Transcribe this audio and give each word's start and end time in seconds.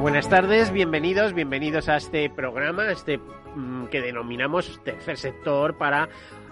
Buenas 0.00 0.28
tardes, 0.28 0.72
bienvenidos, 0.72 1.34
bienvenidos 1.34 1.88
a 1.88 1.96
este 1.96 2.30
programa, 2.30 2.92
este 2.92 3.18
mm, 3.18 3.86
que 3.86 4.00
denominamos 4.00 4.80
tercer 4.84 5.16
sector 5.16 5.76
para 5.76 6.08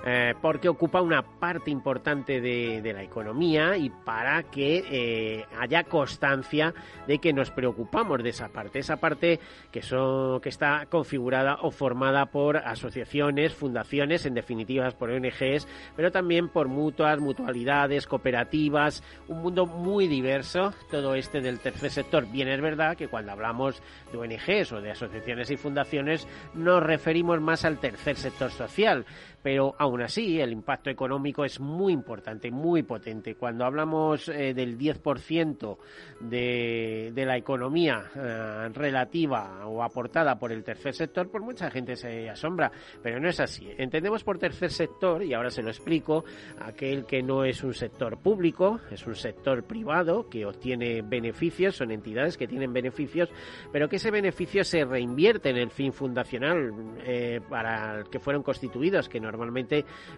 eh, 0.09 0.35
porque 0.41 0.69
ocupa 0.69 1.01
una 1.01 1.23
parte 1.23 1.69
importante 1.69 2.41
de, 2.41 2.93
la 2.95 3.03
economía 3.03 3.77
y 3.77 3.91
para 3.91 4.45
que 4.45 4.85
eh, 4.89 5.45
haya 5.59 5.83
constancia 5.83 6.73
de 7.09 7.19
que 7.19 7.33
nos 7.33 7.51
preocupamos 7.51 8.23
de 8.23 8.31
esa 8.31 8.49
parte, 8.51 8.79
esa 8.79 8.99
parte 8.99 9.41
que, 9.73 9.83
son, 9.83 10.41
que 10.41 10.49
está 10.49 10.87
configurada 10.87 11.59
o 11.63 11.73
formada 11.73 12.27
por 12.27 12.57
asociaciones, 12.59 13.53
fundaciones, 13.53 14.25
en 14.27 14.35
definitiva 14.35 14.89
por 14.93 15.11
ONGs, 15.11 15.67
pero 15.97 16.13
también 16.13 16.51
por 16.51 16.69
mutuas, 16.69 17.19
mutualidades, 17.19 18.07
cooperativas, 18.07 19.03
un 19.27 19.43
mundo 19.43 19.67
muy 19.67 20.07
diverso, 20.07 20.73
todo 20.89 21.17
este 21.17 21.41
del 21.41 21.59
tercer 21.59 21.91
sector. 21.91 22.31
Bien 22.31 22.47
es 22.47 22.61
verdad 22.61 22.97
que 22.97 23.09
cuando 23.09 23.33
hablamos 23.33 23.83
de 24.13 24.19
ONGs 24.19 24.71
o 24.71 24.81
de 24.81 24.93
asociaciones 24.93 25.51
y 25.51 25.57
fundaciones 25.57 26.29
nos 26.55 26.81
referimos 26.81 27.41
más 27.41 27.65
al 27.65 27.81
tercer 27.81 28.15
sector 28.15 28.53
social, 28.53 29.05
pero 29.47 29.77
aún 29.79 30.03
así 30.03 30.41
el 30.41 30.51
impacto 30.51 30.91
económico 30.91 31.45
es 31.45 31.61
muy 31.61 31.93
importante, 31.93 32.51
muy 32.51 32.83
potente. 32.83 33.37
Cuando 33.37 33.65
hablamos 33.65 34.29
eh, 34.29 34.53
del 34.53 34.77
10% 34.77 35.77
de, 36.19 37.13
la 37.15 37.37
economía 37.37 38.11
eh, 38.17 38.69
relativa 38.75 39.65
o 39.69 39.85
aportada 39.85 40.37
por 40.37 40.51
el 40.51 40.65
tercer 40.65 40.95
sector, 40.95 41.31
pues 41.31 41.45
mucha 41.45 41.71
gente 41.71 41.95
se 41.95 42.29
asombra, 42.29 42.73
pero 43.01 43.21
no 43.21 43.29
es 43.29 43.39
así. 43.39 43.69
Entendemos 43.79 44.25
por 44.25 44.37
tercer 44.37 44.73
sector, 44.73 45.23
y 45.23 45.33
ahora 45.33 45.51
se 45.51 45.63
lo 45.63 45.71
explico, 45.71 46.25
aquel 46.59 47.07
que 47.07 47.23
no 47.23 47.45
es 47.45 47.63
un 47.63 47.73
sector 47.73 48.19
público, 48.19 48.81
es 48.91 49.07
un 49.07 49.15
sector 49.15 49.63
privado 49.63 50.29
que 50.29 50.45
obtiene 50.45 51.03
beneficios, 51.03 51.77
son 51.77 51.93
entidades 51.93 52.37
que 52.37 52.49
tienen 52.49 52.73
beneficios, 52.73 53.31
pero 53.71 53.89
que 53.89 53.95
ese 53.95 54.11
beneficio 54.11 54.65
se 54.65 54.85
reinvierte 54.85 55.51
en 55.51 55.59
el 55.59 55.71
fin 55.71 55.93
fundacional 55.93 56.73
eh, 57.05 57.41
para 57.49 58.01
el 58.01 58.11
que 58.11 58.19
fueron 58.19 58.43
constituidos, 58.43 59.09
que 59.09 59.21
normalmente 59.21 59.36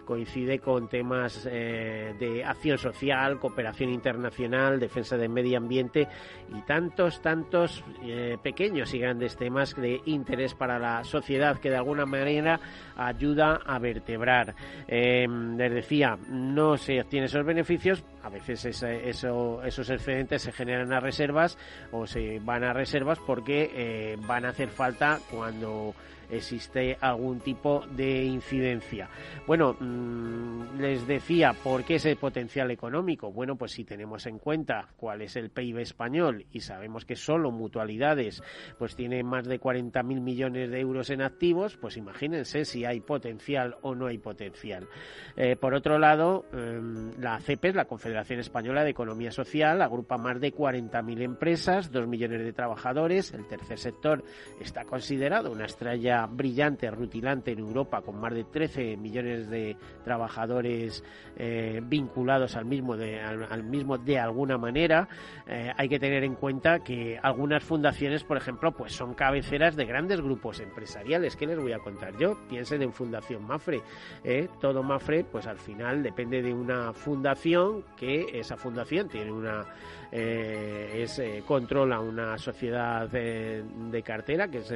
coincide 0.05 0.59
con 0.59 0.87
temas 0.87 1.47
eh, 1.49 2.13
de 2.19 2.43
acción 2.43 2.77
social, 2.77 3.39
cooperación 3.39 3.89
internacional, 3.91 4.79
defensa 4.79 5.17
del 5.17 5.29
medio 5.29 5.57
ambiente 5.57 6.07
y 6.55 6.61
tantos, 6.61 7.21
tantos 7.21 7.83
eh, 8.03 8.37
pequeños 8.41 8.93
y 8.93 8.99
grandes 8.99 9.37
temas 9.37 9.75
de 9.75 10.01
interés 10.05 10.53
para 10.53 10.79
la 10.79 11.03
sociedad 11.03 11.59
que 11.59 11.69
de 11.69 11.77
alguna 11.77 12.05
manera 12.05 12.59
ayuda 12.95 13.59
a 13.65 13.79
vertebrar. 13.79 14.55
Em, 14.87 15.57
les 15.57 15.73
decía, 15.73 16.17
no 16.29 16.77
se 16.77 17.01
obtienen 17.01 17.25
esos 17.25 17.45
beneficios, 17.45 18.03
a 18.23 18.29
veces 18.29 18.65
esos 18.65 19.89
excedentes 19.89 20.41
se 20.41 20.51
generan 20.51 20.93
a 20.93 20.99
reservas 20.99 21.57
o 21.91 22.05
se 22.07 22.39
van 22.39 22.63
a 22.63 22.73
reservas 22.73 23.19
porque 23.19 23.71
eh, 23.73 24.17
van 24.27 24.45
a 24.45 24.49
hacer 24.49 24.69
falta 24.69 25.19
cuando 25.31 25.93
existe 26.29 26.97
algún 27.01 27.39
tipo 27.39 27.85
de 27.91 28.23
incidencia. 28.23 29.09
Bueno, 29.47 29.75
mm, 29.79 30.79
les 30.79 31.07
decía, 31.07 31.53
¿por 31.53 31.83
qué 31.83 31.95
ese 31.95 32.15
potencial 32.15 32.71
económico? 32.71 33.31
Bueno, 33.31 33.55
pues 33.55 33.71
si 33.71 33.83
tenemos 33.83 34.25
en 34.25 34.39
cuenta 34.39 34.87
cuál 34.95 35.21
es 35.21 35.35
el 35.35 35.49
PIB 35.49 35.79
español 35.79 36.45
y 36.51 36.61
sabemos 36.61 37.05
que 37.05 37.15
solo 37.15 37.51
mutualidades 37.51 38.43
pues 38.77 38.95
tiene 38.95 39.23
más 39.23 39.45
de 39.47 39.59
40.000 39.59 40.03
millones 40.21 40.69
de 40.69 40.79
euros 40.79 41.09
en 41.09 41.21
activos, 41.21 41.77
pues 41.77 41.97
imagínense 41.97 42.65
si 42.65 42.85
hay 42.85 42.99
potencial 42.99 43.77
o 43.81 43.95
no 43.95 44.07
hay 44.07 44.17
potencial. 44.17 44.87
Eh, 45.35 45.55
por 45.55 45.73
otro 45.73 45.97
lado, 45.97 46.45
em, 46.53 47.11
la 47.19 47.39
CEPES, 47.39 47.75
la 47.75 47.85
Confederación 47.85 48.08
Española 48.39 48.83
de 48.83 48.91
Economía 48.91 49.31
Social, 49.31 49.81
agrupa 49.81 50.17
más 50.17 50.39
de 50.39 50.53
40.000 50.53 51.21
empresas, 51.21 51.91
2 51.91 52.07
millones 52.07 52.43
de 52.43 52.53
trabajadores, 52.53 53.33
el 53.33 53.45
tercer 53.47 53.79
sector 53.79 54.23
está 54.59 54.85
considerado 54.85 55.51
una 55.51 55.65
estrella 55.65 56.25
brillante, 56.25 56.89
rutilante 56.91 57.51
en 57.51 57.59
Europa, 57.59 58.01
con 58.01 58.19
más 58.19 58.33
de 58.33 58.43
13 58.43 58.97
millones 58.97 59.49
de 59.49 59.77
trabajadores 60.03 61.03
eh, 61.37 61.81
vinculados 61.83 62.55
al 62.55 62.65
mismo, 62.65 62.97
de, 62.97 63.19
al, 63.21 63.63
mismo 63.63 63.97
de 63.97 64.19
alguna 64.19 64.57
manera. 64.57 65.07
Eh, 65.47 65.71
hay 65.75 65.89
que 65.89 65.99
tener 65.99 66.23
en 66.23 66.35
cuenta 66.35 66.79
que 66.79 67.19
algunas 67.21 67.63
fundaciones, 67.63 68.23
por 68.23 68.37
ejemplo, 68.37 68.71
pues 68.71 68.93
son 68.93 69.13
cabeceras 69.13 69.75
de 69.75 69.85
grandes 69.85 70.21
grupos 70.21 70.59
empresariales. 70.59 71.35
¿Qué 71.35 71.47
les 71.47 71.59
voy 71.59 71.73
a 71.73 71.79
contar 71.79 72.17
yo? 72.17 72.37
Piensen 72.47 72.81
en 72.81 72.93
Fundación 72.93 73.45
Mafre. 73.45 73.81
¿eh? 74.23 74.47
Todo 74.59 74.83
Mafre, 74.83 75.23
pues 75.23 75.47
al 75.47 75.57
final 75.57 76.03
depende 76.03 76.41
de 76.41 76.53
una 76.53 76.93
fundación 76.93 77.83
que 77.99 78.39
esa 78.39 78.55
fundación 78.57 79.09
tiene 79.09 79.31
una 79.31 79.65
es 80.11 81.21
controla 81.45 81.99
una 81.99 82.35
sociedad 82.39 83.07
de, 83.07 83.63
de 83.91 84.01
cartera 84.01 84.47
que 84.47 84.57
es 84.57 84.73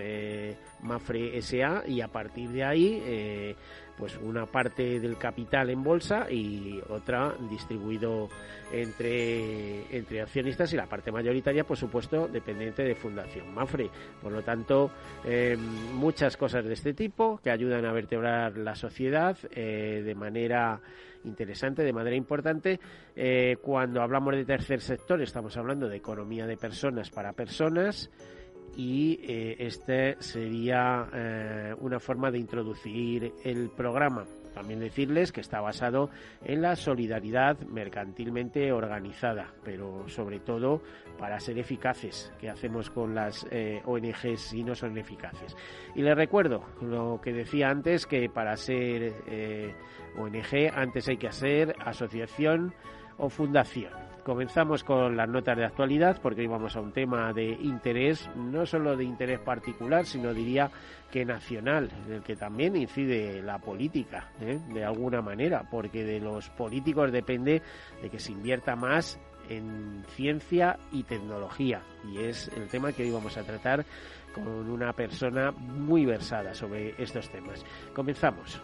Mafre 0.83 1.41
SA 1.41 1.83
y 1.87 2.01
a 2.01 2.07
partir 2.07 2.49
de 2.49 2.63
ahí 2.63 3.01
eh, 3.03 3.55
pues 3.97 4.17
una 4.17 4.45
parte 4.45 4.99
del 4.99 5.17
capital 5.17 5.69
en 5.69 5.83
bolsa 5.83 6.29
y 6.29 6.81
otra 6.89 7.35
distribuido 7.49 8.29
entre, 8.71 9.95
entre 9.95 10.21
accionistas 10.21 10.73
y 10.73 10.77
la 10.77 10.87
parte 10.87 11.11
mayoritaria, 11.11 11.63
por 11.63 11.77
supuesto, 11.77 12.27
dependiente 12.27 12.83
de 12.83 12.95
Fundación 12.95 13.53
Mafre. 13.53 13.89
Por 14.21 14.31
lo 14.31 14.41
tanto, 14.41 14.89
eh, 15.25 15.57
muchas 15.93 16.37
cosas 16.37 16.65
de 16.65 16.73
este 16.73 16.93
tipo 16.93 17.39
que 17.43 17.51
ayudan 17.51 17.85
a 17.85 17.91
vertebrar 17.91 18.57
la 18.57 18.75
sociedad 18.75 19.37
eh, 19.51 20.01
de 20.03 20.15
manera 20.15 20.81
interesante, 21.23 21.83
de 21.83 21.93
manera 21.93 22.15
importante. 22.15 22.79
cuando 23.61 24.01
hablamos 24.01 24.35
de 24.35 24.45
tercer 24.45 24.81
sector, 24.81 25.21
estamos 25.21 25.55
hablando 25.57 25.87
de 25.87 25.97
economía 25.97 26.45
de 26.45 26.57
personas 26.57 27.09
para 27.09 27.33
personas 27.33 28.09
y 28.75 29.19
eh, 29.23 29.55
este 29.59 30.15
sería 30.19 31.07
eh, 31.13 31.75
una 31.79 31.99
forma 31.99 32.31
de 32.31 32.39
introducir 32.39 33.33
el 33.43 33.69
programa. 33.69 34.25
También 34.53 34.79
decirles 34.79 35.31
que 35.31 35.41
está 35.41 35.61
basado 35.61 36.09
en 36.43 36.61
la 36.61 36.75
solidaridad 36.75 37.59
mercantilmente 37.61 38.71
organizada, 38.71 39.53
pero 39.63 40.07
sobre 40.07 40.39
todo 40.39 40.81
para 41.17 41.39
ser 41.39 41.57
eficaces, 41.57 42.31
que 42.39 42.49
hacemos 42.49 42.89
con 42.89 43.15
las 43.15 43.45
eh, 43.51 43.81
ONGs 43.85 44.39
si 44.39 44.63
no 44.63 44.75
son 44.75 44.97
eficaces. 44.97 45.55
Y 45.95 46.01
les 46.01 46.15
recuerdo 46.15 46.63
lo 46.81 47.19
que 47.21 47.33
decía 47.33 47.69
antes, 47.69 48.05
que 48.05 48.29
para 48.29 48.55
ser 48.57 49.13
ONG 50.17 50.71
antes 50.73 51.07
hay 51.07 51.17
que 51.17 51.27
hacer 51.27 51.75
asociación 51.79 52.73
o 53.17 53.29
fundación. 53.29 54.12
Comenzamos 54.23 54.85
con 54.85 55.17
las 55.17 55.27
notas 55.27 55.57
de 55.57 55.65
actualidad 55.65 56.17
porque 56.21 56.41
hoy 56.41 56.47
vamos 56.47 56.77
a 56.77 56.79
un 56.79 56.93
tema 56.93 57.33
de 57.33 57.49
interés, 57.49 58.29
no 58.35 58.65
solo 58.65 58.95
de 58.95 59.03
interés 59.03 59.39
particular, 59.39 60.05
sino 60.05 60.33
diría 60.33 60.71
que 61.11 61.25
nacional, 61.25 61.89
en 62.07 62.13
el 62.13 62.23
que 62.23 62.37
también 62.37 62.77
incide 62.77 63.41
la 63.41 63.59
política, 63.59 64.31
¿eh? 64.39 64.59
de 64.73 64.85
alguna 64.85 65.21
manera, 65.21 65.67
porque 65.69 66.05
de 66.05 66.21
los 66.21 66.49
políticos 66.51 67.11
depende 67.11 67.61
de 68.01 68.09
que 68.09 68.19
se 68.19 68.31
invierta 68.31 68.77
más 68.77 69.19
en 69.49 70.05
ciencia 70.15 70.79
y 70.93 71.03
tecnología. 71.03 71.81
Y 72.09 72.19
es 72.19 72.47
el 72.55 72.69
tema 72.69 72.93
que 72.93 73.03
hoy 73.03 73.11
vamos 73.11 73.35
a 73.37 73.43
tratar 73.43 73.85
con 74.33 74.47
una 74.47 74.93
persona 74.93 75.51
muy 75.51 76.05
versada 76.05 76.53
sobre 76.53 76.95
estos 76.97 77.29
temas. 77.29 77.65
Comenzamos. 77.93 78.61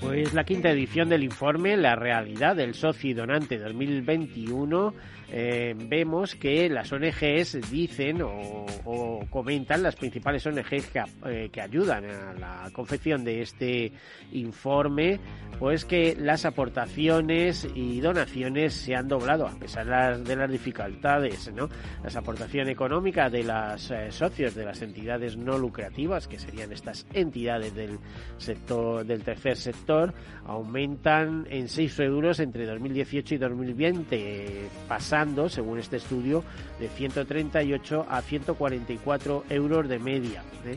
Pues 0.00 0.34
la 0.34 0.44
quinta 0.44 0.70
edición 0.70 1.08
del 1.08 1.24
informe 1.24 1.76
La 1.76 1.96
realidad 1.96 2.56
del 2.56 2.74
socio 2.74 3.14
donante 3.14 3.58
2021 3.58 4.94
eh, 5.30 5.74
vemos 5.76 6.34
que 6.34 6.68
las 6.68 6.92
ONGs 6.92 7.70
dicen 7.70 8.22
o, 8.22 9.20
comentan, 9.30 9.82
las 9.82 9.96
principales 9.96 10.46
ONGs 10.46 10.90
eh, 11.26 11.48
que, 11.52 11.60
ayudan 11.60 12.04
a 12.04 12.32
la 12.34 12.70
confección 12.72 13.24
de 13.24 13.42
este 13.42 13.92
informe, 14.32 15.20
pues 15.58 15.84
que 15.84 16.16
las 16.18 16.44
aportaciones 16.44 17.66
y 17.74 18.00
donaciones 18.00 18.74
se 18.74 18.94
han 18.94 19.08
doblado 19.08 19.46
a 19.46 19.58
pesar 19.58 19.86
de 20.22 20.36
las, 20.36 20.50
dificultades, 20.50 21.52
¿no? 21.52 21.68
Las 22.02 22.16
aportaciones 22.16 22.72
económicas 22.72 23.30
de 23.30 23.42
los 23.42 23.90
eh, 23.90 24.10
socios 24.10 24.54
de 24.54 24.64
las 24.64 24.80
entidades 24.82 25.36
no 25.36 25.58
lucrativas, 25.58 26.28
que 26.28 26.38
serían 26.38 26.72
estas 26.72 27.06
entidades 27.12 27.74
del 27.74 27.98
sector 28.38 29.04
del 29.04 29.22
tercer 29.22 29.56
sector, 29.56 29.76
sector 29.76 30.14
aumentan 30.46 31.46
en 31.50 31.68
6 31.68 32.00
euros 32.00 32.40
entre 32.40 32.66
2018 32.66 33.34
y 33.34 33.38
2020, 33.38 34.68
pasando, 34.88 35.15
según 35.48 35.78
este 35.78 35.96
estudio, 35.96 36.44
de 36.78 36.88
138 36.88 38.06
a 38.08 38.20
144 38.20 39.44
euros 39.48 39.88
de 39.88 39.98
media. 39.98 40.42
¿eh? 40.66 40.76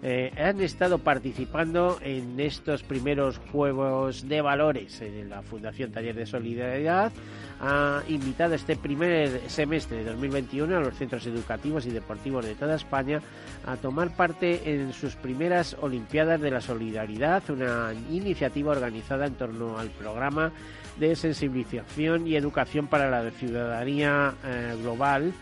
eh, 0.02 0.32
han 0.38 0.62
estado 0.62 0.98
participando 1.00 1.98
en 2.00 2.40
estos 2.40 2.82
primeros 2.82 3.38
Juegos 3.52 4.26
de 4.26 4.40
Valores. 4.40 5.02
En 5.02 5.28
la 5.28 5.42
Fundación 5.42 5.92
Taller 5.92 6.14
de 6.14 6.24
Solidaridad 6.24 7.12
ha 7.60 8.02
invitado 8.08 8.54
este 8.54 8.76
primer 8.76 9.48
semestre 9.48 9.98
de 9.98 10.04
2021 10.04 10.76
a 10.76 10.80
los 10.80 10.94
centros 10.94 11.26
educativos 11.26 11.86
y 11.86 11.90
deportivos 11.90 12.44
de 12.44 12.54
toda 12.54 12.76
España 12.76 13.20
a 13.66 13.76
tomar 13.76 14.14
parte 14.14 14.74
en 14.74 14.92
sus 14.92 15.16
primeras 15.16 15.76
Olimpiadas 15.80 16.40
de 16.40 16.50
la 16.50 16.60
Solidaridad, 16.60 17.42
una 17.50 17.92
iniciativa 18.10 18.72
organizada 18.72 19.26
en 19.26 19.34
torno 19.34 19.78
al 19.78 19.90
programa 19.90 20.52
de 20.98 21.16
sensibilización 21.16 22.26
y 22.26 22.36
educación 22.36 22.86
para 22.86 23.10
la 23.10 23.30
ciudadanía 23.30 24.34
eh, 24.44 24.76
global 24.80 25.32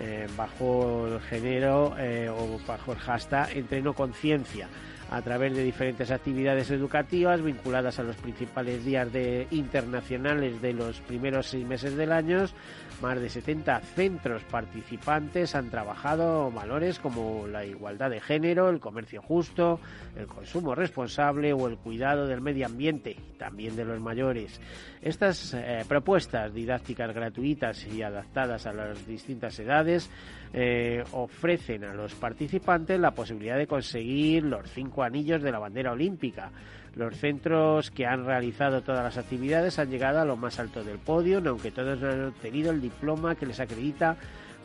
eh, 0.00 0.26
bajo 0.36 1.06
el 1.06 1.20
género 1.20 1.94
eh, 1.98 2.28
o 2.28 2.58
bajo 2.66 2.92
el 2.92 2.98
hashtag 2.98 3.56
Entreno 3.56 3.94
Conciencia 3.94 4.68
a 5.10 5.22
través 5.22 5.54
de 5.54 5.62
diferentes 5.62 6.10
actividades 6.10 6.70
educativas 6.70 7.42
vinculadas 7.42 7.98
a 7.98 8.02
los 8.02 8.16
principales 8.16 8.84
días 8.84 9.08
internacionales 9.50 10.60
de 10.60 10.72
los 10.72 11.00
primeros 11.00 11.46
seis 11.46 11.66
meses 11.66 11.96
del 11.96 12.12
año. 12.12 12.44
Más 13.02 13.20
de 13.20 13.28
70 13.28 13.80
centros 13.80 14.42
participantes 14.44 15.54
han 15.54 15.68
trabajado 15.68 16.50
valores 16.50 16.98
como 16.98 17.46
la 17.46 17.64
igualdad 17.64 18.10
de 18.10 18.20
género, 18.20 18.70
el 18.70 18.80
comercio 18.80 19.20
justo, 19.20 19.80
el 20.16 20.26
consumo 20.26 20.74
responsable 20.74 21.52
o 21.52 21.66
el 21.66 21.76
cuidado 21.76 22.26
del 22.26 22.40
medio 22.40 22.66
ambiente, 22.66 23.16
también 23.38 23.76
de 23.76 23.84
los 23.84 24.00
mayores. 24.00 24.60
Estas 25.02 25.54
eh, 25.54 25.84
propuestas 25.86 26.54
didácticas 26.54 27.12
gratuitas 27.12 27.86
y 27.86 28.02
adaptadas 28.02 28.66
a 28.66 28.72
las 28.72 29.06
distintas 29.06 29.58
edades 29.58 30.08
eh, 30.56 31.02
ofrecen 31.12 31.82
a 31.82 31.94
los 31.94 32.14
participantes 32.14 33.00
la 33.00 33.10
posibilidad 33.10 33.58
de 33.58 33.66
conseguir 33.66 34.44
los 34.44 34.70
cinco 34.70 35.02
anillos 35.02 35.42
de 35.42 35.50
la 35.50 35.58
bandera 35.58 35.90
olímpica. 35.90 36.52
Los 36.94 37.16
centros 37.16 37.90
que 37.90 38.06
han 38.06 38.24
realizado 38.24 38.82
todas 38.82 39.02
las 39.02 39.18
actividades 39.18 39.80
han 39.80 39.90
llegado 39.90 40.20
a 40.20 40.24
lo 40.24 40.36
más 40.36 40.60
alto 40.60 40.84
del 40.84 40.98
podio, 40.98 41.42
aunque 41.44 41.72
todos 41.72 41.98
no 42.00 42.08
han 42.08 42.26
obtenido 42.26 42.70
el 42.70 42.80
diploma 42.80 43.34
que 43.34 43.46
les 43.46 43.58
acredita 43.58 44.16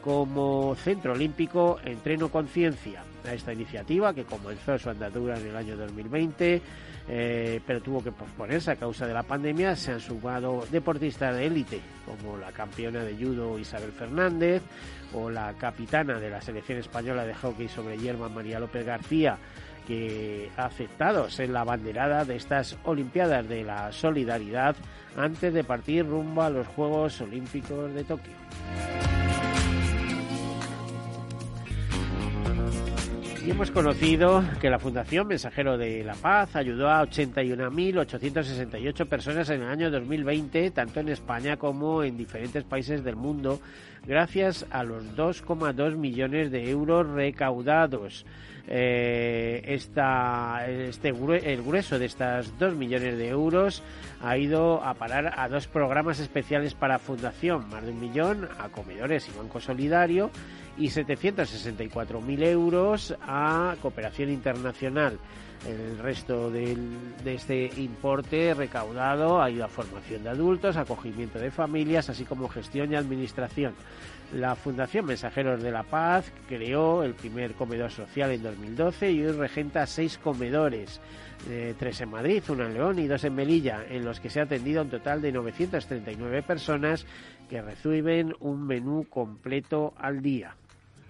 como 0.03 0.75
Centro 0.75 1.13
Olímpico 1.13 1.79
Entreno 1.83 2.29
Conciencia. 2.29 3.03
A 3.25 3.33
esta 3.33 3.51
iniciativa, 3.51 4.13
que 4.13 4.23
comenzó 4.23 4.77
su 4.77 4.89
andadura 4.89 5.37
en 5.37 5.47
el 5.47 5.55
año 5.55 5.75
2020, 5.75 6.61
eh, 7.09 7.59
pero 7.65 7.81
tuvo 7.81 8.01
que 8.01 8.11
posponerse 8.11 8.71
a 8.71 8.75
causa 8.75 9.05
de 9.05 9.13
la 9.13 9.23
pandemia, 9.23 9.75
se 9.75 9.91
han 9.91 9.99
sumado 9.99 10.63
deportistas 10.71 11.35
de 11.35 11.47
élite, 11.47 11.81
como 12.05 12.37
la 12.37 12.51
campeona 12.51 13.03
de 13.03 13.15
judo 13.15 13.59
Isabel 13.59 13.91
Fernández, 13.91 14.61
o 15.13 15.29
la 15.29 15.53
capitana 15.53 16.19
de 16.19 16.29
la 16.29 16.41
selección 16.41 16.79
española 16.79 17.25
de 17.25 17.33
hockey 17.33 17.67
sobre 17.67 17.97
hierba 17.97 18.29
María 18.29 18.59
López 18.59 18.85
García, 18.85 19.37
que 19.87 20.49
ha 20.57 20.65
aceptado 20.65 21.29
ser 21.29 21.49
la 21.49 21.63
banderada 21.63 22.25
de 22.25 22.35
estas 22.35 22.77
Olimpiadas 22.83 23.47
de 23.49 23.63
la 23.63 23.91
Solidaridad 23.91 24.75
antes 25.17 25.53
de 25.53 25.63
partir 25.63 26.05
rumbo 26.05 26.43
a 26.43 26.49
los 26.49 26.67
Juegos 26.67 27.19
Olímpicos 27.21 27.93
de 27.93 28.03
Tokio. 28.03 29.18
Hemos 33.49 33.71
conocido 33.71 34.43
que 34.61 34.69
la 34.69 34.77
Fundación 34.77 35.27
Mensajero 35.27 35.75
de 35.75 36.03
la 36.03 36.13
Paz 36.13 36.55
ayudó 36.55 36.87
a 36.87 37.03
81.868 37.03 39.07
personas 39.07 39.49
en 39.49 39.63
el 39.63 39.69
año 39.69 39.89
2020, 39.89 40.69
tanto 40.69 40.99
en 40.99 41.09
España 41.09 41.57
como 41.57 42.03
en 42.03 42.15
diferentes 42.15 42.63
países 42.63 43.03
del 43.03 43.15
mundo, 43.15 43.59
gracias 44.05 44.67
a 44.69 44.83
los 44.83 45.03
2,2 45.15 45.95
millones 45.95 46.51
de 46.51 46.69
euros 46.69 47.07
recaudados. 47.07 48.23
Eh, 48.67 49.63
esta, 49.65 50.67
este, 50.67 51.09
el 51.09 51.63
grueso 51.63 51.97
de 51.97 52.05
estas 52.05 52.55
2 52.59 52.75
millones 52.75 53.17
de 53.17 53.29
euros 53.29 53.81
ha 54.21 54.37
ido 54.37 54.83
a 54.83 54.93
parar 54.93 55.39
a 55.39 55.49
dos 55.49 55.67
programas 55.67 56.19
especiales 56.19 56.75
para 56.75 56.99
Fundación, 56.99 57.67
más 57.69 57.83
de 57.83 57.93
un 57.93 57.99
millón 57.99 58.47
a 58.59 58.69
comedores 58.69 59.27
y 59.27 59.31
Banco 59.35 59.59
Solidario 59.59 60.29
y 60.79 60.87
764.000 60.87 62.43
euros 62.43 63.15
a 63.21 63.75
cooperación 63.81 64.29
internacional. 64.29 65.19
El 65.67 65.99
resto 65.99 66.49
de 66.49 66.77
este 67.25 67.69
importe 67.81 68.53
recaudado 68.53 69.41
ayuda 69.41 69.65
a 69.65 69.67
formación 69.67 70.23
de 70.23 70.29
adultos, 70.29 70.77
acogimiento 70.77 71.37
de 71.37 71.51
familias, 71.51 72.09
así 72.09 72.23
como 72.23 72.47
gestión 72.47 72.93
y 72.93 72.95
administración. 72.95 73.73
La 74.33 74.55
Fundación 74.55 75.05
Mensajeros 75.05 75.61
de 75.61 75.71
la 75.71 75.83
Paz 75.83 76.31
creó 76.47 77.03
el 77.03 77.13
primer 77.13 77.55
comedor 77.55 77.91
social 77.91 78.31
en 78.31 78.43
2012 78.43 79.11
y 79.11 79.25
hoy 79.25 79.33
regenta 79.33 79.85
seis 79.85 80.17
comedores, 80.17 81.01
eh, 81.49 81.73
tres 81.77 81.99
en 81.99 82.11
Madrid, 82.11 82.41
uno 82.47 82.65
en 82.65 82.75
León 82.75 82.99
y 82.99 83.07
dos 83.07 83.25
en 83.25 83.35
Melilla, 83.35 83.83
en 83.89 84.05
los 84.05 84.21
que 84.21 84.29
se 84.29 84.39
ha 84.39 84.43
atendido 84.43 84.81
un 84.81 84.89
total 84.89 85.21
de 85.21 85.33
939 85.33 86.41
personas 86.43 87.05
que 87.49 87.61
reciben 87.61 88.33
un 88.39 88.65
menú 88.65 89.07
completo 89.09 89.93
al 89.97 90.21
día. 90.21 90.55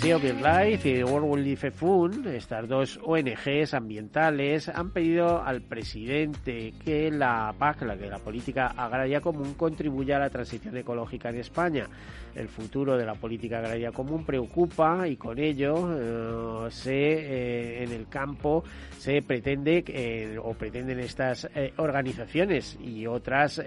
Sea 0.00 0.16
Life 0.16 0.88
y 0.88 1.04
World 1.04 1.28
Wildlife 1.28 1.70
Fund, 1.72 2.26
estas 2.26 2.66
dos 2.66 2.98
ONGs 3.04 3.74
ambientales, 3.74 4.70
han 4.70 4.92
pedido 4.92 5.42
al 5.42 5.60
presidente 5.60 6.72
que 6.82 7.10
la 7.10 7.54
PAC, 7.58 7.82
la, 7.82 7.98
que 7.98 8.08
la 8.08 8.18
política 8.18 8.68
agraria 8.68 9.20
común, 9.20 9.52
contribuya 9.52 10.16
a 10.16 10.20
la 10.20 10.30
transición 10.30 10.74
ecológica 10.78 11.28
en 11.28 11.40
España. 11.40 11.86
El 12.34 12.48
futuro 12.48 12.96
de 12.96 13.04
la 13.04 13.14
política 13.14 13.58
agraria 13.58 13.92
común 13.92 14.24
preocupa 14.24 15.06
y 15.06 15.16
con 15.16 15.38
ello 15.38 16.66
eh, 16.66 16.70
se 16.70 16.92
eh, 16.92 17.82
en 17.82 17.92
el 17.92 18.08
campo 18.08 18.64
se 18.96 19.20
pretende 19.20 19.84
eh, 19.86 20.38
o 20.42 20.54
pretenden 20.54 21.00
estas 21.00 21.46
organizaciones 21.76 22.78
y 22.80 23.06
otras 23.06 23.60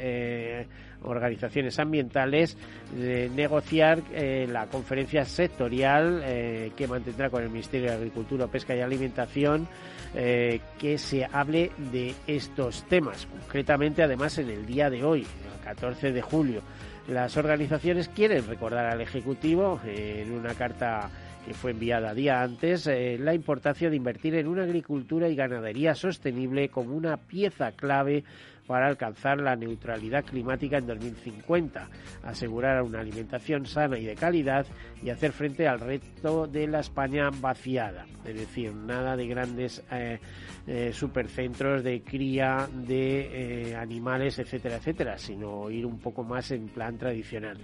organizaciones 1.03 1.79
ambientales 1.79 2.57
negociar 2.93 4.03
la 4.47 4.67
conferencia 4.67 5.25
sectorial 5.25 6.21
eh, 6.23 6.71
que 6.75 6.87
mantendrá 6.87 7.29
con 7.29 7.43
el 7.43 7.49
Ministerio 7.49 7.89
de 7.89 7.97
Agricultura, 7.97 8.47
Pesca 8.47 8.75
y 8.75 8.81
Alimentación 8.81 9.67
eh, 10.15 10.59
que 10.79 10.97
se 10.97 11.25
hable 11.25 11.71
de 11.91 12.13
estos 12.27 12.83
temas, 12.87 13.27
concretamente 13.27 14.03
además 14.03 14.37
en 14.37 14.49
el 14.49 14.65
día 14.65 14.89
de 14.89 15.03
hoy, 15.03 15.21
el 15.21 15.63
14 15.63 16.11
de 16.11 16.21
julio. 16.21 16.61
Las 17.07 17.35
organizaciones 17.35 18.07
quieren 18.09 18.47
recordar 18.47 18.85
al 18.85 19.01
Ejecutivo 19.01 19.79
en 19.85 20.31
una 20.31 20.53
carta 20.53 21.09
que 21.45 21.53
fue 21.53 21.71
enviada 21.71 22.13
día 22.13 22.41
antes, 22.41 22.87
eh, 22.87 23.17
la 23.19 23.33
importancia 23.33 23.89
de 23.89 23.95
invertir 23.95 24.35
en 24.35 24.47
una 24.47 24.63
agricultura 24.63 25.27
y 25.27 25.35
ganadería 25.35 25.93
sostenible 25.95 26.69
como 26.69 26.95
una 26.95 27.17
pieza 27.17 27.73
clave 27.73 28.23
para 28.67 28.87
alcanzar 28.87 29.39
la 29.39 29.55
neutralidad 29.55 30.23
climática 30.23 30.77
en 30.77 30.87
2050, 30.87 31.89
asegurar 32.23 32.81
una 32.81 32.99
alimentación 32.99 33.65
sana 33.65 33.97
y 33.97 34.05
de 34.05 34.15
calidad 34.15 34.65
y 35.01 35.09
hacer 35.09 35.31
frente 35.31 35.67
al 35.67 35.79
reto 35.79 36.47
de 36.47 36.67
la 36.67 36.79
España 36.79 37.29
vaciada. 37.29 38.05
Es 38.25 38.35
decir, 38.35 38.73
nada 38.73 39.17
de 39.17 39.27
grandes 39.27 39.83
eh, 39.91 40.19
eh, 40.65 40.91
supercentros 40.93 41.83
de 41.83 42.01
cría 42.01 42.67
de 42.73 43.75
animales, 43.77 44.39
etcétera, 44.39 44.77
etcétera, 44.77 45.17
sino 45.17 45.69
ir 45.69 45.85
un 45.85 45.99
poco 45.99 46.23
más 46.23 46.51
en 46.51 46.67
plan 46.67 46.97
tradicional. 46.97 47.57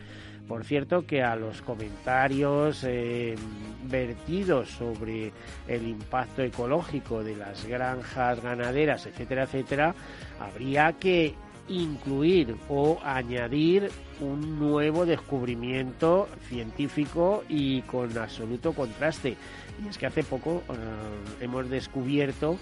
Por 0.50 0.66
cierto, 0.66 1.06
que 1.06 1.22
a 1.22 1.36
los 1.36 1.62
comentarios 1.62 2.84
eh, 2.84 3.36
vertidos 3.84 4.68
sobre 4.70 5.32
el 5.68 5.88
impacto 5.88 6.42
ecológico 6.42 7.24
de 7.24 7.36
las 7.36 7.68
granjas 7.68 8.42
ganaderas, 8.42 9.06
etcétera, 9.06 9.44
etcétera, 9.44 9.94
habría 10.40 10.94
que 10.94 11.36
incluir 11.68 12.56
o 12.68 12.98
añadir 13.04 13.92
un 14.22 14.58
nuevo 14.58 15.06
descubrimiento 15.06 16.28
científico 16.48 17.44
y 17.48 17.84
con 17.84 18.18
absoluto 18.18 18.74
contraste. 18.74 19.38
Y 19.86 19.88
es 19.88 20.00
que 20.00 20.08
hace 20.08 20.24
poco 20.24 20.64
eh, 20.68 21.44
hemos 21.44 21.70
descubierto 21.70 22.58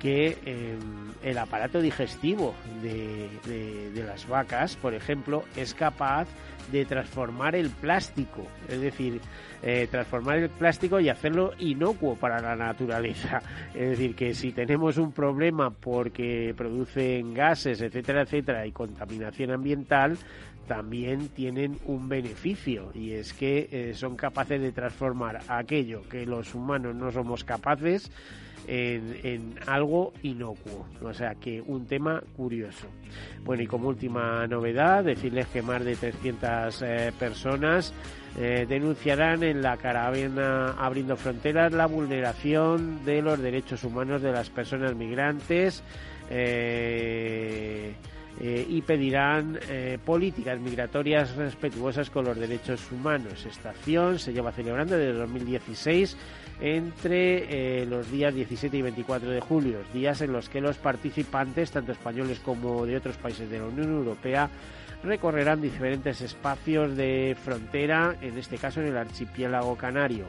que 0.00 0.38
em, 0.46 0.78
el 1.22 1.38
aparato 1.38 1.80
digestivo 1.80 2.54
de, 2.82 3.28
las 4.04 4.26
vacas, 4.26 4.76
por 4.76 4.94
ejemplo, 4.94 5.44
es 5.56 5.74
capaz 5.74 6.26
de 6.72 6.84
transformar 6.86 7.54
el 7.54 7.68
plástico, 7.68 8.46
es 8.68 8.80
decir, 8.80 9.20
eh, 9.62 9.86
transformar 9.90 10.38
el 10.38 10.48
plástico 10.48 11.00
y 11.00 11.08
hacerlo 11.08 11.52
inocuo 11.58 12.16
para 12.16 12.40
la 12.40 12.56
naturaleza. 12.56 13.42
Es 13.74 13.90
decir, 13.90 14.14
que 14.14 14.34
si 14.34 14.52
tenemos 14.52 14.96
un 14.96 15.12
problema 15.12 15.70
porque 15.70 16.54
producen 16.56 17.34
gases, 17.34 17.80
etcétera, 17.80 18.22
etcétera, 18.22 18.66
y 18.66 18.72
contaminación 18.72 19.50
ambiental, 19.50 20.16
también 20.66 21.28
tienen 21.30 21.78
un 21.86 22.08
beneficio 22.08 22.92
y 22.94 23.12
es 23.12 23.32
que 23.32 23.68
eh, 23.72 23.94
son 23.94 24.14
capaces 24.14 24.60
de 24.60 24.70
transformar 24.70 25.40
aquello 25.48 26.02
que 26.08 26.24
los 26.24 26.54
humanos 26.54 26.94
no 26.94 27.10
somos 27.10 27.42
capaces 27.42 28.10
en, 28.66 29.54
algo 29.66 30.12
inocuo. 30.22 30.86
O 31.02 31.12
sea 31.12 31.34
que 31.34 31.60
un 31.60 31.86
tema 31.86 32.22
curioso. 32.36 32.86
Bueno, 33.44 33.62
y 33.62 33.66
como 33.66 33.88
última 33.88 34.46
novedad, 34.46 35.04
decirles 35.04 35.46
que 35.48 35.62
más 35.62 35.84
de 35.84 35.96
300 35.96 36.82
eh, 36.82 37.12
personas 37.18 37.92
eh, 38.38 38.66
denunciarán 38.68 39.42
en 39.42 39.62
la 39.62 39.76
caravana 39.76 40.72
Abriendo 40.78 41.16
Fronteras 41.16 41.72
la 41.72 41.86
vulneración 41.86 43.04
de 43.04 43.22
los 43.22 43.38
derechos 43.38 43.84
humanos 43.84 44.22
de 44.22 44.32
las 44.32 44.50
personas 44.50 44.94
migrantes. 44.94 45.82
Eh, 46.30 47.94
y 48.42 48.80
pedirán 48.80 49.58
políticas 50.02 50.58
migratorias 50.58 51.36
respetuosas 51.36 52.08
con 52.08 52.24
los 52.24 52.38
derechos 52.38 52.90
humanos. 52.90 53.44
Esta 53.44 53.68
acción 53.68 54.18
se 54.18 54.32
lleva 54.32 54.50
celebrando 54.50 54.96
desde 54.96 55.12
2016 55.12 56.16
entre 56.60 57.82
eh, 57.82 57.86
los 57.86 58.10
días 58.10 58.34
17 58.34 58.76
y 58.76 58.82
24 58.82 59.30
de 59.30 59.40
julio, 59.40 59.78
días 59.92 60.20
en 60.20 60.32
los 60.32 60.48
que 60.48 60.60
los 60.60 60.76
participantes, 60.76 61.70
tanto 61.70 61.92
españoles 61.92 62.40
como 62.40 62.84
de 62.84 62.96
otros 62.96 63.16
países 63.16 63.50
de 63.50 63.58
la 63.58 63.66
Unión 63.66 63.90
Europea, 63.90 64.50
recorrerán 65.02 65.62
diferentes 65.62 66.20
espacios 66.20 66.96
de 66.96 67.36
frontera, 67.42 68.16
en 68.20 68.36
este 68.36 68.58
caso 68.58 68.80
en 68.80 68.88
el 68.88 68.96
archipiélago 68.98 69.76
canario. 69.76 70.26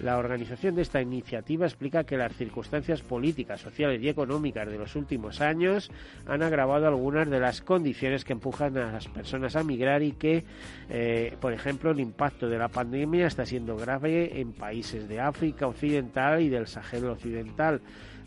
La 0.00 0.16
organización 0.16 0.76
de 0.76 0.82
esta 0.82 1.02
iniciativa 1.02 1.66
explica 1.66 2.04
que 2.04 2.16
las 2.16 2.32
circunstancias 2.36 3.02
políticas, 3.02 3.60
sociales 3.60 4.00
y 4.00 4.08
económicas 4.08 4.68
de 4.68 4.78
los 4.78 4.94
últimos 4.94 5.40
años 5.40 5.90
han 6.26 6.42
agravado 6.42 6.86
algunas 6.86 7.28
de 7.28 7.40
las 7.40 7.62
condiciones 7.62 8.24
que 8.24 8.32
empujan 8.32 8.76
a 8.78 8.92
las 8.92 9.08
personas 9.08 9.56
a 9.56 9.64
migrar 9.64 10.02
y 10.02 10.12
que, 10.12 10.44
eh, 10.88 11.36
por 11.40 11.52
ejemplo, 11.52 11.90
el 11.90 11.98
impacto 11.98 12.48
de 12.48 12.58
la 12.58 12.68
pandemia 12.68 13.26
está 13.26 13.44
siendo 13.44 13.76
grave 13.76 14.40
en 14.40 14.52
países 14.52 15.08
de 15.08 15.20
África 15.20 15.66
Occidental 15.66 16.42
y 16.42 16.48
del 16.48 16.68
Sahel 16.68 17.06
Occidental 17.06 17.80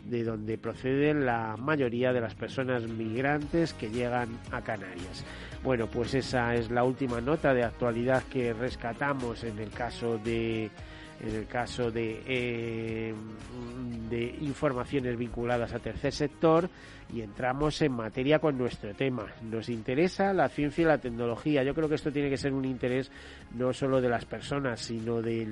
de 0.06 0.24
donde 0.24 0.58
proceden 0.58 1.26
la 1.26 1.56
mayoría 1.58 2.12
de 2.12 2.22
las 2.22 2.36
personas 2.36 2.88
migrantes 2.88 3.74
que 3.74 3.90
llegan 3.90 4.30
a 4.52 4.62
Canarias. 4.62 5.24
Bueno, 5.64 5.88
pues 5.88 6.14
esa 6.16 6.56
es 6.56 6.72
la 6.72 6.84
última 6.84 7.22
nota 7.22 7.54
de 7.54 7.64
actualidad 7.64 8.24
que 8.24 8.52
rescatamos 8.54 9.44
en 9.44 9.60
el 9.60 9.70
caso 9.70 10.18
de 10.18 10.72
en 11.22 11.36
el 11.36 11.48
caso 11.48 11.92
de, 11.92 12.24
eh, 12.26 13.14
de 14.10 14.36
informaciones 14.42 15.18
vinculadas 15.18 15.74
a 15.74 15.80
tercer 15.80 16.14
sector 16.14 16.70
y 17.14 17.22
entramos 17.22 17.82
en 17.82 17.92
materia 17.92 18.40
con 18.40 18.58
nuestro 18.58 18.94
tema. 18.94 19.26
Nos 19.42 19.70
interesa 19.70 20.34
la 20.34 20.50
ciencia 20.50 20.82
y 20.84 20.86
la 20.86 20.98
tecnología. 20.98 21.64
Yo 21.64 21.74
creo 21.74 21.90
que 21.90 21.96
esto 21.96 22.12
tiene 22.12 22.30
que 22.30 22.38
ser 22.38 22.54
un 22.54 22.66
interés 22.66 23.12
no 23.54 23.74
solo 23.74 24.00
de 24.00 24.10
las 24.10 24.26
personas, 24.26 24.80
sino 24.80 25.22
de, 25.22 25.46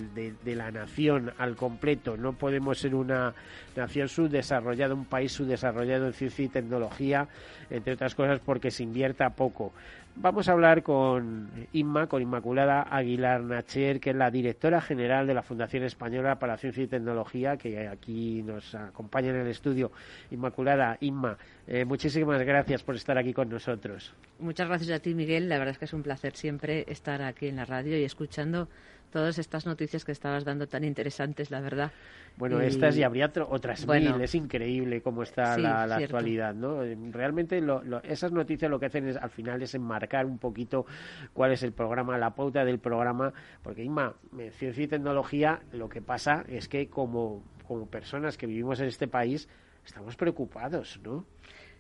de 0.44 0.56
la 0.56 0.72
nación 0.72 1.32
al 1.38 1.56
completo. 1.56 2.16
No 2.16 2.34
podemos 2.34 2.80
ser 2.80 2.96
una 2.96 3.34
nación 3.75 4.08
subdesarrollada, 4.08 4.94
un 4.94 5.06
país 5.06 5.32
subdesarrollado 5.32 6.08
en 6.08 6.13
ciencia 6.13 6.46
y 6.46 6.50
tecnología, 6.50 7.28
entre 7.70 7.94
otras 7.94 8.16
cosas 8.16 8.39
porque 8.39 8.72
se 8.72 8.84
invierta 8.84 9.30
poco. 9.32 9.74
Vamos 10.22 10.50
a 10.50 10.51
hablar 10.51 10.84
con 10.84 11.50
Inma, 11.72 12.08
con 12.08 12.22
Inmaculada 12.22 12.82
Aguilar 12.82 13.42
Nacher, 13.42 14.01
que 14.01 14.10
es 14.10 14.16
la 14.18 14.30
directora 14.30 14.82
general 14.82 15.25
de 15.28 15.34
la 15.34 15.44
Fundación 15.44 15.84
Española 15.84 16.39
para 16.39 16.58
Ciencia 16.58 16.84
y 16.84 16.88
Tecnología, 16.88 17.56
que 17.56 17.88
aquí 17.88 18.44
nos 18.44 18.75
acompaña 18.75 19.30
en 19.30 19.38
el 19.38 19.48
estudio. 19.48 19.94
Inmaculada, 20.30 20.98
Inma, 21.00 21.38
eh, 21.68 21.86
muchísimas 21.86 22.41
gracias 22.41 22.82
por 22.82 22.96
estar 22.96 23.18
aquí 23.18 23.32
con 23.32 23.48
nosotros. 23.48 24.13
Muchas 24.39 24.68
gracias 24.68 24.89
a 24.89 25.00
ti, 25.00 25.13
Miguel. 25.13 25.50
La 25.50 25.60
verdad 25.60 25.74
es 25.74 25.77
que 25.77 25.86
es 25.86 25.94
un 25.94 26.01
placer 26.01 26.36
siempre 26.36 26.84
estar 26.88 27.22
aquí 27.22 27.48
en 27.48 27.58
la 27.58 27.65
radio 27.65 27.96
y 27.96 28.03
escuchando 28.03 28.68
todas 29.12 29.38
estas 29.38 29.65
noticias 29.65 30.06
que 30.06 30.12
estabas 30.12 30.46
dando 30.46 30.68
tan 30.68 30.84
interesantes, 30.84 31.51
la 31.51 31.62
verdad. 31.62 31.91
Bueno, 32.38 32.60
estas 32.62 32.96
y 32.98 33.03
habría 33.03 33.32
otras 33.50 33.86
mil. 33.86 34.22
Es 34.22 34.34
increíble 34.34 35.01
cómo 35.01 35.24
está 35.24 35.58
la, 35.58 35.84
actualidad, 35.84 36.56
¿no? 36.56 36.82
Realmente 37.12 37.62
esas 38.03 38.32
noticias 38.32 38.72
lo 38.72 38.79
que 38.79 38.86
hacen 38.86 39.08
es, 39.08 39.18
al 39.18 39.29
final, 39.29 39.62
es 39.62 39.75
enmarcar 39.75 40.25
un 40.25 40.38
poquito 40.38 40.86
cuál 41.34 41.51
es 41.51 41.63
el 41.63 41.74
programa, 41.74 42.18
la 42.18 42.34
pauta 42.34 42.63
del 42.63 42.79
programa, 42.79 43.34
porque 43.62 43.84
Inma, 43.84 44.15
ciencia 44.58 44.84
y 44.84 44.88
tecnología, 44.88 45.60
lo 45.74 45.89
que 45.89 46.01
pasa 46.01 46.46
es 46.48 46.68
que 46.68 46.88
como, 46.88 47.44
como 47.68 47.88
personas 47.88 48.38
que 48.38 48.48
vivimos 48.48 48.79
en 48.79 48.88
este 48.88 49.08
país, 49.08 49.50
estamos 49.86 50.15
preocupados, 50.15 51.00
¿no? 51.03 51.25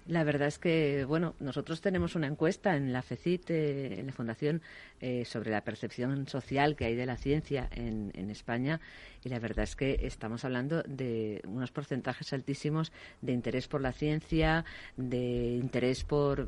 La 0.09 0.23
verdad 0.23 0.47
es 0.47 0.57
que, 0.57 1.05
bueno, 1.05 1.35
nosotros 1.39 1.81
tenemos 1.81 2.15
una 2.15 2.25
encuesta 2.25 2.75
en 2.75 2.91
la 2.91 3.03
FECIT, 3.03 3.51
eh, 3.51 3.99
en 3.99 4.07
la 4.07 4.11
Fundación, 4.11 4.63
eh, 5.01 5.23
sobre 5.23 5.51
la 5.51 5.63
percepción 5.63 6.27
social 6.27 6.75
que 6.75 6.85
hay 6.85 6.95
de 6.95 7.05
la 7.05 7.15
ciencia 7.15 7.69
en, 7.71 8.09
España 8.31 8.79
y 9.23 9.29
la 9.29 9.39
verdad 9.39 9.63
es 9.63 9.75
que 9.75 9.99
estamos 10.03 10.45
hablando 10.45 10.83
de 10.83 11.41
unos 11.47 11.71
porcentajes 11.71 12.31
altísimos 12.31 12.91
de 13.21 13.33
interés 13.33 13.67
por 13.67 13.81
la 13.81 13.91
ciencia, 13.91 14.65
de 14.97 15.55
interés 15.55 16.03
por, 16.03 16.47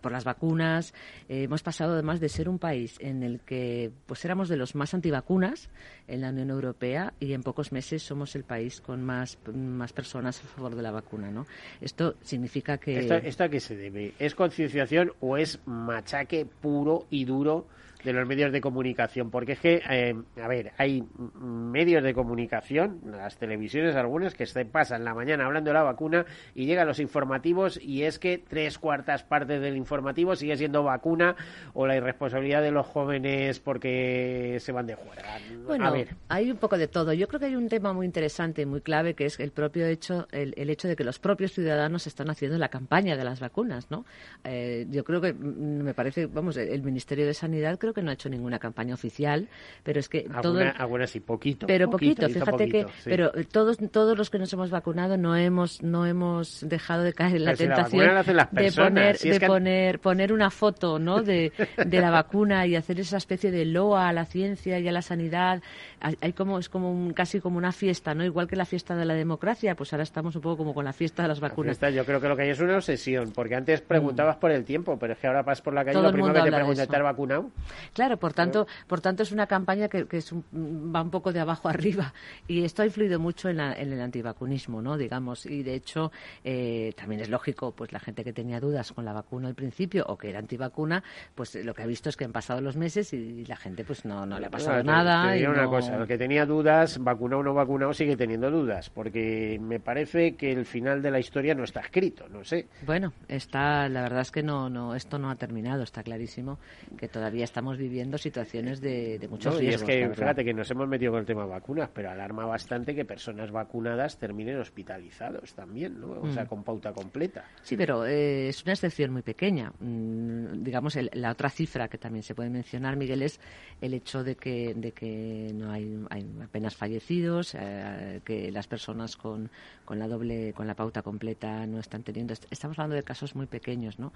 por 0.00 0.12
las 0.12 0.24
vacunas. 0.24 0.94
Eh, 1.28 1.44
hemos 1.44 1.62
pasado 1.62 1.94
además 1.94 2.20
de 2.20 2.28
ser 2.28 2.48
un 2.48 2.58
país 2.58 2.96
en 3.00 3.22
el 3.22 3.40
que 3.40 3.90
pues 4.06 4.24
éramos 4.24 4.48
de 4.48 4.56
los 4.56 4.74
más 4.74 4.94
antivacunas 4.94 5.68
en 6.06 6.20
la 6.20 6.30
Unión 6.30 6.50
Europea 6.50 7.12
y 7.18 7.32
en 7.32 7.42
pocos 7.42 7.72
meses 7.72 8.02
somos 8.02 8.36
el 8.36 8.44
país 8.44 8.80
con 8.80 9.02
más, 9.02 9.38
más 9.52 9.92
personas 9.92 10.40
a 10.40 10.46
favor 10.48 10.76
de 10.76 10.82
la 10.82 10.90
vacuna. 10.90 11.30
¿no? 11.30 11.46
Esto 11.80 12.16
significa 12.22 12.47
que... 12.78 12.98
¿Esto, 12.98 13.14
¿Esto 13.14 13.44
a 13.44 13.48
qué 13.48 13.60
se 13.60 13.76
debe? 13.76 14.12
¿Es 14.18 14.34
concienciación 14.34 15.12
o 15.20 15.36
es 15.36 15.60
machaque 15.66 16.46
puro 16.46 17.06
y 17.10 17.24
duro? 17.24 17.66
De 18.04 18.12
los 18.12 18.26
medios 18.26 18.52
de 18.52 18.60
comunicación, 18.60 19.30
porque 19.30 19.52
es 19.52 19.60
que, 19.60 19.82
eh, 19.90 20.14
a 20.40 20.48
ver, 20.48 20.72
hay 20.78 21.02
medios 21.40 22.02
de 22.02 22.14
comunicación, 22.14 23.00
las 23.04 23.38
televisiones 23.38 23.96
algunas, 23.96 24.34
que 24.34 24.46
se 24.46 24.64
pasan 24.64 25.04
la 25.04 25.14
mañana 25.14 25.46
hablando 25.46 25.70
de 25.70 25.74
la 25.74 25.82
vacuna 25.82 26.24
y 26.54 26.66
llegan 26.66 26.86
los 26.86 27.00
informativos 27.00 27.78
y 27.82 28.04
es 28.04 28.18
que 28.18 28.38
tres 28.38 28.78
cuartas 28.78 29.24
partes 29.24 29.60
del 29.60 29.76
informativo 29.76 30.36
sigue 30.36 30.56
siendo 30.56 30.82
vacuna 30.82 31.36
o 31.74 31.86
la 31.86 31.96
irresponsabilidad 31.96 32.62
de 32.62 32.70
los 32.70 32.86
jóvenes 32.86 33.60
porque 33.60 34.58
se 34.60 34.72
van 34.72 34.86
de 34.86 34.94
juerga. 34.94 35.24
Bueno, 35.66 35.92
hay 36.28 36.50
un 36.50 36.56
poco 36.56 36.78
de 36.78 36.88
todo. 36.88 37.12
Yo 37.12 37.26
creo 37.26 37.40
que 37.40 37.46
hay 37.46 37.56
un 37.56 37.68
tema 37.68 37.92
muy 37.92 38.06
interesante 38.06 38.62
y 38.62 38.66
muy 38.66 38.80
clave 38.80 39.14
que 39.14 39.26
es 39.26 39.40
el 39.40 39.50
propio 39.50 39.86
hecho, 39.86 40.28
el, 40.30 40.54
hecho 40.70 40.88
de 40.88 40.96
que 40.96 41.04
los 41.04 41.18
propios 41.18 41.52
ciudadanos 41.52 42.06
están 42.06 42.30
haciendo 42.30 42.58
la 42.58 42.68
campaña 42.68 43.16
de 43.16 43.24
las 43.24 43.40
vacunas, 43.40 43.90
¿no? 43.90 44.04
Eh, 44.44 44.86
yo 44.90 45.04
creo 45.04 45.20
que 45.20 45.32
mm, 45.32 45.82
me 45.82 45.94
parece, 45.94 46.26
vamos, 46.26 46.56
el 46.56 46.82
Ministerio 46.82 47.26
de 47.26 47.34
Sanidad 47.34 47.78
creo 47.78 47.87
que 47.92 48.02
no 48.02 48.10
ha 48.10 48.14
hecho 48.14 48.28
ninguna 48.28 48.58
campaña 48.58 48.94
oficial, 48.94 49.48
pero 49.82 50.00
es 50.00 50.08
que 50.08 50.26
alguna, 50.32 50.70
algunas 50.70 51.10
sí, 51.10 51.20
poquito. 51.20 51.66
Pero 51.66 51.90
poquito, 51.90 52.28
fíjate 52.28 52.68
que, 52.68 52.86
pero 53.04 53.30
todos 53.50 53.78
todos 53.90 54.16
los 54.16 54.30
que 54.30 54.38
nos 54.38 54.52
hemos 54.52 54.70
vacunado 54.70 55.16
no 55.16 55.36
hemos 55.36 55.82
no 55.82 56.06
hemos 56.06 56.60
dejado 56.68 57.02
de 57.02 57.12
caer 57.12 57.36
en 57.36 57.44
la 57.44 57.54
tentación 57.54 58.14
de 58.52 58.72
poner 58.72 59.18
de 59.18 59.40
poner 59.40 60.00
poner 60.00 60.32
una 60.32 60.50
foto, 60.50 60.98
¿no? 60.98 61.22
De, 61.22 61.52
de 61.76 62.00
la 62.00 62.10
vacuna 62.10 62.66
y 62.66 62.76
hacer 62.76 63.00
esa 63.00 63.16
especie 63.16 63.50
de 63.50 63.64
loa 63.64 64.08
a 64.08 64.12
la 64.12 64.24
ciencia 64.24 64.78
y 64.78 64.88
a 64.88 64.92
la 64.92 65.02
sanidad. 65.02 65.62
Hay 66.00 66.32
como 66.32 66.58
es 66.58 66.68
como 66.68 66.92
un, 66.92 67.12
casi 67.12 67.40
como 67.40 67.58
una 67.58 67.72
fiesta, 67.72 68.14
¿no? 68.14 68.24
Igual 68.24 68.46
que 68.46 68.56
la 68.56 68.64
fiesta 68.64 68.94
de 68.94 69.04
la 69.04 69.14
democracia, 69.14 69.74
pues 69.74 69.92
ahora 69.92 70.04
estamos 70.04 70.36
un 70.36 70.42
poco 70.42 70.58
como 70.58 70.74
con 70.74 70.84
la 70.84 70.92
fiesta 70.92 71.22
de 71.22 71.28
las 71.28 71.40
vacunas. 71.40 71.78
yo 71.92 72.04
creo 72.04 72.20
que 72.20 72.28
lo 72.28 72.36
que 72.36 72.42
hay 72.42 72.50
es 72.50 72.60
una 72.60 72.76
obsesión, 72.76 73.32
porque 73.32 73.54
antes 73.54 73.80
preguntabas 73.80 74.36
mm. 74.36 74.40
por 74.40 74.50
el 74.52 74.64
tiempo, 74.64 74.98
pero 74.98 75.14
es 75.14 75.18
que 75.18 75.26
ahora 75.26 75.42
vas 75.42 75.60
por 75.60 75.74
la 75.74 75.84
calle 75.84 75.98
y 75.98 76.02
lo 76.02 76.12
primero 76.12 76.34
que 76.34 76.42
te 76.42 76.52
preguntan 76.52 76.84
¿estar 76.84 77.02
vacunado? 77.02 77.50
Claro, 77.92 78.16
por 78.18 78.32
tanto, 78.32 78.66
por 78.86 79.00
tanto 79.00 79.22
es 79.22 79.32
una 79.32 79.46
campaña 79.46 79.88
que, 79.88 80.06
es 80.10 80.32
va 80.32 81.02
un 81.02 81.10
poco 81.10 81.32
de 81.32 81.40
abajo 81.40 81.68
arriba 81.68 82.12
y 82.46 82.64
esto 82.64 82.82
ha 82.82 82.86
influido 82.86 83.18
mucho 83.18 83.48
en, 83.48 83.60
el 83.60 84.00
antivacunismo, 84.00 84.82
¿no? 84.82 84.96
Digamos, 84.96 85.46
y 85.46 85.62
de 85.62 85.74
hecho 85.74 86.12
eh, 86.44 86.92
también 86.96 87.20
es 87.20 87.28
lógico, 87.28 87.72
pues 87.72 87.92
la 87.92 88.00
gente 88.00 88.24
que 88.24 88.32
tenía 88.32 88.60
dudas 88.60 88.92
con 88.92 89.04
la 89.04 89.12
vacuna 89.12 89.48
al 89.48 89.54
principio 89.54 90.04
o 90.08 90.16
que 90.16 90.30
era 90.30 90.38
antivacuna, 90.38 91.02
pues 91.34 91.54
lo 91.54 91.74
que 91.74 91.82
ha 91.82 91.86
visto 91.86 92.08
es 92.08 92.16
que 92.16 92.24
han 92.24 92.32
pasado 92.32 92.60
los 92.60 92.76
meses 92.76 93.12
y 93.12 93.44
la 93.44 93.56
gente 93.56 93.84
pues 93.84 94.04
no, 94.04 94.26
no 94.26 94.38
le 94.38 94.46
ha 94.46 94.50
pasado 94.50 94.82
nada. 94.82 95.36
y 95.36 95.44
una 95.44 95.66
cosa, 95.66 95.96
el 95.96 96.06
que 96.06 96.18
tenía 96.18 96.46
dudas, 96.46 96.98
vacunado 96.98 97.40
o 97.40 97.44
no 97.44 97.54
vacunado, 97.54 97.92
sigue 97.92 98.16
teniendo 98.16 98.50
dudas, 98.50 98.90
porque 98.90 99.58
me 99.60 99.80
parece 99.80 100.36
que 100.36 100.52
el 100.52 100.64
final 100.64 101.02
de 101.02 101.10
la 101.10 101.18
historia 101.18 101.54
no 101.54 101.64
está 101.64 101.80
escrito, 101.80 102.28
no 102.28 102.44
sé. 102.44 102.68
Bueno, 102.86 103.12
está, 103.28 103.88
la 103.88 104.02
verdad 104.02 104.20
es 104.20 104.30
que 104.30 104.42
no, 104.42 104.70
no, 104.70 104.94
esto 104.94 105.18
no 105.18 105.30
ha 105.30 105.36
terminado, 105.36 105.82
está 105.82 106.02
clarísimo 106.02 106.58
que 106.96 107.08
todavía 107.08 107.44
estamos 107.44 107.67
viviendo 107.76 108.16
situaciones 108.16 108.80
de, 108.80 109.18
de 109.18 109.28
muchos 109.28 109.58
riesgos. 109.58 109.88
Y 109.88 109.92
es 109.92 110.08
que, 110.08 110.14
fíjate 110.14 110.44
que 110.44 110.54
nos 110.54 110.70
hemos 110.70 110.88
metido 110.88 111.12
con 111.12 111.20
el 111.20 111.26
tema 111.26 111.42
de 111.42 111.50
vacunas, 111.50 111.90
pero 111.92 112.10
alarma 112.10 112.46
bastante 112.46 112.94
que 112.94 113.04
personas 113.04 113.50
vacunadas 113.50 114.16
terminen 114.18 114.58
hospitalizados 114.58 115.52
también, 115.54 116.00
¿no? 116.00 116.20
O 116.20 116.32
sea, 116.32 116.44
mm. 116.44 116.48
con 116.48 116.64
pauta 116.64 116.92
completa. 116.92 117.44
Sí, 117.62 117.76
pero 117.76 118.06
eh, 118.06 118.48
es 118.48 118.62
una 118.62 118.72
excepción 118.72 119.12
muy 119.12 119.22
pequeña. 119.22 119.72
Mm, 119.80 120.62
digamos, 120.62 120.96
la 121.12 121.32
otra 121.32 121.50
cifra 121.50 121.88
que 121.88 121.98
también 121.98 122.22
se 122.22 122.34
puede 122.34 122.50
mencionar, 122.50 122.96
Miguel, 122.96 123.22
es 123.22 123.40
el 123.80 123.94
hecho 123.94 124.24
de 124.24 124.36
que, 124.36 124.74
de 124.74 124.92
que 124.92 125.50
no 125.54 125.70
hay, 125.70 126.04
hay 126.10 126.26
apenas 126.42 126.76
fallecidos, 126.76 127.54
eh, 127.58 128.20
que 128.24 128.50
las 128.50 128.66
personas 128.66 129.16
con, 129.16 129.50
con 129.84 129.98
la 129.98 130.08
doble, 130.08 130.52
con 130.52 130.66
la 130.66 130.74
pauta 130.74 131.02
completa 131.02 131.66
no 131.66 131.78
están 131.80 132.02
teniendo. 132.02 132.34
Estamos 132.50 132.78
hablando 132.78 132.96
de 132.96 133.02
casos 133.02 133.34
muy 133.34 133.46
pequeños, 133.46 133.98
¿no? 133.98 134.12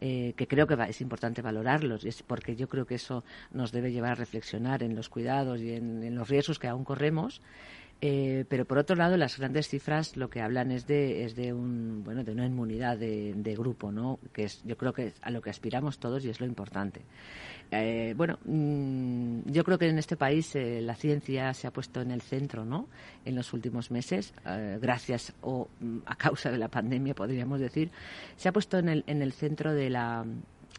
Eh, 0.00 0.34
que 0.36 0.46
creo 0.46 0.66
que 0.66 0.76
es 0.88 1.00
importante 1.00 1.42
valorarlos, 1.42 2.04
y 2.04 2.08
es 2.08 2.22
porque 2.22 2.56
yo 2.56 2.68
creo 2.68 2.86
que 2.86 2.91
eso 2.94 3.24
nos 3.52 3.72
debe 3.72 3.92
llevar 3.92 4.12
a 4.12 4.16
reflexionar 4.16 4.82
en 4.82 4.94
los 4.94 5.08
cuidados 5.08 5.60
y 5.60 5.72
en, 5.72 6.14
los 6.14 6.28
riesgos 6.28 6.58
que 6.58 6.68
aún 6.68 6.84
corremos. 6.84 7.40
Eh, 8.04 8.44
pero 8.48 8.64
por 8.64 8.78
otro 8.78 8.96
lado, 8.96 9.16
las 9.16 9.38
grandes 9.38 9.68
cifras 9.68 10.16
lo 10.16 10.28
que 10.28 10.40
hablan 10.40 10.72
es 10.72 10.88
de, 10.88 11.24
es 11.24 11.36
de 11.36 11.52
un 11.52 12.02
bueno 12.02 12.24
de 12.24 12.32
una 12.32 12.44
inmunidad 12.44 12.98
de, 12.98 13.54
grupo, 13.56 13.92
¿no? 13.92 14.18
Que 14.32 14.42
es 14.42 14.60
yo 14.64 14.76
creo 14.76 14.92
que 14.92 15.06
es 15.06 15.14
a 15.22 15.30
lo 15.30 15.40
que 15.40 15.50
aspiramos 15.50 16.00
todos 16.00 16.24
y 16.24 16.28
es 16.28 16.40
lo 16.40 16.46
importante. 16.46 17.02
Eh, 17.70 18.12
bueno, 18.16 18.40
mm, 18.44 19.42
yo 19.52 19.62
creo 19.62 19.78
que 19.78 19.88
en 19.88 19.98
este 19.98 20.16
país 20.16 20.52
eh, 20.56 20.80
la 20.82 20.96
ciencia 20.96 21.54
se 21.54 21.68
ha 21.68 21.70
puesto 21.70 22.00
en 22.00 22.10
el 22.10 22.22
centro, 22.22 22.64
¿no? 22.64 22.88
En 23.24 23.36
los 23.36 23.52
últimos 23.52 23.92
meses, 23.92 24.34
gracias 24.80 25.32
o 25.40 25.68
mm, 25.78 25.98
a 26.04 26.16
causa 26.16 26.50
de 26.50 26.58
la 26.58 26.68
pandemia, 26.68 27.14
podríamos 27.14 27.60
decir, 27.60 27.92
se 28.36 28.48
ha 28.48 28.52
puesto 28.52 28.78
en 28.78 28.88
el, 28.88 29.04
en 29.06 29.22
el 29.22 29.32
centro 29.32 29.72
de 29.72 29.90
la, 29.90 30.26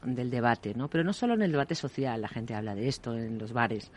del 0.05 0.29
debate, 0.29 0.73
¿no? 0.75 0.89
Pero 0.89 1.03
no 1.03 1.13
solo 1.13 1.33
en 1.33 1.41
el 1.41 1.51
debate 1.51 1.75
social, 1.75 2.21
la 2.21 2.27
gente 2.27 2.55
habla 2.55 2.75
de 2.75 2.87
esto 2.87 3.15
en 3.15 3.37
los 3.37 3.53
bares, 3.53 3.91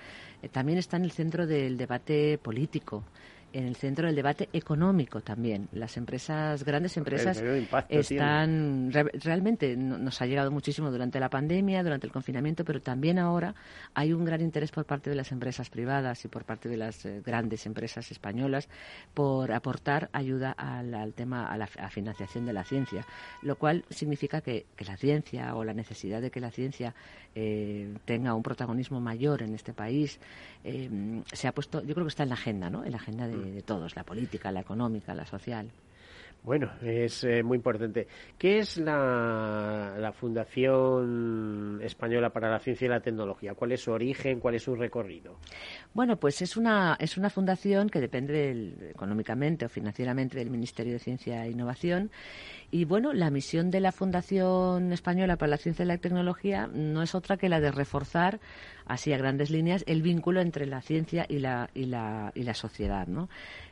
también 0.52 0.78
está 0.78 0.96
en 0.96 1.04
el 1.04 1.12
centro 1.12 1.46
del 1.46 1.76
debate 1.76 2.38
político 2.38 3.04
en 3.52 3.66
el 3.66 3.76
centro 3.76 4.06
del 4.06 4.16
debate 4.16 4.48
económico 4.52 5.20
también. 5.20 5.68
Las 5.72 5.96
empresas, 5.96 6.64
grandes 6.64 6.96
empresas, 6.96 7.42
están 7.88 8.92
realmente 8.92 9.76
nos 9.76 10.20
ha 10.20 10.26
llegado 10.26 10.50
muchísimo 10.50 10.90
durante 10.90 11.20
la 11.20 11.30
pandemia, 11.30 11.82
durante 11.82 12.06
el 12.06 12.12
confinamiento, 12.12 12.64
pero 12.64 12.80
también 12.80 13.18
ahora 13.18 13.54
hay 13.94 14.12
un 14.12 14.24
gran 14.24 14.40
interés 14.40 14.70
por 14.70 14.84
parte 14.84 15.10
de 15.10 15.16
las 15.16 15.32
empresas 15.32 15.70
privadas 15.70 16.24
y 16.24 16.28
por 16.28 16.44
parte 16.44 16.68
de 16.68 16.76
las 16.76 17.04
eh, 17.06 17.22
grandes 17.24 17.66
empresas 17.66 18.11
españolas 18.11 18.68
por 19.14 19.52
aportar 19.52 20.11
ayuda 20.12 20.52
al, 20.52 21.12
tema, 21.14 21.46
a 21.46 21.56
la 21.56 21.66
financiación 21.66 22.46
de 22.46 22.52
la 22.52 22.64
ciencia, 22.64 23.06
lo 23.42 23.56
cual 23.56 23.85
significa 23.90 24.40
que, 24.40 24.66
la 24.87 24.96
ciencia 24.96 25.54
o 25.56 25.64
la 25.64 25.74
necesidad 25.74 26.20
de 26.20 26.30
que 26.30 26.40
la 26.40 26.50
ciencia 26.50 26.94
eh, 27.35 27.94
tenga 28.04 28.35
un 28.35 28.42
protagonismo 28.42 29.00
mayor 29.00 29.42
en 29.42 29.54
este 29.54 29.72
país 29.72 30.20
eh, 30.64 31.22
se 31.32 31.48
ha 31.48 31.52
puesto, 31.52 31.82
yo 31.82 31.94
creo 31.94 32.06
que 32.06 32.11
está 32.11 32.22
en 32.22 32.30
la 32.30 32.35
agenda, 32.35 32.70
¿no? 32.70 32.85
En 32.85 32.92
la 32.92 32.96
agenda 32.96 33.26
de, 33.28 33.36
de 33.37 33.62
todos, 33.62 33.96
la 33.96 34.05
política, 34.05 34.51
la 34.53 34.61
económica, 34.61 35.14
la 35.14 35.27
social. 35.27 35.70
Bueno, 36.46 36.70
es 36.81 37.25
eh, 37.25 37.42
muy 37.42 37.57
importante. 37.57 38.07
¿Qué 38.38 38.59
es 38.59 38.77
la, 38.79 40.12
Fundación 40.16 41.81
Española 41.83 42.31
para 42.31 42.49
la 42.49 42.61
Ciencia 42.61 42.87
y 42.87 42.88
la 42.88 43.01
Tecnología? 43.01 43.55
¿Cuál 43.55 43.72
es 43.72 43.81
su 43.81 43.90
origen? 43.90 44.38
¿Cuál 44.38 44.55
es 44.55 44.62
su 44.62 44.77
recorrido? 44.77 45.38
Bueno, 45.96 46.18
pues 46.18 46.42
es 46.42 46.59
una, 46.59 46.94
es 47.00 47.16
una 47.16 47.30
fundación 47.30 47.88
que 47.88 48.02
depende 48.02 48.90
económicamente 48.90 49.64
o 49.64 49.70
financieramente 49.70 50.37
del 50.37 50.50
Ministerio 50.50 50.92
de 50.92 50.98
Ciencia 50.98 51.46
e 51.46 51.50
Innovación. 51.50 52.11
Y 52.70 52.85
bueno, 52.85 53.14
la 53.14 53.30
misión 53.30 53.70
de 53.70 53.80
la 53.80 53.92
Fundación 53.92 54.92
Española 54.92 55.37
para 55.38 55.48
la 55.48 55.56
Ciencia 55.56 55.85
y 55.85 55.88
la 55.88 55.96
Tecnología 55.96 56.66
no 56.66 57.02
es 57.02 57.14
otra 57.14 57.38
que 57.38 57.48
la 57.48 57.61
de 57.61 57.70
reforzar 57.70 58.40
así 58.85 59.12
a 59.12 59.18
grandes 59.18 59.50
líneas, 59.50 59.85
el 59.87 60.02
vínculo 60.02 60.40
entre 60.40 60.66
la 60.66 60.80
ciencia 60.80 61.26
y 61.28 61.38
la, 61.38 61.70
y 61.74 61.87
la, 61.87 62.30
y 62.35 62.42
la 62.42 62.54
sociedad. 62.54 63.06
¿no? 63.06 63.28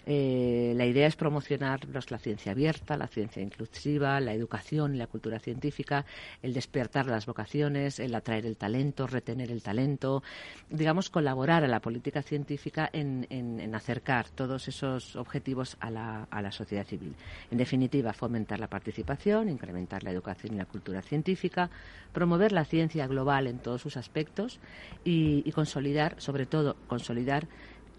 Eh, 0.07 0.73
la 0.77 0.87
idea 0.87 1.07
es 1.07 1.17
promocionar 1.17 1.81
la 1.89 2.19
ciencia 2.19 2.53
abierta, 2.53 2.97
la 2.97 3.07
ciencia 3.07 3.43
inclusiva, 3.43 4.21
la 4.21 4.33
educación 4.33 4.99
la 4.99 5.07
cultura 5.07 5.39
científica, 5.39 6.05
el 6.43 6.53
despertar 6.53 7.07
las 7.07 7.27
vocaciones, 7.27 7.99
el 7.99 8.15
atraer 8.15 8.47
el 8.47 8.57
talento, 8.57 9.07
retener 9.07 9.51
el 9.51 9.63
talento, 9.63 10.23
digamos, 10.69 11.11
colaborar 11.11 11.65
a 11.65 11.69
la 11.69 11.81
política 11.81 12.14
científica 12.23 12.89
en, 12.93 13.75
acercar 13.75 14.29
todos 14.29 14.69
esos 14.69 15.17
objetivos 15.17 15.77
a 15.81 15.91
la, 15.91 16.29
a 16.31 16.43
la 16.43 16.53
sociedad 16.53 16.87
civil. 16.87 17.15
En 17.51 17.59
definitiva, 17.59 18.13
fomentar 18.13 18.61
la 18.61 18.69
participación, 18.69 19.49
incrementar 19.49 20.05
la 20.05 20.11
educación 20.11 20.55
y 20.55 20.59
la 20.59 20.67
cultura 20.67 21.03
científica, 21.03 21.71
promover 22.13 22.53
la 22.53 22.65
ciencia 22.65 23.07
global 23.07 23.47
en 23.47 23.59
todos 23.59 23.83
sus 23.83 23.97
aspectos 23.97 24.61
y, 25.05 25.51
consolidar, 25.53 26.15
sobre 26.19 26.47
todo, 26.47 26.77
consolidar 26.87 27.47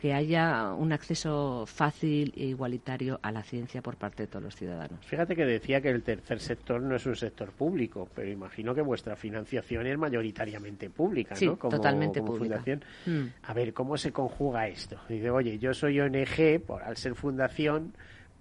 que 0.05 0.13
haya 0.13 0.71
un 0.77 0.93
acceso 0.93 1.65
fácil 1.65 2.31
e 2.37 2.45
igualitario 2.45 3.19
a 3.23 3.31
la 3.31 3.41
ciencia 3.41 3.81
por 3.81 3.95
parte 3.95 4.21
de 4.21 4.27
todos 4.27 4.43
los 4.43 4.55
ciudadanos. 4.55 5.03
Fíjate 5.03 5.35
que 5.35 5.45
decía 5.45 5.81
que 5.81 5.89
el 5.89 6.03
tercer 6.03 6.39
sector 6.39 6.79
no 6.79 6.95
es 6.95 7.07
un 7.07 7.15
sector 7.15 7.49
público, 7.49 8.07
pero 8.13 8.29
imagino 8.29 8.75
que 8.75 8.83
vuestra 8.83 9.15
financiación 9.15 9.87
es 9.87 9.97
mayoritariamente 9.97 10.91
pública, 10.91 11.35
sí, 11.35 11.47
¿no? 11.47 11.55
totalmente 11.55 12.21
pública. 12.21 12.57
Fundación. 12.57 12.83
Mm. 13.07 13.49
A 13.49 13.53
ver, 13.55 13.73
¿cómo 13.73 13.97
se 13.97 14.11
conjuga 14.11 14.67
esto? 14.67 14.99
Dice, 15.09 15.31
oye, 15.31 15.57
yo 15.57 15.73
soy 15.73 15.99
ONG, 15.99 16.61
por, 16.63 16.83
al 16.83 16.97
ser 16.97 17.15
fundación, 17.15 17.95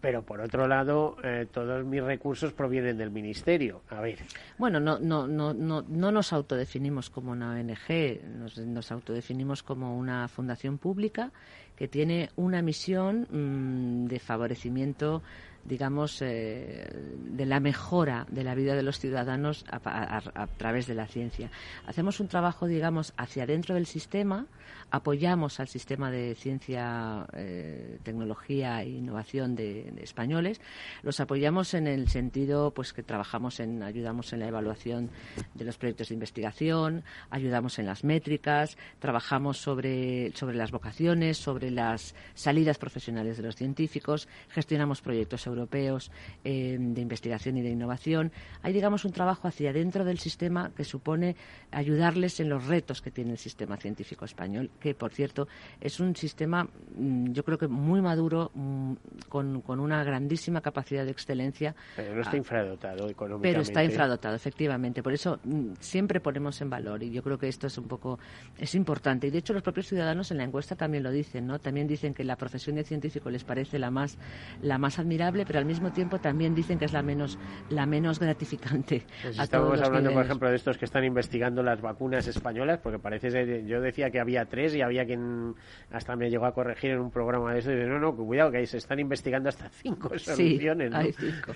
pero 0.04 0.20
por 0.20 0.42
otro 0.42 0.68
lado 0.68 1.16
eh, 1.24 1.46
todos 1.50 1.82
mis 1.82 2.02
recursos 2.02 2.52
provienen 2.52 2.98
del 2.98 3.10
ministerio. 3.10 3.80
A 3.88 4.02
ver. 4.02 4.18
Bueno, 4.58 4.78
no, 4.78 4.98
no, 4.98 5.26
no, 5.26 5.54
no, 5.54 5.80
no 5.80 6.12
nos 6.12 6.34
autodefinimos 6.34 7.08
como 7.08 7.32
una 7.32 7.52
ONG, 7.52 8.20
nos, 8.38 8.58
nos 8.58 8.92
autodefinimos 8.92 9.62
como 9.62 9.96
una 9.96 10.28
fundación 10.28 10.76
pública 10.76 11.32
que 11.74 11.88
tiene 11.88 12.28
una 12.36 12.60
misión 12.60 13.26
mm, 13.30 14.08
de 14.08 14.18
favorecimiento 14.18 15.22
digamos, 15.64 16.20
eh, 16.20 16.86
de 17.16 17.46
la 17.46 17.60
mejora 17.60 18.26
de 18.30 18.44
la 18.44 18.54
vida 18.54 18.74
de 18.74 18.82
los 18.82 18.98
ciudadanos 18.98 19.64
a, 19.70 20.46
través 20.58 20.86
de 20.86 20.94
la 20.94 21.06
ciencia. 21.06 21.50
Hacemos 21.86 22.20
un 22.20 22.28
trabajo, 22.28 22.66
digamos, 22.66 23.14
hacia 23.16 23.46
dentro 23.46 23.74
del 23.74 23.86
sistema, 23.86 24.46
apoyamos 24.90 25.60
al 25.60 25.68
sistema 25.68 26.10
de 26.10 26.34
ciencia, 26.34 27.26
eh, 27.32 27.98
tecnología 28.02 28.82
e 28.82 28.90
innovación 28.90 29.56
de, 29.56 29.92
españoles, 30.02 30.60
los 31.02 31.18
apoyamos 31.20 31.74
en 31.74 31.86
el 31.86 32.08
sentido, 32.08 32.72
pues, 32.72 32.92
que 32.92 33.02
trabajamos 33.02 33.60
en, 33.60 33.82
ayudamos 33.82 34.32
en 34.32 34.40
la 34.40 34.48
evaluación 34.48 35.10
de 35.54 35.64
los 35.64 35.78
proyectos 35.78 36.08
de 36.08 36.14
investigación, 36.14 37.04
ayudamos 37.30 37.78
en 37.78 37.86
las 37.86 38.04
métricas, 38.04 38.76
trabajamos 38.98 39.58
sobre, 39.58 40.32
sobre 40.34 40.56
las 40.56 40.70
vocaciones, 40.70 41.38
sobre 41.38 41.70
las 41.70 42.14
salidas 42.34 42.78
profesionales 42.78 43.38
de 43.38 43.44
los 43.44 43.56
científicos, 43.56 44.28
gestionamos 44.50 45.00
proyectos 45.00 45.46
europeos 45.46 45.53
de 45.54 47.00
investigación 47.00 47.56
y 47.56 47.62
de 47.62 47.70
innovación. 47.70 48.32
Hay, 48.62 48.72
digamos, 48.72 49.04
un 49.04 49.12
trabajo 49.12 49.48
hacia 49.48 49.72
dentro 49.72 50.04
del 50.04 50.18
sistema 50.18 50.70
que 50.76 50.84
supone 50.84 51.36
ayudarles 51.70 52.40
en 52.40 52.48
los 52.48 52.66
retos 52.66 53.00
que 53.00 53.10
tiene 53.10 53.32
el 53.32 53.38
sistema 53.38 53.76
científico 53.76 54.24
español, 54.24 54.70
que, 54.80 54.94
por 54.94 55.12
cierto, 55.12 55.48
es 55.80 56.00
un 56.00 56.16
sistema, 56.16 56.64
mm, 56.96 57.32
yo 57.32 57.44
creo 57.44 57.58
que 57.58 57.68
muy 57.68 58.00
maduro, 58.00 58.50
mm, 58.54 58.92
con, 59.28 59.60
con 59.62 59.80
una 59.80 60.02
grandísima 60.04 60.60
capacidad 60.60 61.04
de 61.04 61.10
excelencia. 61.10 61.74
Pero 61.96 62.14
no 62.14 62.22
está 62.22 62.36
infradotado 62.36 63.08
económicamente. 63.08 63.48
Pero 63.48 63.62
está 63.62 63.84
infradotado, 63.84 64.34
efectivamente. 64.34 65.02
Por 65.02 65.12
eso 65.12 65.38
mm, 65.44 65.74
siempre 65.80 66.20
ponemos 66.20 66.60
en 66.60 66.70
valor 66.70 67.02
y 67.02 67.10
yo 67.10 67.22
creo 67.22 67.38
que 67.38 67.48
esto 67.48 67.66
es 67.66 67.78
un 67.78 67.88
poco 67.88 68.18
es 68.58 68.74
importante. 68.74 69.26
Y 69.26 69.30
de 69.30 69.38
hecho 69.38 69.52
los 69.52 69.62
propios 69.62 69.88
ciudadanos 69.88 70.30
en 70.30 70.38
la 70.38 70.44
encuesta 70.44 70.76
también 70.76 71.02
lo 71.02 71.10
dicen, 71.10 71.46
¿no? 71.46 71.58
También 71.58 71.86
dicen 71.86 72.14
que 72.14 72.24
la 72.24 72.36
profesión 72.36 72.76
de 72.76 72.84
científico 72.84 73.30
les 73.30 73.44
parece 73.44 73.78
la 73.78 73.90
más 73.90 74.18
la 74.62 74.78
más 74.78 74.98
admirable, 74.98 75.43
pero 75.44 75.58
al 75.58 75.64
mismo 75.64 75.92
tiempo 75.92 76.18
también 76.18 76.54
dicen 76.54 76.78
que 76.78 76.84
es 76.84 76.92
la 76.92 77.02
menos 77.02 77.38
la 77.70 77.86
menos 77.86 78.18
gratificante. 78.18 79.04
Pues 79.22 79.38
estamos 79.38 79.80
hablando, 79.80 80.12
por 80.12 80.24
ejemplo, 80.24 80.48
de 80.50 80.56
estos 80.56 80.78
que 80.78 80.84
están 80.84 81.04
investigando 81.04 81.62
las 81.62 81.80
vacunas 81.80 82.26
españolas, 82.26 82.80
porque 82.80 82.98
parece 82.98 83.30
ser, 83.30 83.66
yo 83.66 83.80
decía 83.80 84.10
que 84.10 84.20
había 84.20 84.46
tres 84.46 84.74
y 84.74 84.82
había 84.82 85.04
quien 85.06 85.54
hasta 85.90 86.16
me 86.16 86.30
llegó 86.30 86.46
a 86.46 86.54
corregir 86.54 86.92
en 86.92 87.00
un 87.00 87.10
programa 87.10 87.52
de 87.52 87.60
eso 87.60 87.70
y 87.70 87.76
dice, 87.76 87.88
no, 87.88 87.98
no, 87.98 88.14
cuidado, 88.14 88.50
que 88.50 88.66
se 88.66 88.78
están 88.78 88.98
investigando 88.98 89.48
hasta 89.48 89.68
cinco 89.68 90.18
soluciones. 90.18 90.90
Sí, 90.90 90.96
hay 90.96 91.12
cinco. 91.12 91.52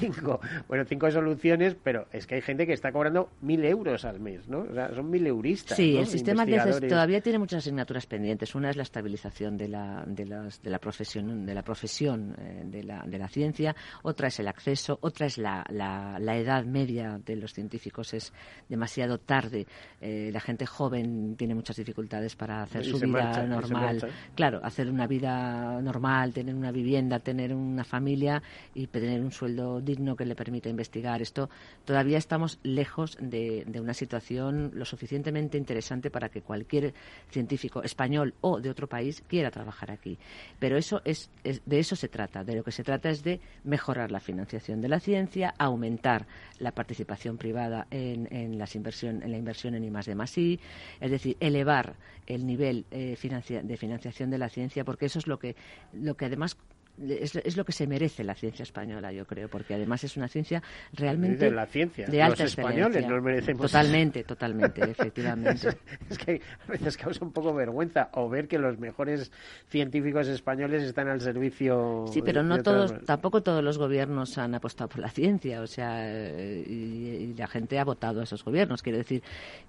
cinco. 0.00 0.40
Bueno, 0.66 0.84
cinco 0.84 1.10
soluciones, 1.10 1.76
pero 1.82 2.06
es 2.12 2.26
que 2.26 2.36
hay 2.36 2.42
gente 2.42 2.66
que 2.66 2.72
está 2.72 2.92
cobrando 2.92 3.30
mil 3.40 3.64
euros 3.64 4.04
al 4.04 4.20
mes, 4.20 4.48
¿no? 4.48 4.60
O 4.60 4.74
sea, 4.74 4.94
son 4.94 5.10
mil 5.10 5.26
euristas. 5.26 5.76
Sí, 5.76 5.96
el 5.96 6.06
sistema 6.06 6.46
todavía 6.46 7.20
tiene 7.20 7.38
muchas 7.38 7.58
asignaturas 7.58 8.06
pendientes. 8.06 8.54
Una 8.54 8.70
es 8.70 8.76
la 8.76 8.82
estabilización 8.82 9.56
de 9.56 9.68
la, 9.68 10.04
de 10.06 10.26
las, 10.26 10.62
de 10.62 10.70
la 10.70 10.78
profesión, 10.78 11.46
de 11.46 11.54
la, 11.54 11.62
profesión 11.62 12.34
eh, 12.38 12.62
de, 12.64 12.82
la, 12.82 13.04
de 13.06 13.17
la 13.18 13.28
ciencia, 13.28 13.74
otra 14.02 14.28
es 14.28 14.38
el 14.40 14.48
acceso, 14.48 14.98
otra 15.02 15.26
es 15.26 15.38
la, 15.38 15.64
la, 15.70 16.18
la 16.18 16.36
edad 16.36 16.64
media 16.64 17.20
de 17.24 17.36
los 17.36 17.52
científicos 17.52 18.14
es 18.14 18.32
demasiado 18.68 19.18
tarde. 19.18 19.66
Eh, 20.00 20.30
la 20.32 20.40
gente 20.40 20.66
joven 20.66 21.36
tiene 21.36 21.54
muchas 21.54 21.76
dificultades 21.76 22.36
para 22.36 22.62
hacer 22.62 22.84
su 22.84 22.98
vida 22.98 23.44
normal. 23.46 24.02
Claro, 24.34 24.60
hacer 24.62 24.90
una 24.90 25.06
vida 25.06 25.80
normal, 25.82 26.32
tener 26.32 26.54
una 26.54 26.72
vivienda, 26.72 27.18
tener 27.18 27.54
una 27.54 27.84
familia 27.84 28.42
y 28.74 28.86
tener 28.86 29.20
un 29.20 29.32
sueldo 29.32 29.80
digno 29.80 30.16
que 30.16 30.24
le 30.24 30.34
permita 30.34 30.68
investigar. 30.68 31.22
Esto 31.22 31.48
todavía 31.84 32.18
estamos 32.18 32.58
lejos 32.62 33.16
de, 33.20 33.64
de 33.66 33.80
una 33.80 33.94
situación 33.94 34.70
lo 34.74 34.84
suficientemente 34.84 35.58
interesante 35.58 36.10
para 36.10 36.28
que 36.28 36.42
cualquier 36.42 36.94
científico 37.30 37.82
español 37.82 38.34
o 38.40 38.60
de 38.60 38.70
otro 38.70 38.88
país 38.88 39.22
quiera 39.26 39.50
trabajar 39.50 39.90
aquí. 39.90 40.18
Pero 40.58 40.76
eso 40.76 41.00
es, 41.04 41.30
de 41.42 41.78
eso 41.78 41.96
se 41.96 42.08
trata. 42.08 42.44
De 42.44 42.54
lo 42.54 42.62
que 42.62 42.72
se 42.72 42.84
trata 42.84 43.07
es 43.10 43.22
de 43.22 43.40
mejorar 43.64 44.10
la 44.10 44.20
financiación 44.20 44.80
de 44.80 44.88
la 44.88 45.00
ciencia, 45.00 45.54
aumentar 45.58 46.26
la 46.58 46.72
participación 46.72 47.38
privada 47.38 47.86
en, 47.90 48.58
las 48.58 48.74
inversión, 48.74 49.22
en 49.22 49.30
la 49.30 49.38
inversión 49.38 49.74
en 49.74 49.84
I 49.84 49.90
más 49.90 50.38
I, 50.38 50.60
es 51.00 51.10
decir, 51.10 51.36
elevar 51.40 51.96
el 52.26 52.46
nivel 52.46 52.84
eh, 52.90 53.16
de 53.62 53.76
financiación 53.76 54.30
de 54.30 54.38
la 54.38 54.48
ciencia, 54.48 54.84
porque 54.84 55.06
eso 55.06 55.18
es 55.18 55.26
lo 55.26 55.38
que, 55.38 55.56
lo 55.92 56.16
que 56.16 56.26
además 56.26 56.56
es, 57.06 57.56
lo 57.56 57.64
que 57.64 57.72
se 57.72 57.86
merece 57.86 58.24
la 58.24 58.34
ciencia 58.34 58.62
española, 58.62 59.12
yo 59.12 59.26
creo, 59.26 59.48
porque 59.48 59.74
además 59.74 60.02
es 60.04 60.16
una 60.16 60.28
ciencia 60.28 60.62
realmente 60.92 61.46
de 61.46 61.50
la 61.50 61.66
ciencia. 61.66 62.06
De 62.06 62.22
alta 62.22 62.44
Los 62.44 62.52
españoles 62.52 63.06
nos 63.06 63.22
merecemos. 63.22 63.62
Totalmente, 63.62 64.24
totalmente, 64.24 64.82
efectivamente. 64.90 65.68
es 66.10 66.18
que 66.18 66.40
a 66.66 66.72
veces 66.72 66.96
causa 66.96 67.24
un 67.24 67.32
poco 67.32 67.54
vergüenza 67.54 68.10
o 68.14 68.28
ver 68.28 68.48
que 68.48 68.58
los 68.58 68.78
mejores 68.78 69.30
científicos 69.68 70.28
españoles 70.28 70.82
están 70.82 71.08
al 71.08 71.20
servicio. 71.20 72.06
Sí, 72.12 72.22
pero 72.22 72.42
no 72.42 72.62
todos, 72.62 72.94
tampoco 73.04 73.42
todos 73.42 73.62
los 73.62 73.78
gobiernos 73.78 74.36
han 74.38 74.54
apostado 74.54 74.88
por 74.88 75.00
la 75.00 75.10
ciencia, 75.10 75.60
o 75.60 75.66
sea, 75.66 76.08
y, 76.08 77.34
la 77.36 77.46
gente 77.46 77.78
ha 77.78 77.84
votado 77.84 78.20
a 78.20 78.24
esos 78.24 78.44
gobiernos. 78.44 78.82
Quiero 78.82 78.98
decir 78.98 79.22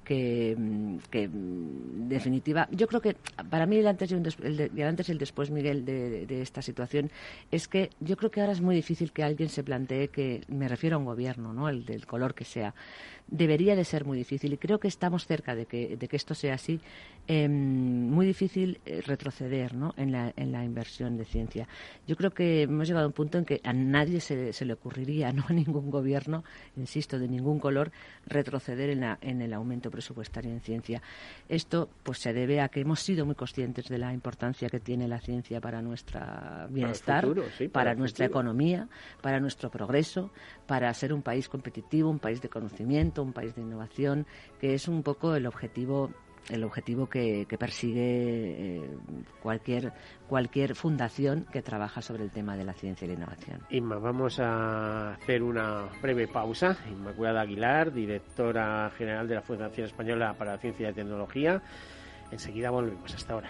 que, 0.04 0.58
que 1.12 1.24
en 1.24 2.10
definitiva, 2.10 2.68
yo 2.72 2.88
creo 2.88 3.02
que 3.02 3.16
para 3.50 3.66
mí 3.66 3.78
el 3.78 3.88
antes 3.88 4.12
y, 4.12 4.16
el, 4.16 4.82
antes 4.82 5.10
y 5.10 5.12
el 5.12 5.18
después, 5.18 5.52
Miguel, 5.52 5.86
de 5.86 6.42
esta 6.42 6.62
situación 6.62 7.12
es 7.52 7.68
que 7.68 7.90
yo 8.00 8.18
creo 8.18 8.32
que 8.32 8.42
ahora 8.42 8.54
es 8.54 8.62
muy 8.62 8.76
difícil 8.76 9.12
que 9.12 9.24
alguien 9.24 9.50
se 9.50 9.64
plantee 9.64 10.10
que, 10.10 10.44
me 10.48 10.68
refiero 10.68 10.96
a 10.96 11.00
un 11.00 11.06
gobierno, 11.06 11.54
¿no? 11.54 11.70
el 11.70 11.86
del 11.86 12.06
color 12.06 12.34
que 12.34 12.46
sea, 12.46 12.74
debería 13.32 13.76
de 13.76 13.86
ser 13.86 14.06
muy 14.06 14.18
difícil 14.18 14.54
y 14.54 14.58
creo 14.58 14.80
que 14.80 14.88
estamos 14.88 15.26
cerca 15.26 15.56
de 15.56 15.66
que, 15.66 15.98
de 15.98 16.08
que 16.08 16.16
esto 16.16 16.34
sea 16.34 16.56
así, 16.56 16.80
em, 17.28 18.10
muy 18.10 18.26
difícil 18.26 18.80
eh, 18.86 19.02
retroceder 19.06 19.76
¿no? 19.76 19.94
en, 19.98 20.12
la, 20.12 20.34
en 20.36 20.52
la 20.52 20.64
inversión 20.64 21.18
de 21.18 21.26
ciencia. 21.26 21.68
Yo 22.08 22.16
creo 22.16 22.32
que 22.32 22.64
hemos 22.64 22.88
llegado 22.88 23.06
a 23.06 23.08
un 23.08 23.14
punto 23.14 23.38
en 23.38 23.46
que 23.46 23.62
a 23.64 23.74
nadie 23.74 24.20
se, 24.20 24.54
se 24.54 24.66
le 24.66 24.74
ocurriría, 24.74 25.32
no 25.34 25.46
a 25.48 25.54
ningún 25.54 25.90
gobierno, 25.90 26.44
insisto, 26.76 27.20
de 27.20 27.28
ningún 27.28 27.60
color, 27.60 27.92
retroceder 28.26 28.90
en, 28.90 29.02
la, 29.02 29.18
en 29.22 29.42
el 29.42 29.54
aumento 29.54 29.92
presupuestario 29.92 30.52
en 30.52 30.62
ciencia. 30.62 31.02
Esto 31.48 31.90
pues 32.04 32.20
se 32.20 32.34
debe 32.34 32.62
a 32.62 32.70
que 32.70 32.82
hemos 32.82 33.00
sido 33.00 33.26
muy 33.26 33.36
conscientes 33.36 33.88
de 33.88 33.98
la 33.98 34.14
importancia 34.14 34.70
que 34.70 34.80
tiene 34.80 35.08
la 35.08 35.20
ciencia 35.20 35.62
para 35.62 35.82
nuestro 35.82 36.20
bienestar, 36.70 37.26
para, 37.72 37.94
nuestra 37.96 38.26
economía, 38.26 38.88
para 39.22 39.40
nuestro 39.40 39.70
progreso, 39.70 40.32
para 40.70 40.94
ser 40.94 41.14
un 41.14 41.24
país 41.24 41.50
competitivo, 41.50 42.12
un 42.12 42.20
país 42.20 42.44
de 42.44 42.48
conocimiento, 42.48 43.24
un 43.24 43.34
país 43.34 43.56
de 43.56 43.62
innovación, 43.64 44.28
que 44.62 44.76
es 44.76 44.88
un 44.88 45.02
poco 45.02 45.34
el 45.34 45.48
objetivo 45.48 46.12
el 46.50 46.64
objetivo 46.64 47.08
que, 47.08 47.46
persigue 47.60 48.02
eh, 48.02 48.90
cualquier 49.42 49.94
cualquier 50.28 50.76
fundación 50.76 51.46
que 51.52 51.62
trabaja 51.62 52.02
sobre 52.02 52.24
el 52.24 52.32
tema 52.32 52.56
de 52.56 52.64
la 52.64 52.74
ciencia 52.74 53.06
y 53.06 53.10
la 53.10 53.14
innovación. 53.16 53.62
Inma, 53.72 53.98
vamos 53.98 54.40
a 54.40 55.14
hacer 55.16 55.42
una 55.42 55.88
breve 56.02 56.28
pausa. 56.28 56.78
Inmaculada 56.90 57.42
Aguilar, 57.42 57.92
directora 57.92 58.92
general 58.96 59.28
de 59.28 59.36
la 59.36 59.42
Fundación 59.42 59.88
Española 59.88 60.36
para 60.38 60.54
la 60.54 60.58
Ciencia 60.60 60.90
y 60.90 60.94
Tecnología. 60.94 61.62
Enseguida 62.32 62.70
volvemos. 62.70 63.14
Hasta 63.14 63.34
ahora. 63.34 63.50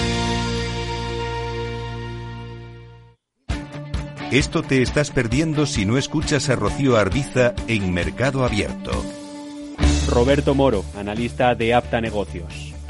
Esto 4.31 4.63
te 4.63 4.81
estás 4.81 5.11
perdiendo 5.11 5.65
si 5.65 5.85
no 5.85 5.97
escuchas 5.97 6.47
a 6.49 6.55
Rocío 6.55 6.95
Arbiza 6.95 7.53
en 7.67 7.93
Mercado 7.93 8.45
Abierto. 8.45 8.91
Roberto 10.07 10.55
Moro, 10.55 10.85
analista 10.95 11.53
de 11.53 11.73
Apta 11.73 11.99
Negocios 11.99 12.70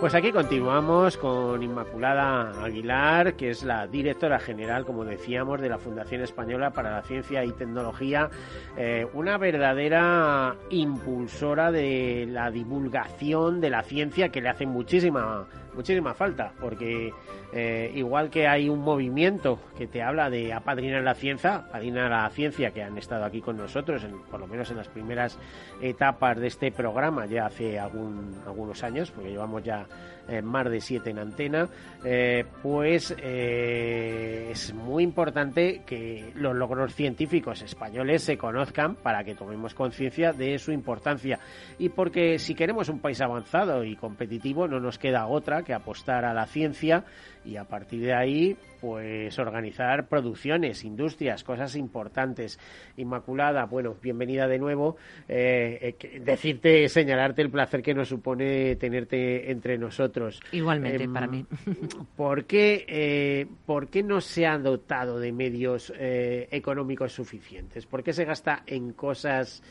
Pues 0.00 0.14
aquí 0.14 0.30
continuamos 0.30 1.16
con 1.16 1.60
Inmaculada 1.60 2.62
Aguilar, 2.62 3.34
que 3.34 3.50
es 3.50 3.64
la 3.64 3.88
directora 3.88 4.38
general, 4.38 4.86
como 4.86 5.04
decíamos, 5.04 5.60
de 5.60 5.68
la 5.68 5.78
Fundación 5.78 6.22
Española 6.22 6.70
para 6.70 6.92
la 6.92 7.02
Ciencia 7.02 7.44
y 7.44 7.50
Tecnología, 7.50 8.30
eh, 8.76 9.08
una 9.12 9.38
verdadera 9.38 10.54
impulsora 10.70 11.72
de 11.72 12.28
la 12.30 12.52
divulgación 12.52 13.60
de 13.60 13.70
la 13.70 13.82
ciencia 13.82 14.28
que 14.28 14.40
le 14.40 14.50
hace 14.50 14.66
muchísima 14.66 15.48
muchísima 15.78 16.12
falta, 16.12 16.50
porque 16.60 17.14
eh, 17.52 17.92
igual 17.94 18.30
que 18.30 18.48
hay 18.48 18.68
un 18.68 18.80
movimiento 18.80 19.60
que 19.76 19.86
te 19.86 20.02
habla 20.02 20.28
de 20.28 20.52
apadrinar 20.52 21.04
la 21.04 21.14
ciencia, 21.14 21.54
apadrinar 21.54 22.10
la 22.10 22.28
ciencia 22.30 22.72
que 22.72 22.82
han 22.82 22.98
estado 22.98 23.24
aquí 23.24 23.40
con 23.40 23.56
nosotros, 23.56 24.04
por 24.28 24.40
lo 24.40 24.48
menos 24.48 24.68
en 24.72 24.76
las 24.76 24.88
primeras 24.88 25.38
etapas 25.80 26.36
de 26.36 26.48
este 26.48 26.72
programa, 26.72 27.26
ya 27.26 27.46
hace 27.46 27.78
algún, 27.78 28.34
algunos 28.44 28.82
años, 28.82 29.12
porque 29.12 29.30
llevamos 29.30 29.62
ya 29.62 29.86
eh, 30.28 30.42
más 30.42 30.70
de 30.70 30.80
siete 30.80 31.10
en 31.10 31.18
antena, 31.18 31.68
eh, 32.04 32.44
pues 32.62 33.14
es 33.18 34.74
muy 34.74 35.02
importante 35.02 35.82
que 35.86 36.32
los 36.34 36.54
logros 36.54 36.94
científicos 36.94 37.62
españoles 37.62 38.22
se 38.22 38.36
conozcan 38.38 38.94
para 38.96 39.24
que 39.24 39.34
tomemos 39.34 39.74
conciencia 39.74 40.32
de 40.32 40.58
su 40.58 40.72
importancia. 40.72 41.38
Y 41.78 41.88
porque 41.88 42.38
si 42.38 42.54
queremos 42.54 42.88
un 42.88 43.00
país 43.00 43.20
avanzado 43.20 43.84
y 43.84 43.96
competitivo 43.96 44.68
no 44.68 44.80
nos 44.80 44.98
queda 44.98 45.26
otra 45.26 45.62
que 45.62 45.74
apostar 45.74 46.24
a 46.24 46.34
la 46.34 46.46
ciencia 46.46 47.04
y 47.44 47.56
a 47.56 47.64
partir 47.64 48.02
de 48.02 48.14
ahí 48.14 48.56
pues 48.80 49.38
organizar 49.38 50.08
producciones, 50.08 50.84
industrias, 50.84 51.44
cosas 51.44 51.76
importantes. 51.76 52.58
Inmaculada, 52.96 53.64
bueno, 53.66 53.96
bienvenida 54.02 54.46
de 54.46 54.58
nuevo. 54.58 54.96
Eh, 55.28 55.96
eh, 56.00 56.20
decirte, 56.20 56.88
señalarte 56.88 57.42
el 57.42 57.50
placer 57.50 57.82
que 57.82 57.94
nos 57.94 58.08
supone 58.08 58.76
tenerte 58.76 59.50
entre 59.50 59.78
nosotros. 59.78 60.40
Igualmente, 60.52 61.08
para 61.08 61.26
em, 61.26 61.32
mí. 61.32 61.46
¿por 62.16 62.44
qué, 62.44 62.84
eh, 62.88 63.46
¿Por 63.66 63.88
qué 63.88 64.02
no 64.02 64.20
se 64.20 64.46
ha 64.46 64.58
dotado 64.58 65.18
de 65.18 65.32
medios 65.32 65.92
económicos 65.98 67.12
suficientes? 67.12 67.86
¿Por 67.86 68.02
qué 68.02 68.12
se 68.12 68.24
gasta 68.24 68.62
en 68.66 68.92
cosas 68.92 69.62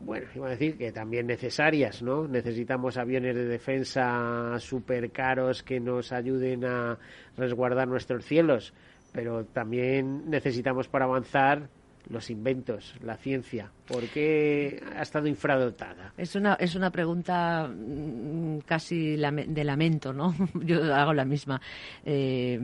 bueno, 0.00 0.26
iba 0.34 0.46
a 0.48 0.50
decir 0.50 0.76
que 0.76 0.92
también 0.92 1.26
necesarias, 1.26 2.02
¿no? 2.02 2.26
Necesitamos 2.26 2.96
aviones 2.96 3.34
de 3.34 3.44
defensa 3.44 4.58
súper 4.58 5.10
caros 5.10 5.62
que 5.62 5.80
nos 5.80 6.12
ayuden 6.12 6.64
a 6.64 6.98
resguardar 7.36 7.88
nuestros 7.88 8.24
cielos, 8.24 8.74
pero 9.12 9.44
también 9.44 10.28
necesitamos 10.28 10.88
para 10.88 11.04
avanzar 11.04 11.68
los 12.08 12.30
inventos, 12.30 12.94
la 13.02 13.16
ciencia? 13.16 13.70
¿Por 13.92 14.08
qué 14.08 14.82
ha 14.96 15.02
estado 15.02 15.26
infradotada? 15.26 16.14
Es 16.16 16.34
una, 16.34 16.54
es 16.54 16.74
una 16.74 16.90
pregunta 16.90 17.68
mm, 17.68 18.60
casi 18.60 19.16
de 19.16 19.64
lamento, 19.64 20.14
¿no? 20.14 20.34
Yo 20.64 20.94
hago 20.94 21.12
la 21.12 21.26
misma. 21.26 21.60
Eh, 22.02 22.58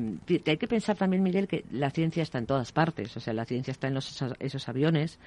hay 0.46 0.56
que 0.56 0.66
pensar 0.66 0.96
también, 0.96 1.22
Miguel, 1.22 1.46
que 1.46 1.66
la 1.70 1.90
ciencia 1.90 2.22
está 2.22 2.38
en 2.38 2.46
todas 2.46 2.72
partes. 2.72 3.14
O 3.14 3.20
sea, 3.20 3.34
la 3.34 3.44
ciencia 3.44 3.72
está 3.72 3.88
en 3.88 3.94
los, 3.94 4.24
esos 4.38 4.68
aviones, 4.70 5.18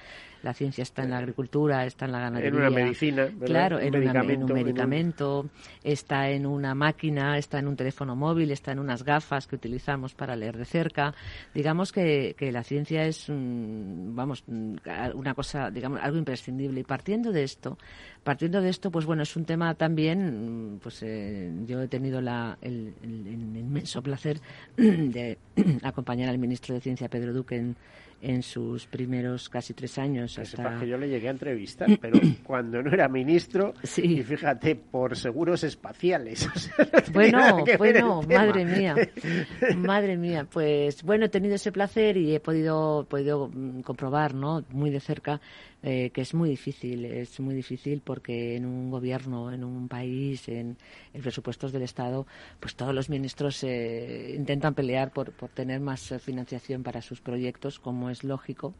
la 0.42 0.54
ciencia 0.54 0.82
está 0.82 1.04
en 1.04 1.10
la 1.10 1.18
agricultura, 1.18 1.86
está 1.86 2.06
en 2.06 2.12
la 2.12 2.18
ganadería. 2.18 2.48
En 2.48 2.56
una 2.56 2.70
medicina, 2.70 3.28
Claro, 3.44 3.78
en, 3.78 3.94
un 3.94 4.52
medicamento, 4.52 5.48
está 5.84 6.30
en 6.30 6.46
una 6.46 6.74
máquina, 6.74 7.38
está 7.38 7.60
en 7.60 7.68
un 7.68 7.76
teléfono 7.76 8.16
móvil, 8.16 8.50
está 8.50 8.72
en 8.72 8.80
unas 8.80 9.04
gafas 9.04 9.46
que 9.46 9.54
utilizamos 9.54 10.14
para 10.14 10.34
leer 10.34 10.56
de 10.56 10.64
cerca. 10.64 11.14
Digamos 11.54 11.92
que, 11.92 12.34
que 12.36 12.50
la 12.50 12.64
ciencia 12.64 13.04
es, 13.04 13.26
vamos, 13.28 14.42
una 14.48 15.34
cosa, 15.34 15.70
digamos, 15.70 15.91
algo 16.00 16.18
imprescindible. 16.18 16.80
Y 16.80 16.84
partiendo 16.84 17.32
de 17.32 17.42
esto, 17.42 17.78
partiendo 18.24 18.60
de 18.60 18.68
esto, 18.68 18.90
pues 18.90 19.06
bueno, 19.06 19.22
es 19.22 19.36
un 19.36 19.44
tema 19.44 19.74
también, 19.74 20.78
pues 20.82 21.02
eh, 21.02 21.52
yo 21.66 21.80
he 21.82 21.88
tenido 21.88 22.20
la, 22.20 22.58
el, 22.60 22.94
inmenso 23.02 24.02
placer 24.02 24.40
de 24.76 25.38
acompañar 25.82 26.28
al 26.28 26.38
ministro 26.38 26.74
de 26.74 26.80
Ciencia, 26.80 27.08
Pedro 27.08 27.32
Duque, 27.32 27.56
en, 27.56 27.76
en 28.22 28.42
sus 28.42 28.86
primeros 28.86 29.48
casi 29.48 29.74
tres 29.74 29.98
años. 29.98 30.38
Hasta... 30.38 30.78
que 30.78 30.86
yo 30.86 30.96
le 30.96 31.08
llegué 31.08 31.28
a 31.28 31.32
entrevistar, 31.32 31.88
pero 32.00 32.18
cuando 32.44 32.80
no 32.80 32.92
era 32.92 33.08
ministro, 33.08 33.74
y 33.96 34.22
fíjate, 34.22 34.76
por 34.76 35.16
seguros 35.16 35.64
espaciales. 35.64 36.48
bueno, 37.12 37.64
bueno, 37.76 38.22
madre 38.22 38.64
mía, 38.64 38.94
madre 39.76 40.16
mía, 40.16 40.46
pues 40.50 41.02
bueno, 41.02 41.26
he 41.26 41.28
tenido 41.28 41.56
ese 41.56 41.72
placer 41.72 42.16
y 42.16 42.34
he 42.34 42.40
podido, 42.40 43.04
podido 43.08 43.50
mm, 43.52 43.80
comprobar, 43.80 44.34
¿no? 44.34 44.64
Muy 44.70 44.90
de 44.90 45.00
cerca 45.00 45.40
eh, 45.84 46.10
que 46.10 46.20
es 46.20 46.32
muy 46.32 46.48
difícil, 46.48 47.04
es 47.04 47.40
muy 47.40 47.56
difícil 47.56 48.02
porque 48.04 48.54
en 48.54 48.66
un 48.66 48.88
gobierno, 48.88 49.50
en 49.50 49.64
un 49.64 49.88
país, 49.88 50.48
en, 50.48 50.76
en 51.12 51.22
presupuestos 51.22 51.72
del 51.72 51.82
Estado, 51.82 52.24
pues 52.60 52.76
todos 52.76 52.94
los 52.94 53.10
ministros 53.10 53.64
eh, 53.64 54.32
intentan 54.36 54.74
pelear 54.74 55.12
por, 55.12 55.32
por 55.32 55.50
tener 55.50 55.80
más 55.80 56.14
financiación 56.20 56.84
para 56.84 57.02
sus 57.02 57.20
proyectos, 57.20 57.80
como 57.80 58.10
es 58.12 58.24
lógico 58.24 58.74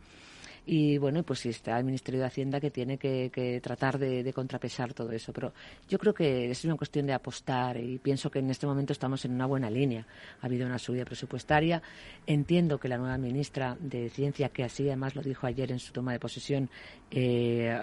y 0.65 0.97
bueno, 0.99 1.25
pues 1.25 1.45
está 1.47 1.77
el 1.79 1.85
Ministerio 1.85 2.21
de 2.21 2.27
Hacienda 2.27 2.61
que 2.61 2.71
tiene 2.71 2.97
que, 2.97 3.61
tratar 3.63 3.99
de, 3.99 4.33
contrapesar 4.33 4.95
todo 4.95 5.11
eso. 5.11 5.33
Pero 5.33 5.53
yo 5.89 5.99
creo 5.99 6.15
que 6.15 6.51
es 6.51 6.65
una 6.65 6.77
cuestión 6.77 7.07
de 7.07 7.13
apostar 7.13 7.77
y 7.79 7.99
pienso 7.99 8.31
que 8.31 8.39
en 8.39 8.51
este 8.51 8.67
momento 8.67 8.93
estamos 8.93 9.25
en 9.25 9.33
una 9.33 9.47
buena 9.47 9.69
línea. 9.69 10.07
Ha 10.41 10.47
habido 10.47 10.67
una 10.67 10.79
subida 10.79 11.05
presupuestaria. 11.05 11.83
Entiendo 12.27 12.79
que 12.79 12.89
la 12.89 12.97
nueva 12.97 13.19
ministra 13.19 13.77
de 13.81 14.09
Ciencia, 14.09 14.51
que 14.51 14.63
así 14.63 14.87
además 14.87 15.17
lo 15.17 15.23
dijo 15.23 15.49
ayer 15.49 15.73
en 15.73 15.81
su 15.81 15.93
toma 15.93 16.13
de 16.13 16.21
posesión, 16.21 16.71
eh, 17.11 17.77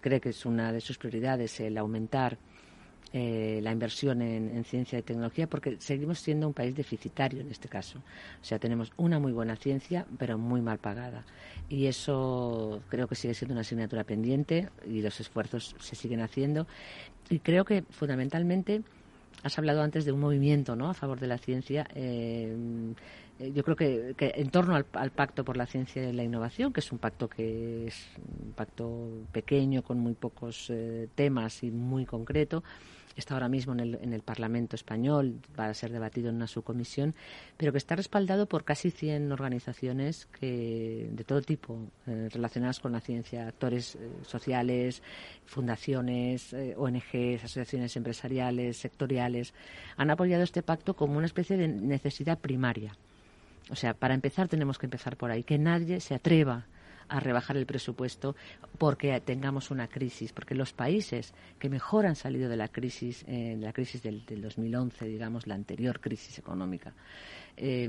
cree 0.00 0.20
que 0.20 0.30
es 0.30 0.46
una 0.46 0.72
de 0.72 0.80
sus 0.80 0.96
prioridades 0.96 1.60
el 1.60 1.76
aumentar 1.76 2.38
eh, 3.12 3.60
la 3.62 3.72
inversión 3.72 4.22
en, 4.22 4.64
ciencia 4.64 4.98
y 4.98 5.02
tecnología 5.02 5.46
porque 5.46 5.76
seguimos 5.78 6.18
siendo 6.18 6.46
un 6.46 6.54
país 6.54 6.74
deficitario 6.74 7.40
en 7.40 7.50
este 7.50 7.68
caso. 7.68 7.98
O 7.98 8.44
sea, 8.44 8.58
tenemos 8.58 8.92
una 8.96 9.18
muy 9.18 9.32
buena 9.32 9.56
ciencia, 9.56 10.06
pero 10.18 10.38
muy 10.38 10.62
mal 10.62 10.78
pagada. 10.78 11.24
Y 11.68 11.86
eso 11.86 12.82
creo 12.88 13.08
que 13.08 13.14
sigue 13.14 13.34
siendo 13.34 13.52
una 13.52 13.60
asignatura 13.60 14.04
pendiente 14.04 14.68
y 14.86 15.02
los 15.02 15.20
esfuerzos 15.20 15.74
se 15.78 15.94
siguen 15.94 16.20
haciendo. 16.20 16.66
Y 17.28 17.40
creo 17.40 17.64
que 17.64 17.82
fundamentalmente 17.90 18.82
has 19.42 19.58
hablado 19.58 19.82
antes 19.82 20.04
de 20.04 20.12
un 20.12 20.20
movimiento 20.20 20.76
¿no? 20.76 20.88
a 20.88 20.94
favor 20.94 21.20
de 21.20 21.26
la 21.26 21.38
ciencia. 21.38 21.86
Eh, 21.94 22.56
yo 23.54 23.64
creo 23.64 23.76
que, 23.76 24.14
en 24.18 24.50
torno 24.50 24.76
al, 24.76 25.10
pacto 25.10 25.44
por 25.44 25.56
la 25.56 25.66
ciencia 25.66 26.08
y 26.08 26.12
la 26.12 26.22
innovación, 26.22 26.72
que 26.72 26.80
es 26.80 26.92
un 26.92 26.98
pacto 26.98 27.28
que 27.28 27.88
es 27.88 28.06
un 28.44 28.52
pacto 28.52 29.08
pequeño 29.32 29.82
con 29.82 29.98
muy 29.98 30.14
pocos 30.14 30.70
eh, 30.70 31.08
temas 31.14 31.62
y 31.64 31.70
muy 31.70 32.06
concreto, 32.06 32.62
está 33.20 33.34
ahora 33.34 33.48
mismo 33.48 33.72
en 33.72 33.80
el, 33.80 33.94
en 33.96 34.12
el, 34.12 34.22
Parlamento 34.22 34.76
español, 34.76 35.40
va 35.58 35.66
a 35.66 35.74
ser 35.74 35.92
debatido 35.92 36.30
en 36.30 36.36
una 36.36 36.46
subcomisión, 36.46 37.14
pero 37.56 37.72
que 37.72 37.78
está 37.78 37.96
respaldado 37.96 38.46
por 38.46 38.64
casi 38.64 38.90
100 38.90 39.32
organizaciones 39.32 40.26
que, 40.26 41.08
de 41.10 41.24
todo 41.24 41.42
tipo 41.42 41.78
eh, 42.06 42.28
relacionadas 42.32 42.80
con 42.80 42.92
la 42.92 43.00
ciencia, 43.00 43.48
actores 43.48 43.96
eh, 43.96 44.10
sociales, 44.22 45.02
fundaciones, 45.44 46.52
eh, 46.52 46.74
ONGs, 46.76 47.44
asociaciones 47.44 47.96
empresariales, 47.96 48.76
sectoriales, 48.76 49.54
han 49.96 50.10
apoyado 50.10 50.42
este 50.42 50.62
pacto 50.62 50.94
como 50.94 51.16
una 51.16 51.26
especie 51.26 51.56
de 51.56 51.68
necesidad 51.68 52.38
primaria. 52.38 52.96
O 53.70 53.76
sea, 53.76 53.94
para 53.94 54.14
empezar 54.14 54.48
tenemos 54.48 54.78
que 54.78 54.86
empezar 54.86 55.16
por 55.16 55.30
ahí, 55.30 55.42
que 55.42 55.58
nadie 55.58 56.00
se 56.00 56.14
atreva 56.14 56.66
a 57.08 57.20
rebajar 57.20 57.56
el 57.56 57.66
presupuesto 57.66 58.36
porque 58.78 59.20
tengamos 59.20 59.70
una 59.70 59.88
crisis, 59.88 60.32
porque 60.32 60.54
los 60.54 60.72
países 60.72 61.34
que 61.58 61.68
mejor 61.68 62.06
han 62.06 62.16
salido 62.16 62.48
de 62.48 62.56
la 62.56 62.68
crisis, 62.68 63.24
eh, 63.26 63.56
la 63.58 63.72
crisis 63.72 64.02
del, 64.02 64.24
del 64.26 64.42
2011, 64.42 65.06
digamos, 65.06 65.46
la 65.46 65.54
anterior 65.54 66.00
crisis 66.00 66.38
económica, 66.38 66.92
eh, 67.56 67.86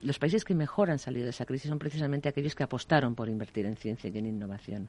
los 0.00 0.18
países 0.18 0.44
que 0.44 0.54
mejor 0.54 0.90
han 0.90 0.98
salido 0.98 1.24
de 1.24 1.30
esa 1.30 1.44
crisis 1.44 1.68
son 1.68 1.78
precisamente 1.78 2.28
aquellos 2.28 2.54
que 2.54 2.62
apostaron 2.62 3.14
por 3.14 3.28
invertir 3.28 3.66
en 3.66 3.76
ciencia 3.76 4.08
y 4.08 4.18
en 4.18 4.26
innovación 4.26 4.88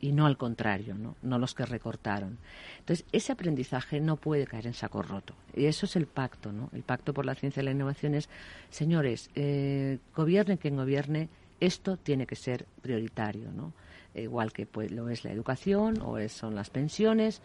y 0.00 0.12
no 0.12 0.26
al 0.26 0.36
contrario, 0.36 0.94
no, 0.94 1.16
no 1.22 1.38
los 1.38 1.54
que 1.54 1.66
recortaron. 1.66 2.38
Entonces, 2.78 3.04
ese 3.12 3.32
aprendizaje 3.32 4.00
no 4.00 4.16
puede 4.16 4.46
caer 4.46 4.66
en 4.66 4.74
saco 4.74 5.02
roto. 5.02 5.34
Y 5.54 5.66
eso 5.66 5.86
es 5.86 5.96
el 5.96 6.06
pacto, 6.06 6.52
¿no? 6.52 6.70
El 6.72 6.82
pacto 6.82 7.12
por 7.12 7.24
la 7.26 7.34
ciencia 7.34 7.62
y 7.62 7.64
la 7.64 7.72
innovación 7.72 8.14
es, 8.14 8.28
señores, 8.70 9.30
eh, 9.34 9.98
gobierne 10.14 10.58
quien 10.58 10.76
gobierne, 10.76 11.28
esto 11.60 11.96
tiene 11.96 12.26
que 12.26 12.36
ser 12.36 12.66
prioritario, 12.82 13.50
¿no? 13.52 13.72
Igual 14.14 14.52
que 14.52 14.66
pues, 14.66 14.90
lo 14.90 15.08
es 15.08 15.24
la 15.24 15.32
educación 15.32 16.00
o 16.00 16.18
es, 16.18 16.32
son 16.32 16.54
las 16.54 16.70
pensiones 16.70 17.42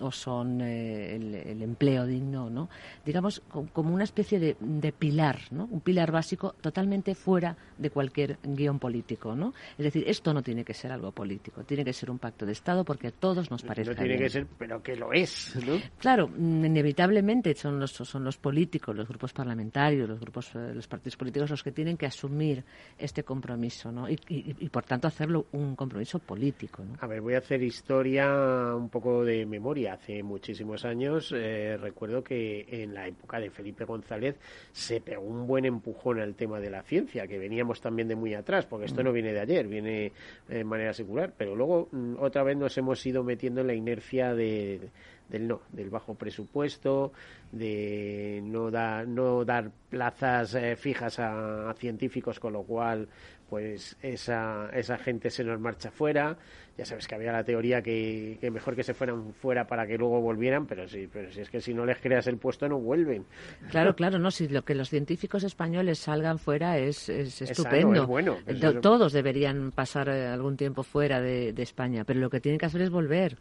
o 0.00 0.10
son 0.10 0.60
eh, 0.60 1.16
el, 1.16 1.62
empleo 1.62 2.06
digno, 2.06 2.50
¿no? 2.50 2.68
Digamos, 3.04 3.42
como 3.72 3.94
una 3.94 4.04
especie 4.04 4.38
de, 4.38 4.56
de, 4.60 4.92
pilar, 4.92 5.40
¿no? 5.50 5.64
Un 5.70 5.80
pilar 5.80 6.10
básico 6.10 6.54
totalmente 6.60 7.14
fuera 7.14 7.56
de 7.78 7.90
cualquier 7.90 8.38
guion 8.42 8.78
político, 8.78 9.34
¿no? 9.34 9.54
Es 9.78 9.84
decir, 9.84 10.04
esto 10.06 10.34
no 10.34 10.42
tiene 10.42 10.64
que 10.64 10.74
ser 10.74 10.92
algo 10.92 11.12
político, 11.12 11.64
tiene 11.64 11.84
que 11.84 11.92
ser 11.92 12.10
un 12.10 12.18
pacto 12.18 12.46
de 12.46 12.52
Estado 12.52 12.84
porque 12.84 13.08
a 13.08 13.10
todos 13.10 13.50
nos 13.50 13.62
parece. 13.62 13.90
No 13.90 13.96
tiene 13.96 14.16
que 14.16 14.28
ser, 14.28 14.46
pero 14.58 14.82
que 14.82 14.96
lo 14.96 15.12
es, 15.12 15.56
¿no? 15.66 15.78
Claro, 15.98 16.28
mm, 16.28 16.64
inevitablemente 16.64 17.54
son 17.54 17.78
los, 17.78 17.92
son 17.92 18.24
los 18.24 18.36
políticos, 18.36 18.94
los 18.94 19.08
grupos 19.08 19.32
parlamentarios, 19.32 20.08
los 20.08 20.20
grupos, 20.20 20.54
eh, 20.54 20.72
los 20.74 20.86
partidos 20.86 21.16
políticos 21.16 21.50
los 21.50 21.62
que 21.62 21.72
tienen 21.72 21.96
que 21.96 22.06
asumir 22.06 22.64
este 22.98 23.22
compromiso, 23.22 23.90
¿no? 23.92 24.08
Y, 24.08 24.18
y, 24.28 24.56
y 24.58 24.68
por 24.68 24.84
tanto 24.84 25.08
hacerlo 25.08 25.46
un 25.52 25.76
compromiso 25.76 26.18
político, 26.18 26.82
¿no? 26.84 26.94
A 27.00 27.06
ver, 27.06 27.20
voy 27.20 27.34
a 27.34 27.38
hacer 27.38 27.62
historia 27.62 28.74
un 28.74 28.88
poco 28.88 29.24
de 29.24 29.46
memoria 29.46 29.83
hace 29.86 30.22
muchísimos 30.22 30.84
años, 30.84 31.32
eh, 31.34 31.76
recuerdo 31.80 32.22
que 32.22 32.66
en 32.68 32.94
la 32.94 33.06
época 33.06 33.40
de 33.40 33.50
Felipe 33.50 33.84
González 33.84 34.36
se 34.72 35.00
pegó 35.00 35.22
un 35.22 35.46
buen 35.46 35.64
empujón 35.64 36.20
al 36.20 36.34
tema 36.34 36.60
de 36.60 36.70
la 36.70 36.82
ciencia, 36.82 37.26
que 37.26 37.38
veníamos 37.38 37.80
también 37.80 38.08
de 38.08 38.16
muy 38.16 38.34
atrás, 38.34 38.66
porque 38.66 38.86
esto 38.86 39.02
no 39.02 39.12
viene 39.12 39.32
de 39.32 39.40
ayer, 39.40 39.66
viene 39.66 40.12
de 40.48 40.64
manera 40.64 40.92
secular, 40.92 41.32
pero 41.36 41.54
luego 41.54 41.88
mm, 41.92 42.14
otra 42.18 42.42
vez 42.42 42.56
nos 42.56 42.76
hemos 42.78 43.04
ido 43.06 43.24
metiendo 43.24 43.60
en 43.60 43.66
la 43.66 43.74
inercia 43.74 44.34
de, 44.34 44.90
del 45.28 45.48
no, 45.48 45.62
del 45.72 45.90
bajo 45.90 46.14
presupuesto, 46.14 47.12
de 47.52 48.40
no, 48.44 48.70
da, 48.70 49.04
no 49.04 49.44
dar 49.44 49.70
plazas 49.88 50.54
eh, 50.54 50.76
fijas 50.76 51.18
a, 51.18 51.70
a, 51.70 51.74
científicos, 51.74 52.38
con 52.38 52.52
lo 52.52 52.62
cual 52.62 53.08
pues 53.48 53.96
esa, 54.02 54.70
esa 54.72 54.98
gente 54.98 55.30
se 55.30 55.44
nos 55.44 55.60
marcha 55.60 55.90
fuera. 55.90 56.36
Ya 56.76 56.84
sabes 56.84 57.06
que 57.06 57.14
había 57.14 57.30
la 57.30 57.44
teoría 57.44 57.82
que, 57.82 58.36
que, 58.40 58.50
mejor 58.50 58.74
que 58.74 58.82
se 58.82 58.94
fueran 58.94 59.32
fuera 59.34 59.66
para 59.66 59.86
que 59.86 59.96
luego 59.96 60.20
volvieran, 60.20 60.66
pero 60.66 60.88
sí, 60.88 61.08
pero 61.12 61.30
si 61.30 61.40
es 61.40 61.48
que 61.48 61.60
si 61.60 61.72
no 61.72 61.86
les 61.86 61.98
creas 61.98 62.26
el 62.26 62.36
puesto 62.36 62.68
no 62.68 62.80
vuelven. 62.80 63.24
Claro, 63.70 63.94
claro, 63.94 64.18
no, 64.18 64.30
si 64.32 64.48
lo 64.48 64.62
que 64.62 64.74
los 64.74 64.90
científicos 64.90 65.44
españoles 65.44 66.00
salgan 66.00 66.38
fuera 66.38 66.78
es, 66.78 67.08
es 67.08 67.42
estupendo. 67.42 68.02
Es 68.02 68.08
bueno, 68.08 68.38
eso... 68.46 68.80
Todos 68.80 69.12
deberían 69.12 69.70
pasar 69.70 70.08
eh, 70.08 70.26
algún 70.26 70.56
tiempo 70.56 70.82
fuera 70.82 71.20
de, 71.20 71.52
de 71.52 71.62
España, 71.62 72.04
pero 72.04 72.18
lo 72.18 72.28
que 72.28 72.40
tienen 72.40 72.58
que 72.58 72.66
hacer 72.66 72.82
es 72.82 72.90
volver. 72.90 73.36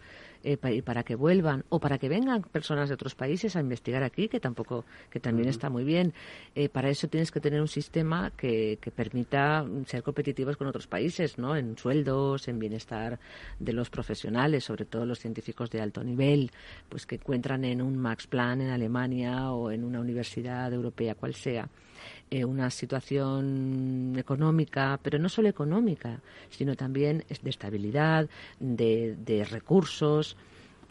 Eh, 0.46 0.58
para, 0.58 0.76
para 0.82 1.04
que 1.04 1.16
vuelvan 1.16 1.64
o 1.70 1.80
para 1.80 1.98
que 1.98 2.10
vengan 2.10 2.42
personas 2.42 2.90
de 2.90 2.96
otros 2.96 3.16
países 3.16 3.56
a 3.56 3.62
investigar 3.62 4.04
aquí, 4.04 4.28
que 4.28 4.42
tampoco, 4.42 4.84
que 5.10 5.22
también 5.22 5.48
uh 5.48 5.52
-huh. 5.52 5.56
está 5.56 5.70
muy 5.70 5.86
bien. 5.86 6.14
Eh, 6.54 6.68
para 6.68 6.90
eso 6.90 7.08
tienes 7.08 7.32
que 7.32 7.40
tener 7.40 7.62
un 7.62 7.70
sistema 7.70 8.30
que, 8.36 8.78
que, 8.82 8.92
permita 8.92 9.66
ser 9.86 10.04
competitivos 10.04 10.58
con 10.58 10.68
otros 10.68 10.86
países, 10.86 11.38
¿no? 11.38 11.56
En 11.56 11.78
sueldos, 11.78 12.50
en 12.50 12.60
bienestar 12.60 13.20
de 13.60 13.74
los 13.74 13.90
profesionales, 13.90 14.64
sobre 14.64 14.86
todo 14.86 15.06
los 15.06 15.20
científicos 15.20 15.70
de 15.70 15.82
alto 15.82 16.04
nivel, 16.04 16.52
pues 16.90 17.06
que 17.06 17.16
encuentran 17.16 17.64
en 17.66 17.82
un 17.82 17.98
Max 17.98 18.28
Planck 18.28 18.62
en 18.62 18.70
Alemania 18.70 19.52
o 19.52 19.72
en 19.72 19.84
una 19.84 20.00
universidad 20.00 20.72
europea, 20.74 21.16
cual 21.16 21.34
sea 21.34 21.68
eh, 22.30 22.44
una 22.44 22.70
situación 22.70 24.16
económica, 24.18 25.00
pero 25.02 25.20
no 25.20 25.30
solo 25.30 25.50
económica, 25.50 26.20
sino 26.50 26.76
también 26.76 27.24
de 27.30 27.50
estabilidad, 27.50 28.28
de, 28.60 29.16
de 29.16 29.44
recursos. 29.44 30.36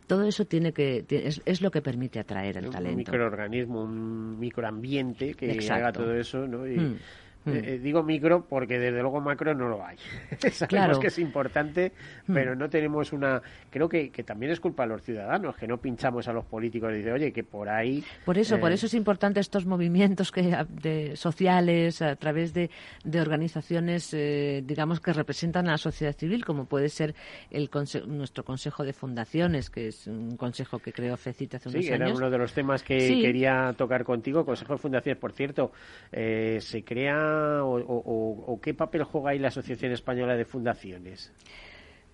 Todo 0.06 0.24
eso 0.24 0.44
tiene 0.44 0.72
que 0.72 1.04
es, 1.08 1.42
es, 1.44 1.60
lo 1.60 1.70
que 1.70 1.80
permite 1.82 2.20
atraer 2.20 2.58
el 2.58 2.66
un 2.66 2.72
talento. 2.72 2.92
Un 2.92 2.96
microorganismo, 2.98 3.82
un 3.82 4.38
microambiente 4.38 5.34
que 5.34 5.50
Exacto. 5.52 5.74
haga 5.74 5.92
todo 5.92 6.14
eso, 6.14 6.46
¿no? 6.46 6.66
Y, 6.66 6.78
mm. 6.78 6.98
Eh, 7.44 7.80
digo 7.82 8.02
micro 8.02 8.44
porque 8.48 8.78
desde 8.78 9.00
luego 9.00 9.20
macro 9.20 9.54
no 9.54 9.68
lo 9.68 9.84
hay. 9.84 9.96
Sabemos 10.38 10.68
claro. 10.68 11.00
que 11.00 11.08
es 11.08 11.18
importante, 11.18 11.92
pero 12.26 12.54
no 12.54 12.68
tenemos 12.68 13.12
una. 13.12 13.42
Creo 13.70 13.88
que, 13.88 14.10
que, 14.10 14.22
también 14.22 14.52
es 14.52 14.60
culpa 14.60 14.84
de 14.84 14.90
los 14.90 15.02
ciudadanos, 15.02 15.56
que 15.56 15.66
no 15.66 15.78
pinchamos 15.78 16.28
a 16.28 16.32
los 16.32 16.44
políticos 16.44 16.92
y 16.92 16.98
dice, 16.98 17.12
oye, 17.12 17.32
que 17.32 17.42
por 17.42 17.68
ahí. 17.68 18.04
Por 18.24 18.38
eso, 18.38 18.56
eh... 18.56 18.58
por 18.58 18.70
eso 18.70 18.86
es 18.86 18.94
importante 18.94 19.40
estos 19.40 19.66
movimientos 19.66 20.30
que 20.30 20.56
de, 20.68 21.16
sociales 21.16 22.00
a 22.00 22.14
través 22.16 22.54
de, 22.54 22.70
de 23.04 23.20
organizaciones, 23.20 24.14
eh, 24.14 24.62
digamos, 24.64 25.00
que 25.00 25.12
representan 25.12 25.68
a 25.68 25.72
la 25.72 25.78
sociedad 25.78 26.14
civil, 26.14 26.44
como 26.44 26.66
puede 26.66 26.88
ser 26.88 27.14
el 27.50 27.70
conse 27.70 28.02
nuestro 28.06 28.44
Consejo 28.44 28.84
de 28.84 28.92
Fundaciones, 28.92 29.70
que 29.70 29.88
es 29.88 30.06
un 30.06 30.36
consejo 30.36 30.78
que 30.78 30.92
creó 30.92 31.16
FECIT 31.16 31.54
hace 31.54 31.68
unos 31.68 31.84
sí, 31.84 31.92
años. 31.92 32.08
era 32.08 32.16
uno 32.16 32.30
de 32.30 32.38
los 32.38 32.52
temas 32.52 32.82
que 32.82 33.00
sí. 33.00 33.20
quería 33.20 33.74
tocar 33.76 34.04
contigo. 34.04 34.44
Consejo 34.44 34.74
de 34.74 34.78
Fundaciones, 34.78 35.20
por 35.20 35.32
cierto, 35.32 35.72
eh, 36.12 36.58
se 36.60 36.84
crea 36.84 37.31
o, 37.32 37.76
o, 37.76 38.52
o, 38.52 38.60
qué 38.60 38.74
papel 38.74 39.04
juega 39.04 39.30
ahí 39.30 39.38
la 39.38 39.48
Asociación 39.48 39.92
Española 39.92 40.36
de 40.36 40.44
Fundaciones? 40.44 41.32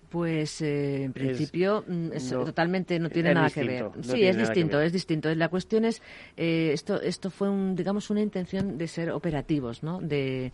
Pues 0.09 0.61
eh, 0.61 1.03
en 1.03 1.13
principio 1.13 1.83
mm, 1.87 2.13
es, 2.13 2.25
es, 2.25 2.31
no, 2.31 2.43
totalmente 2.43 2.97
no 2.99 3.09
tiene 3.09 3.33
nada 3.33 3.45
distinto, 3.45 3.67
que 3.67 3.73
ver. 3.73 3.97
No 3.97 4.03
sí, 4.03 4.23
es 4.23 4.37
distinto, 4.37 4.81
es 4.81 4.91
distinto. 4.91 5.33
La 5.35 5.49
cuestión 5.49 5.85
es 5.85 6.01
eh, 6.35 6.71
esto 6.73 6.99
esto 6.99 7.29
fue 7.29 7.49
un 7.49 7.75
digamos 7.75 8.09
una 8.09 8.21
intención 8.21 8.77
de 8.77 8.87
ser 8.87 9.11
operativos, 9.11 9.83
¿no? 9.83 9.99
De 9.99 10.51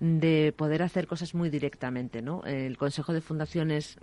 de 0.00 0.52
poder 0.56 0.82
hacer 0.82 1.06
cosas 1.06 1.34
muy 1.34 1.50
directamente, 1.50 2.22
¿no? 2.22 2.42
El 2.44 2.76
Consejo 2.76 3.12
de 3.12 3.20
Fundaciones, 3.20 3.98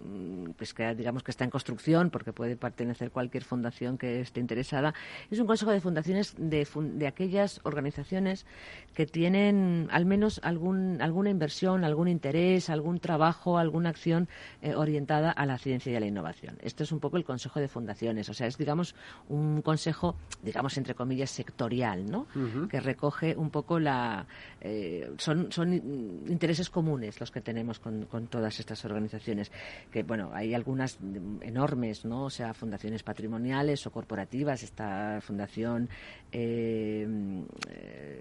pues 0.58 0.74
que 0.74 0.96
digamos 0.96 1.24
que 1.24 1.32
está 1.32 1.44
en 1.44 1.50
construcción, 1.50 2.10
porque 2.10 2.34
puede 2.34 2.56
pertenecer 2.56 3.12
cualquier 3.12 3.44
fundación 3.44 3.98
que 3.98 4.22
esté 4.22 4.40
interesada, 4.40 4.94
es 5.30 5.40
un 5.40 5.48
Consejo 5.48 5.72
de 5.72 5.82
Fundaciones 5.82 6.36
de, 6.38 6.68
de 6.94 7.08
aquellas 7.08 7.60
organizaciones 7.64 8.46
que 8.94 9.06
tienen 9.06 9.88
al 9.92 10.06
menos 10.06 10.40
algún, 10.44 11.02
alguna 11.02 11.30
inversión, 11.30 11.84
algún 11.84 12.08
interés, 12.08 12.70
algún 12.70 13.00
trabajo, 13.00 13.58
alguna 13.58 13.90
acción 13.90 14.28
eh, 14.62 14.76
orientada 14.76 15.32
a 15.32 15.46
la 15.46 15.58
ciencia 15.58 15.92
y 15.92 15.96
a 15.96 16.00
la 16.00 16.08
innovación. 16.08 16.58
Esto 16.62 16.84
es 16.84 16.92
un 16.92 17.00
poco 17.00 17.18
el 17.18 17.24
Consejo 17.24 17.60
de 17.60 17.68
Fundaciones, 17.68 18.30
o 18.30 18.34
sea, 18.34 18.48
es 18.48 18.58
digamos 18.58 18.96
un 19.30 19.62
consejo, 19.62 20.16
digamos 20.44 20.78
entre 20.78 20.96
comillas, 20.96 21.32
sectorial, 21.32 22.10
¿no? 22.10 22.28
Uh 22.36 22.40
-huh. 22.40 22.68
Que 22.68 22.80
recoge 22.80 23.36
un 23.36 23.50
poco 23.50 23.80
la... 23.80 24.26
Eh, 24.62 25.12
son, 25.18 25.52
son 25.52 25.81
intereses 26.28 26.70
comunes 26.70 27.20
los 27.20 27.32
que 27.32 27.42
tenemos 27.42 27.80
con, 27.80 28.06
con, 28.06 28.28
todas 28.28 28.60
estas 28.60 28.84
organizaciones. 28.86 29.52
Que, 29.92 30.04
bueno, 30.04 30.32
hay 30.34 30.54
algunas 30.54 30.98
enormes, 31.42 32.06
¿no? 32.06 32.26
O 32.26 32.30
sea, 32.30 32.54
fundaciones 32.54 33.04
patrimoniales 33.04 33.86
o 33.88 33.92
corporativas, 33.92 34.64
esta 34.64 35.20
fundación 35.22 35.90
eh, 36.32 37.08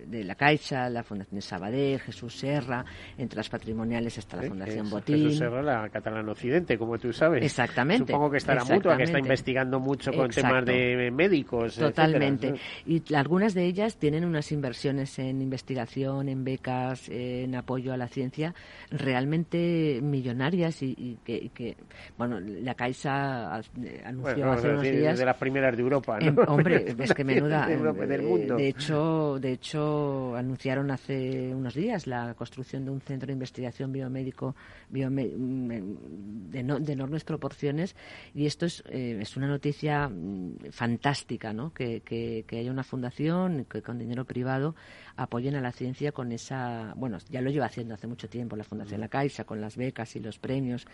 de 0.06 0.24
la 0.24 0.34
Caixa, 0.34 0.88
la 0.88 1.02
Fundación 1.02 1.36
de 1.36 1.42
Sabadell, 1.42 2.00
Jesús 2.00 2.34
Serra, 2.34 2.84
entre 3.16 3.36
las 3.36 3.48
patrimoniales 3.48 4.18
está 4.18 4.36
la 4.36 4.48
Fundación 4.48 4.86
es, 4.86 4.92
Botín. 4.92 5.16
Jesús 5.16 5.38
Serra, 5.38 5.62
la 5.62 5.88
Catalán 5.88 6.28
Occidente, 6.28 6.78
como 6.78 6.98
tú 6.98 7.12
sabes. 7.12 7.44
Exactamente. 7.44 8.06
Supongo 8.06 8.30
que 8.30 8.38
está 8.38 8.54
la 8.54 8.64
mutua, 8.64 8.96
que 8.96 9.04
está 9.04 9.18
investigando 9.18 9.78
mucho 9.80 10.12
con 10.12 10.26
Exacto. 10.26 10.48
temas 10.48 10.66
de 10.66 11.10
médicos. 11.10 11.76
Totalmente. 11.76 12.48
Etcétera. 12.48 13.10
Y 13.10 13.14
algunas 13.14 13.54
de 13.54 13.64
ellas 13.66 13.96
tienen 13.96 14.24
unas 14.24 14.50
inversiones 14.52 15.18
en 15.18 15.40
investigación, 15.42 16.28
en 16.28 16.44
becas, 16.44 17.08
en 17.08 17.49
apoyo 17.54 17.92
a 17.92 17.96
la 17.96 18.08
ciencia 18.08 18.54
realmente 18.90 20.00
millonarias 20.02 20.82
y, 20.82 20.94
y, 20.96 21.18
que, 21.24 21.36
y 21.36 21.48
que, 21.50 21.76
bueno, 22.16 22.40
la 22.40 22.74
Caixa 22.74 23.54
anunció 23.54 24.36
bueno, 24.36 24.52
hace 24.52 24.68
unos 24.68 24.82
días 24.82 25.18
de 25.18 25.24
las 25.24 25.36
primeras 25.36 25.76
de 25.76 25.82
Europa, 25.82 26.18
¿no? 26.18 26.42
en, 26.42 26.48
hombre, 26.48 26.94
es 26.98 27.14
que 27.14 27.24
menuda 27.24 27.66
de, 27.66 27.74
Europa, 27.74 28.06
del 28.06 28.22
mundo. 28.22 28.56
de 28.56 28.68
hecho, 28.68 29.38
de 29.40 29.52
hecho 29.52 30.34
anunciaron 30.36 30.90
hace 30.90 31.54
unos 31.54 31.74
días 31.74 32.06
la 32.06 32.34
construcción 32.34 32.84
de 32.84 32.90
un 32.90 33.00
centro 33.00 33.28
de 33.28 33.32
investigación 33.32 33.92
biomédico 33.92 34.54
biome, 34.88 35.28
de, 35.28 36.62
no, 36.62 36.78
de, 36.78 36.92
enormes 36.92 37.24
proporciones 37.24 37.94
y 38.34 38.46
esto 38.46 38.66
es, 38.66 38.82
eh, 38.88 39.18
es 39.20 39.36
una 39.36 39.46
noticia 39.46 40.08
mm, 40.08 40.70
fantástica, 40.70 41.52
¿no? 41.52 41.72
Que, 41.72 42.00
que, 42.00 42.44
que 42.46 42.58
haya 42.58 42.70
una 42.70 42.84
fundación 42.84 43.66
que 43.68 43.82
con 43.82 43.98
dinero 43.98 44.24
privado 44.24 44.74
apoyen 45.22 45.54
a 45.54 45.60
la 45.60 45.70
ciencia 45.70 46.12
con 46.12 46.32
esa, 46.32 46.94
bueno, 46.96 47.18
ya 47.28 47.42
lo 47.42 47.50
lleva 47.50 47.66
haciendo 47.66 47.92
hace 47.92 48.06
mucho 48.06 48.26
tiempo 48.26 48.56
la 48.56 48.64
Fundación 48.64 49.00
La 49.00 49.08
Caixa, 49.08 49.44
con 49.44 49.60
las 49.60 49.76
becas 49.76 50.16
y 50.16 50.20
los 50.20 50.38
premios, 50.38 50.86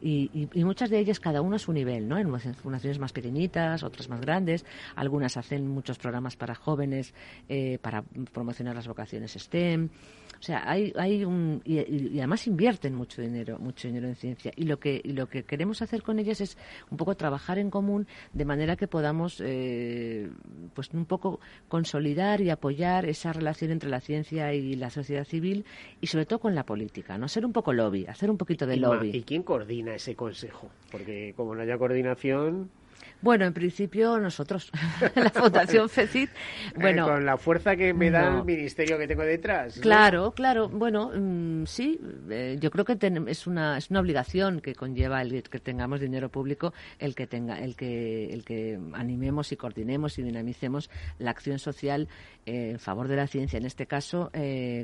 y, 0.00 0.30
y, 0.32 0.48
y, 0.52 0.64
muchas 0.64 0.90
de 0.90 1.00
ellas 1.00 1.18
cada 1.18 1.42
uno 1.42 1.56
a 1.56 1.58
su 1.58 1.72
nivel, 1.72 2.08
¿no? 2.08 2.16
En 2.16 2.28
fundaciones 2.54 3.00
más 3.00 3.12
pequeñitas, 3.12 3.82
otras 3.82 4.08
más 4.08 4.20
grandes, 4.20 4.64
algunas 4.94 5.36
hacen 5.36 5.66
muchos 5.66 5.98
programas 5.98 6.36
para 6.36 6.54
jóvenes, 6.54 7.14
eh, 7.48 7.78
para 7.82 8.02
promocionar 8.32 8.76
las 8.76 8.86
vocaciones 8.86 9.32
STEM, 9.32 9.88
o 10.44 10.46
sea, 10.46 10.62
hay, 10.70 10.92
hay 10.96 11.24
un 11.24 11.62
y, 11.64 12.18
además 12.18 12.46
invierten 12.46 12.94
mucho 12.94 13.22
dinero, 13.22 13.58
mucho 13.58 13.88
dinero 13.88 14.08
en 14.08 14.14
ciencia 14.14 14.52
y 14.54 14.64
lo 14.64 14.78
que 14.78 15.00
y 15.02 15.12
lo 15.12 15.26
que 15.26 15.44
queremos 15.44 15.80
hacer 15.80 16.02
con 16.02 16.18
ellas 16.18 16.42
es 16.42 16.58
un 16.90 16.98
poco 16.98 17.16
trabajar 17.16 17.56
en 17.58 17.70
común 17.70 18.06
de 18.34 18.44
manera 18.44 18.76
que 18.76 18.86
podamos 18.86 19.40
eh, 19.42 20.28
pues 20.74 20.90
un 20.92 21.06
poco 21.06 21.40
consolidar 21.68 22.42
y 22.42 22.50
apoyar 22.50 23.06
esa 23.06 23.32
relación 23.32 23.70
entre 23.70 23.88
la 23.88 24.00
ciencia 24.00 24.52
y 24.52 24.76
la 24.76 24.90
sociedad 24.90 25.24
civil 25.24 25.64
y 26.02 26.08
sobre 26.08 26.26
todo 26.26 26.40
con 26.40 26.54
la 26.54 26.66
política, 26.66 27.16
no 27.16 27.26
ser 27.26 27.46
un 27.46 27.54
poco 27.54 27.72
lobby, 27.72 28.04
hacer 28.04 28.30
un 28.30 28.36
poquito 28.36 28.66
de 28.66 28.76
lobby. 28.76 29.12
¿Y 29.14 29.22
quién 29.22 29.44
coordina 29.44 29.94
ese 29.94 30.14
consejo? 30.14 30.68
Porque 30.90 31.32
como 31.38 31.54
no 31.54 31.62
haya 31.62 31.78
coordinación 31.78 32.68
bueno, 33.24 33.46
en 33.46 33.54
principio 33.54 34.20
nosotros, 34.20 34.70
la 35.14 35.30
Fundación 35.30 35.88
FECIT. 35.88 36.28
Eh, 36.28 36.32
bueno, 36.76 37.06
con 37.06 37.24
la 37.24 37.38
fuerza 37.38 37.74
que 37.74 37.94
me 37.94 38.10
da 38.10 38.28
el 38.28 38.44
ministerio 38.44 38.98
que 38.98 39.08
tengo 39.08 39.22
detrás. 39.22 39.78
Claro, 39.80 40.32
claro. 40.32 40.68
Bueno, 40.68 41.10
mm, 41.14 41.64
sí, 41.64 41.98
eh, 42.28 42.58
yo 42.60 42.70
creo 42.70 42.84
que 42.84 42.98
es 43.28 43.46
una 43.46 43.78
es 43.78 43.88
una 43.88 44.00
obligación 44.00 44.60
que 44.60 44.74
conlleva 44.74 45.22
el 45.22 45.42
que 45.42 45.58
tengamos 45.58 46.00
dinero 46.00 46.28
público, 46.28 46.74
el 46.98 47.14
que 47.14 47.26
tenga, 47.26 47.58
el 47.60 47.76
que 47.76 48.26
el 48.26 48.44
que 48.44 48.78
animemos 48.92 49.52
y 49.52 49.56
coordinemos 49.56 50.18
y 50.18 50.22
dinamicemos 50.22 50.90
la 51.18 51.30
acción 51.30 51.58
social 51.58 52.08
eh, 52.44 52.72
en 52.72 52.78
favor 52.78 53.08
de 53.08 53.16
la 53.16 53.26
ciencia. 53.26 53.56
En 53.56 53.64
este 53.64 53.86
caso, 53.86 54.30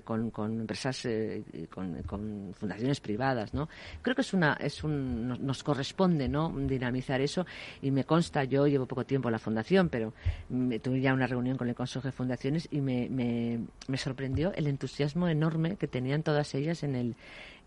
con, 0.05 0.31
con, 0.31 0.61
empresas, 0.61 1.07
con, 1.69 2.03
con, 2.05 2.55
fundaciones 2.59 3.01
privadas, 3.01 3.53
¿no? 3.53 3.69
Creo 4.01 4.15
que 4.15 4.23
es 4.23 4.33
una 4.33 4.55
es 4.55 4.83
un 4.83 5.29
nos, 5.29 5.41
nos 5.41 5.63
corresponde, 5.63 6.27
¿no? 6.27 6.51
Dinamizar 6.57 7.21
eso 7.21 7.45
y 7.83 7.91
me 7.91 8.05
consta 8.05 8.30
yo 8.49 8.67
llevo 8.67 8.87
poco 8.87 9.05
tiempo 9.05 9.29
en 9.29 9.33
la 9.33 9.39
fundación, 9.39 9.89
pero 9.89 10.13
tuve 10.83 11.01
ya 11.01 11.13
una 11.15 11.27
reunión 11.27 11.57
con 11.57 11.69
el 11.69 11.75
Consejo 11.75 12.09
de 12.09 12.13
Fundaciones 12.13 12.69
y 12.71 12.81
me, 12.81 13.09
me 13.09 13.97
sorprendió 13.97 14.53
el 14.55 14.67
entusiasmo 14.67 15.29
enorme 15.29 15.77
que 15.77 15.89
tenían 15.89 16.23
todas 16.23 16.55
ellas 16.55 16.83
en 16.83 16.95
el, 16.95 17.17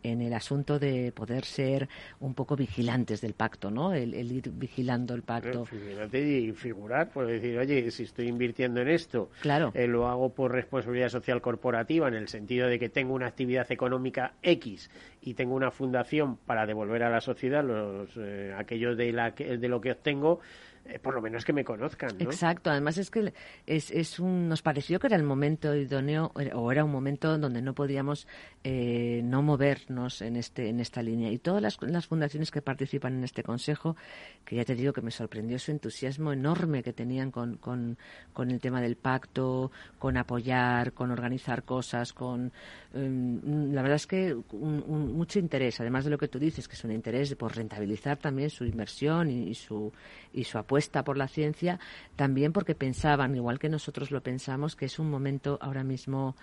en 0.03 0.21
el 0.21 0.33
asunto 0.33 0.79
de 0.79 1.11
poder 1.11 1.45
ser 1.45 1.89
un 2.19 2.33
poco 2.33 2.55
vigilantes 2.55 3.21
del 3.21 3.33
pacto, 3.33 3.71
¿no? 3.71 3.93
El, 3.93 4.13
ir 4.13 4.51
vigilando 4.51 5.13
el 5.13 5.23
pacto. 5.23 5.65
y 6.13 6.51
figurar, 6.51 7.09
pues 7.11 7.27
decir, 7.27 7.57
oye, 7.57 7.89
si 7.91 8.03
estoy 8.03 8.27
invirtiendo 8.27 8.81
en 8.81 8.89
esto, 8.89 9.29
claro. 9.41 9.71
Eh, 9.73 9.87
lo 9.87 10.07
hago 10.07 10.33
por 10.33 10.51
responsabilidad 10.51 11.09
social 11.09 11.41
corporativa, 11.41 12.07
en 12.07 12.15
el 12.15 12.27
sentido 12.27 12.67
de 12.67 12.79
que 12.79 12.89
tengo 12.89 13.13
una 13.13 13.27
actividad 13.27 13.71
económica 13.71 14.33
X 14.41 14.89
y 15.21 15.33
tengo 15.33 15.55
una 15.55 15.71
fundación 15.71 16.37
para 16.37 16.65
devolver 16.65 17.03
a 17.03 17.09
la 17.09 17.21
sociedad 17.21 17.63
los 17.63 18.09
eh, 18.17 18.53
aquello 18.57 18.95
de, 18.95 19.11
la, 19.11 19.31
de 19.31 19.67
lo 19.67 19.81
que 19.81 19.91
obtengo, 19.91 20.39
eh, 20.85 20.99
por 20.99 21.15
lo 21.15 21.21
menos 21.21 21.45
que 21.45 21.53
me 21.53 21.63
conozcan. 21.63 22.17
¿no? 22.17 22.25
Exacto, 22.25 22.69
además 22.69 22.97
es 22.97 23.09
que 23.09 23.33
es, 23.65 23.89
es 23.89 24.19
un, 24.19 24.49
nos 24.49 24.61
pareció 24.61 24.99
que 24.99 25.07
era 25.07 25.15
el 25.15 25.23
momento 25.23 25.73
idóneo 25.73 26.33
o 26.53 26.71
era 26.73 26.83
un 26.83 26.91
momento 26.91 27.37
donde 27.37 27.61
no 27.61 27.73
podíamos 27.73 28.27
eh, 28.65 29.21
no 29.23 29.41
movernos 29.41 30.21
en, 30.21 30.35
este, 30.35 30.67
en 30.67 30.81
esta 30.81 31.01
línea. 31.01 31.31
Y 31.31 31.37
todas 31.37 31.61
las, 31.61 31.81
las, 31.81 32.05
fundaciones 32.07 32.51
que 32.51 32.61
participan 32.61 33.13
en 33.13 33.23
este 33.23 33.43
consejo, 33.43 33.95
que 34.43 34.57
ya 34.57 34.65
te 34.65 34.75
digo 34.75 34.91
que 34.91 35.01
me 35.01 35.11
sorprendió 35.11 35.57
su 35.57 35.71
entusiasmo 35.71 36.33
enorme 36.33 36.83
que 36.83 36.91
tenían 36.91 37.31
con, 37.31 37.55
con, 37.55 37.97
con 38.33 38.51
el 38.51 38.59
tema 38.59 38.81
del 38.81 38.97
pacto, 38.97 39.71
con 39.97 40.17
apoyar, 40.17 40.91
con 40.91 41.11
organizar 41.11 41.63
cosas, 41.63 42.11
con. 42.11 42.51
Em, 42.93 43.71
la 43.73 43.81
verdad 43.81 43.95
es 43.95 44.07
que 44.07 44.35
un, 44.51 45.13
mucho 45.15 45.39
interés, 45.39 45.79
además 45.79 46.03
de 46.03 46.11
lo 46.11 46.17
que 46.17 46.27
tú 46.27 46.39
dices, 46.39 46.67
que 46.67 46.75
es 46.75 46.83
un 46.83 46.91
interés 46.91 47.33
por 47.35 47.55
rentabilizar 47.55 48.17
también 48.17 48.49
su 48.49 48.65
inversión 48.65 49.29
y, 49.29 49.49
y 49.49 49.53
su, 49.53 49.91
y 50.33 50.43
su 50.43 50.57
apoyo 50.57 50.72
apuesta 50.73 51.03
por 51.03 51.17
la 51.17 51.27
ciencia, 51.27 51.79
también 52.15 52.51
porque 52.51 52.73
pensaban, 52.73 53.35
igual 53.35 53.59
que 53.59 53.69
nosotros 53.69 54.09
lo 54.09 54.23
pensamos, 54.23 54.75
que 54.75 54.85
es 54.85 54.97
un 54.97 55.07
momento 55.07 55.59
ahora 55.61 55.83
mismo 55.83 56.35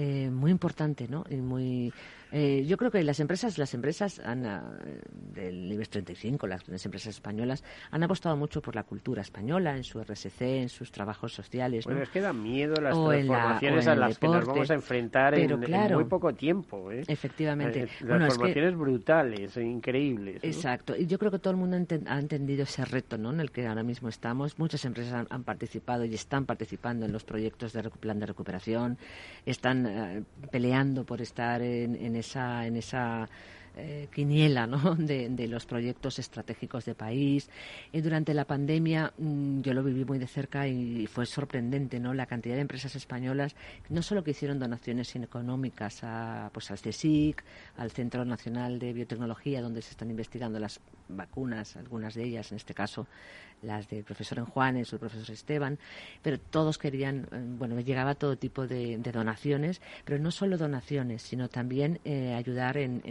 eh, 0.00 0.30
muy 0.30 0.50
importante, 0.50 1.06
¿no? 1.08 1.24
Y 1.28 1.36
muy 1.36 1.92
eh, 2.32 2.64
yo 2.66 2.76
creo 2.76 2.90
que 2.90 3.02
las 3.02 3.18
empresas, 3.20 3.58
las 3.58 3.74
empresas 3.74 4.20
han, 4.20 4.46
ah, 4.46 4.62
del 5.34 5.72
IBEX 5.72 5.90
35, 5.90 6.46
las 6.46 6.64
grandes 6.64 6.84
empresas 6.84 7.14
españolas, 7.14 7.64
han 7.90 8.02
apostado 8.02 8.36
mucho 8.36 8.62
por 8.62 8.76
la 8.76 8.84
cultura 8.84 9.22
española, 9.22 9.76
en 9.76 9.84
su 9.84 10.00
RSC, 10.00 10.40
en 10.42 10.68
sus 10.68 10.92
trabajos 10.92 11.32
sociales. 11.32 11.84
Bueno, 11.84 12.02
es 12.02 12.08
que 12.10 12.20
da 12.20 12.32
miedo 12.32 12.74
las 12.80 12.94
transformaciones 12.94 13.86
a 13.86 13.94
las 13.96 14.18
que 14.18 14.28
nos 14.28 14.46
vamos 14.46 14.70
a 14.70 14.74
enfrentar 14.74 15.34
en, 15.34 15.58
muy 15.92 16.04
poco 16.04 16.32
tiempo. 16.34 16.92
¿eh? 16.92 17.02
Efectivamente. 17.06 17.82
Eh, 17.82 17.88
transformaciones 17.98 18.76
brutales, 18.76 19.56
e 19.56 19.62
increíbles. 19.62 20.44
Exacto. 20.44 20.96
Y 20.96 21.06
yo 21.06 21.18
creo 21.18 21.32
que 21.32 21.38
todo 21.38 21.52
el 21.52 21.56
mundo 21.56 21.76
ha 22.06 22.18
entendido 22.18 22.62
ese 22.62 22.84
reto 22.84 23.18
¿no? 23.18 23.32
en 23.32 23.40
el 23.40 23.50
que 23.50 23.66
ahora 23.66 23.82
mismo 23.82 24.08
estamos. 24.08 24.58
Muchas 24.58 24.84
empresas 24.84 25.26
han, 25.28 25.44
participado 25.44 26.04
y 26.04 26.14
están 26.14 26.46
participando 26.46 27.06
en 27.06 27.12
los 27.12 27.24
proyectos 27.24 27.72
de 27.72 27.82
plan 27.90 28.20
de 28.20 28.26
recuperación, 28.26 28.98
están 29.46 29.86
peleando 30.50 31.04
por 31.04 31.20
estar 31.20 31.62
en, 31.62 31.96
en 31.96 32.16
esa, 32.16 32.66
en 32.66 32.76
esa 32.76 33.28
eh, 33.76 34.08
quiniela 34.12 34.66
¿no? 34.66 34.94
de, 34.98 35.46
los 35.46 35.64
proyectos 35.64 36.18
estratégicos 36.18 36.84
de 36.84 36.94
país. 36.94 37.48
y 37.92 38.00
durante 38.00 38.34
la 38.34 38.44
pandemia 38.44 39.12
mm, 39.16 39.60
yo 39.60 39.72
lo 39.74 39.84
viví 39.84 40.04
muy 40.04 40.18
de 40.18 40.26
cerca 40.26 40.66
y, 40.66 41.06
fue 41.06 41.24
sorprendente 41.24 42.00
¿no? 42.00 42.12
la 42.12 42.26
cantidad 42.26 42.56
de 42.56 42.62
empresas 42.62 42.96
españolas, 42.96 43.54
no 43.88 44.02
solo 44.02 44.24
que 44.24 44.32
hicieron 44.32 44.58
donaciones 44.58 45.14
económicas 45.16 46.00
a, 46.02 46.50
pues, 46.52 46.70
al 46.70 46.78
CSIC, 46.78 47.44
al 47.76 47.90
Centro 47.92 48.24
Nacional 48.24 48.78
de 48.78 48.92
Biotecnología, 48.92 49.62
donde 49.62 49.82
se 49.82 49.90
están 49.92 50.10
investigando 50.10 50.58
las 50.58 50.80
vacunas, 51.16 51.76
algunas 51.76 52.14
de 52.14 52.24
ellas, 52.24 52.50
en 52.52 52.56
este 52.56 52.74
caso 52.74 53.06
las 53.62 53.88
del 53.88 54.04
profesor 54.04 54.38
Enjuanes 54.38 54.92
o 54.92 54.96
el 54.96 55.00
profesor 55.00 55.30
Esteban, 55.30 55.78
pero 56.22 56.38
todos 56.38 56.78
querían, 56.78 57.28
eh, 57.30 57.44
bueno, 57.58 57.74
me 57.74 57.84
llegaba 57.84 58.14
todo 58.14 58.36
tipo 58.36 58.66
de, 58.66 58.96
donaciones, 58.98 59.80
pero 60.04 60.18
no 60.18 60.30
solo 60.30 60.56
donaciones, 60.56 61.22
sino 61.22 61.48
también 61.48 62.00
eh, 62.04 62.34
ayudar 62.34 62.76
en, 62.78 63.02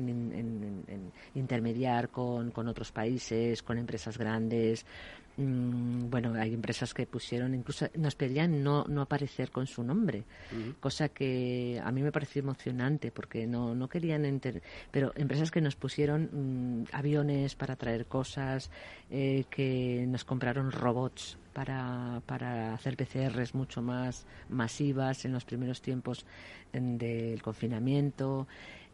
intermediar 1.36 2.10
con, 2.10 2.52
con 2.52 2.68
otros 2.68 2.92
países, 2.92 3.62
con 3.62 3.78
empresas 3.78 4.18
grandes, 4.18 4.86
Mm, 5.38 6.10
bueno, 6.10 6.34
hay 6.34 6.54
empresas 6.54 6.94
que 6.94 7.06
pusieron, 7.06 7.56
incluso 7.56 7.88
nos 7.96 8.16
pedían 8.16 8.62
no, 8.62 8.84
no 8.90 9.02
aparecer 9.02 9.52
con 9.52 9.68
su 9.68 9.84
nombre, 9.84 10.26
cosa 10.82 11.10
que 11.10 11.82
a 11.82 11.92
mí 11.92 12.02
me 12.02 12.12
pareció 12.12 12.42
emocionante 12.42 13.12
porque 13.12 13.48
no, 13.48 13.74
no 13.74 13.88
querían, 13.88 14.26
enter 14.26 14.62
pero 14.92 15.14
empresas 15.16 15.50
que 15.50 15.62
nos 15.62 15.76
pusieron 15.76 16.82
mm, 16.82 16.88
aviones 16.92 17.56
para 17.56 17.78
traer 17.78 18.06
cosas, 18.06 18.70
eh, 19.10 19.46
que 19.50 20.06
nos 20.08 20.26
compraron 20.26 20.72
robots 20.72 21.38
para, 21.54 22.22
para 22.26 22.74
hacer 22.74 22.98
PCRs 22.98 23.56
mucho 23.56 23.82
más 23.82 24.26
masivas 24.50 25.26
en 25.26 25.34
los 25.34 25.46
primeros 25.46 25.82
tiempos 25.82 26.26
del 26.72 27.42
confinamiento. 27.42 28.48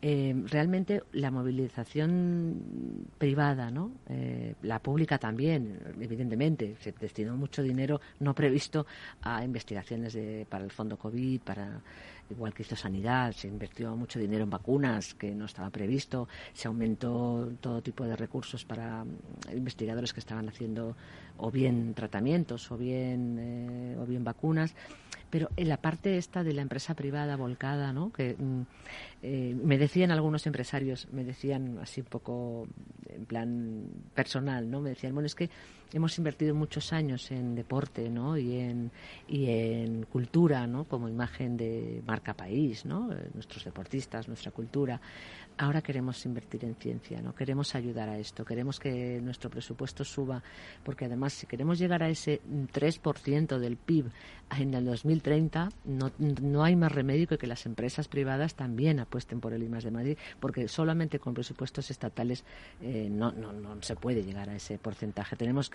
Eh, 0.08 0.36
realmente 0.51 1.01
la 1.14 1.32
movilización 1.32 3.08
privada, 3.18 3.72
¿no? 3.72 3.91
Eh, 4.08 4.53
la 4.62 4.78
pública 4.78 5.18
también, 5.18 5.80
evidentemente, 5.99 6.76
se 6.80 6.91
destinó 6.91 7.36
mucho 7.36 7.64
dinero 7.64 7.99
no 8.20 8.36
previsto 8.36 8.86
a 9.24 9.43
investigaciones 9.43 10.14
de, 10.14 10.45
para 10.47 10.64
el 10.64 10.70
fondo 10.70 10.95
COVID, 10.95 11.41
para 11.41 11.82
igual 12.30 12.53
que 12.53 12.62
hizo 12.62 12.76
sanidad, 12.76 13.32
se 13.32 13.47
invirtió 13.47 13.95
mucho 13.95 14.20
dinero 14.20 14.43
en 14.43 14.51
vacunas 14.51 15.16
que 15.16 15.34
no 15.34 15.45
estaba 15.45 15.72
previsto, 15.72 16.28
se 16.53 16.68
aumentó 16.68 17.51
todo 17.60 17.82
tipo 17.82 18.03
de 18.03 18.16
recursos 18.16 18.64
para 18.64 19.03
mm, 19.03 19.58
investigadores 19.58 20.14
que 20.14 20.20
estaban 20.20 20.47
haciendo 20.47 20.95
o 21.38 21.49
bien 21.49 21.95
tratamientos 21.95 22.72
o 22.72 22.78
bien 22.78 23.38
eh, 23.39 23.97
o 23.99 24.06
bien 24.06 24.24
vacunas 24.24 24.76
pero 25.30 25.49
en 25.57 25.69
la 25.69 25.78
parte 25.78 26.17
esta 26.17 26.43
de 26.43 26.53
la 26.53 26.61
empresa 26.61 26.95
privada 26.95 27.36
volcada, 27.36 27.93
¿no? 27.93 28.11
Que 28.11 28.36
mm, 28.38 28.61
eh, 29.23 29.55
me 29.63 29.78
decían 29.78 30.11
algunos 30.11 30.45
empresarios, 30.47 31.07
me 31.11 31.23
decían 31.23 31.80
así 31.82 32.01
un 32.01 32.07
poco 32.07 32.67
en 33.07 33.26
plan 33.26 33.88
personal, 34.13 34.69
¿no? 34.69 34.82
Me 34.82 34.89
decían, 34.89 35.13
bueno, 35.13 35.28
es 35.28 35.36
que 35.36 35.49
hemos 35.93 36.17
invertido 36.17 36.53
muchos 36.55 36.91
años 36.93 37.31
en 37.31 37.55
deporte, 37.55 38.09
¿no? 38.09 38.38
Y 38.38 38.57
en, 38.57 38.91
y 39.27 39.49
en 39.49 40.03
cultura, 40.03 40.67
¿no? 40.67 40.86
Como 40.86 41.07
imagen 41.07 41.57
de 41.57 42.01
marca 42.05 42.33
país, 42.33 42.86
¿no? 42.86 43.11
Eh, 43.13 43.29
nuestros 43.33 43.63
deportistas, 43.63 44.27
nuestra 44.27 44.51
cultura 44.51 44.99
ahora 45.57 45.81
queremos 45.81 46.25
invertir 46.25 46.65
en 46.65 46.75
ciencia, 46.75 47.21
¿no? 47.21 47.33
Queremos 47.33 47.75
ayudar 47.75 48.09
a 48.09 48.17
esto, 48.17 48.43
queremos 48.43 48.79
que 48.79 49.21
nuestro 49.21 49.49
presupuesto 49.49 50.03
suba, 50.03 50.43
porque 50.83 51.05
además 51.05 51.33
si 51.33 51.47
queremos 51.47 51.79
llegar 51.79 52.03
a 52.03 52.09
ese 52.09 52.41
3% 52.73 53.57
del 53.57 53.77
PIB 53.77 54.07
en 54.57 54.73
el 54.73 54.86
2030, 54.86 55.69
no, 55.86 56.11
no 56.17 56.63
hay 56.63 56.75
más 56.75 56.91
remedio 56.91 57.27
que 57.27 57.45
que 57.45 57.47
las 57.47 57.65
empresas 57.65 58.07
privadas 58.07 58.55
también 58.55 58.99
apuesten 58.99 59.39
por 59.39 59.53
el 59.53 59.63
I 59.63 59.67
de 59.67 59.91
Madrid, 59.91 60.17
porque 60.39 60.67
solamente 60.67 61.19
con 61.19 61.33
presupuestos 61.33 61.91
estatales 61.91 62.43
eh, 62.81 63.07
no, 63.09 63.31
no, 63.31 63.53
no 63.53 63.81
se 63.81 63.95
puede 63.95 64.23
llegar 64.23 64.49
a 64.49 64.55
ese 64.55 64.77
porcentaje. 64.77 65.36
Tenemos 65.36 65.69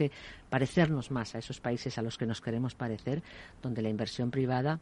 parecernos 0.48 1.10
más 1.10 1.34
a 1.34 1.38
esos 1.38 1.60
países 1.60 1.98
a 1.98 2.02
los 2.02 2.16
que 2.16 2.26
nos 2.26 2.40
queremos 2.40 2.74
parecer, 2.74 3.22
donde 3.62 3.82
la 3.82 3.88
inversión 3.88 4.30
privada 4.30 4.80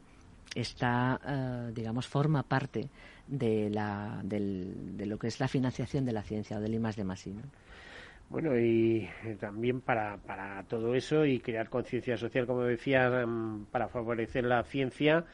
está, 0.55 1.21
eh, 1.27 1.73
digamos, 1.75 2.07
forma 2.07 2.43
parte 2.43 2.89
de, 3.27 3.71
la, 3.71 4.21
de 4.23 5.07
lo 5.07 5.19
que 5.19 5.27
es 5.27 5.41
la 5.41 5.49
financiación 5.49 6.05
de 6.05 6.13
la 6.13 6.23
ciencia 6.23 6.59
o 6.59 6.61
del 6.61 6.75
I 6.75 6.79
de 6.79 7.05
Masí. 7.05 7.35
Bueno, 8.31 8.59
y 8.59 9.09
también 9.41 9.81
para, 9.81 10.19
para 10.19 10.63
todo 10.65 10.95
eso 10.95 11.25
y 11.25 11.41
crear 11.41 11.71
conciencia 11.71 12.17
social, 12.19 12.47
como 12.47 12.63
decía, 12.63 13.09
mm, 13.27 13.67
para 13.71 13.89
favorecer 13.89 14.45
la 14.45 14.63
ciencia, 14.65 15.25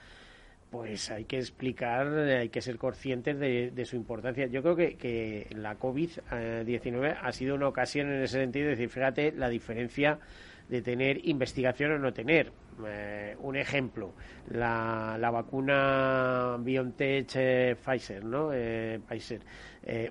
pues 0.75 1.09
hay 1.13 1.25
que 1.25 1.39
explicar, 1.39 2.09
hay 2.09 2.49
que 2.49 2.61
ser 2.61 2.79
conscientes 2.79 3.39
de, 3.39 3.85
su 3.85 3.95
importancia. 3.95 4.49
Yo 4.49 4.61
creo 4.61 4.75
que, 4.75 4.97
que 4.97 5.47
la 5.55 5.79
COVID-19 5.79 7.17
ha 7.23 7.31
sido 7.31 7.55
una 7.55 7.69
ocasión 7.69 8.09
en 8.09 8.25
ese 8.25 8.41
sentido 8.41 8.65
de 8.65 8.71
decir, 8.71 8.89
fíjate 8.89 9.31
la 9.31 9.49
diferencia 9.49 10.19
de 10.69 10.83
tener 10.83 11.25
investigación 11.29 11.93
o 11.93 11.99
no 12.01 12.13
tener. 12.13 12.51
Eh, 12.85 13.37
un 13.39 13.55
ejemplo, 13.55 14.15
la, 14.51 15.17
la 15.21 15.31
vacuna 15.31 16.57
BioNTech 16.59 17.31
eh, 17.37 17.77
¿no? 18.25 18.51
Eh, 18.53 18.99
Pfizer. 19.07 19.43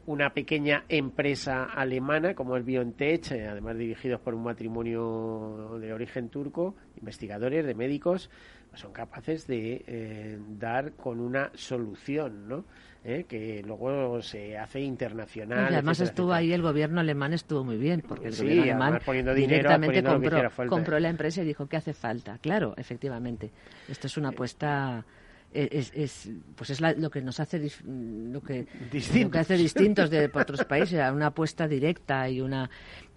Una 0.06 0.34
pequeña 0.34 0.86
empresa 0.88 1.64
alemana 1.64 2.36
como 2.36 2.58
es 2.58 2.64
BioNTech, 2.64 3.32
además 3.32 3.78
dirigidos 3.78 4.20
por 4.22 4.36
un 4.36 4.44
matrimonio 4.44 5.78
de 5.80 5.94
origen 5.94 6.30
turco, 6.30 6.76
investigadores, 6.98 7.66
de 7.66 7.74
médicos, 7.74 8.30
son 8.76 8.92
capaces 8.92 9.48
de 9.48 10.40
dar 10.60 10.94
con 10.94 11.20
una 11.20 11.52
solución, 11.56 12.48
¿no? 12.48 12.66
¿eh? 13.04 13.26
que 13.28 13.62
luego 13.66 14.22
se 14.22 14.58
hace 14.58 14.82
internacional. 14.82 15.74
además 15.74 16.00
estuvo 16.00 16.34
ahí 16.34 16.54
el 16.54 16.62
gobierno 16.62 17.02
alemán 17.02 17.34
estuvo 17.34 17.64
muy 17.64 17.78
bien, 17.78 18.02
porque 18.02 18.28
el 18.28 18.36
gobierno 18.36 18.84
alemán 18.84 19.00
directamente 19.36 20.04
compró, 20.04 21.00
la 21.00 21.10
empresa 21.10 21.42
y 21.42 21.46
dijo 21.46 21.68
que 21.68 21.78
hace 21.78 21.94
falta. 21.94 22.38
Claro, 22.40 22.74
efectivamente. 22.78 23.52
Esto 23.90 24.08
es 24.08 24.18
una 24.18 24.30
apuesta 24.30 25.06
es, 25.54 25.92
es, 25.96 26.30
pues 26.56 26.70
es 26.70 26.82
lo 26.82 27.10
que 27.10 27.22
nos 27.22 27.40
hace 27.40 27.60
lo 27.86 28.42
que, 28.42 28.68
lo 28.92 29.32
que 29.32 29.40
hace 29.40 29.56
distintos 29.56 30.10
de 30.10 30.30
otros 30.34 30.66
países 30.66 31.00
una 31.12 31.28
apuesta 31.28 31.68
directa 31.68 32.30
y 32.30 32.42
una 32.42 32.70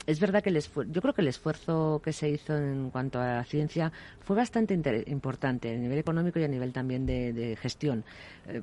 es 0.07 0.20
verdad 0.20 0.43
que 0.43 0.51
el 0.51 0.62
yo 0.91 1.03
creo 1.03 1.14
que 1.14 1.22
el 1.22 1.28
esfuerzo 1.28 2.01
que 2.03 2.12
se 2.12 2.28
hizo 2.28 2.57
en 2.57 2.91
cuanto 2.91 3.20
a 3.20 3.26
la 3.26 3.45
ciencia 3.45 3.93
fue 4.20 4.37
bastante 4.37 4.74
importante 5.07 5.74
a 5.74 5.78
nivel 5.78 5.99
económico 5.99 6.39
y 6.39 6.45
a 6.45 6.49
nivel 6.49 6.72
también 6.72 7.07
de, 7.07 7.57
gestión. 7.61 8.05
Eh, 8.47 8.62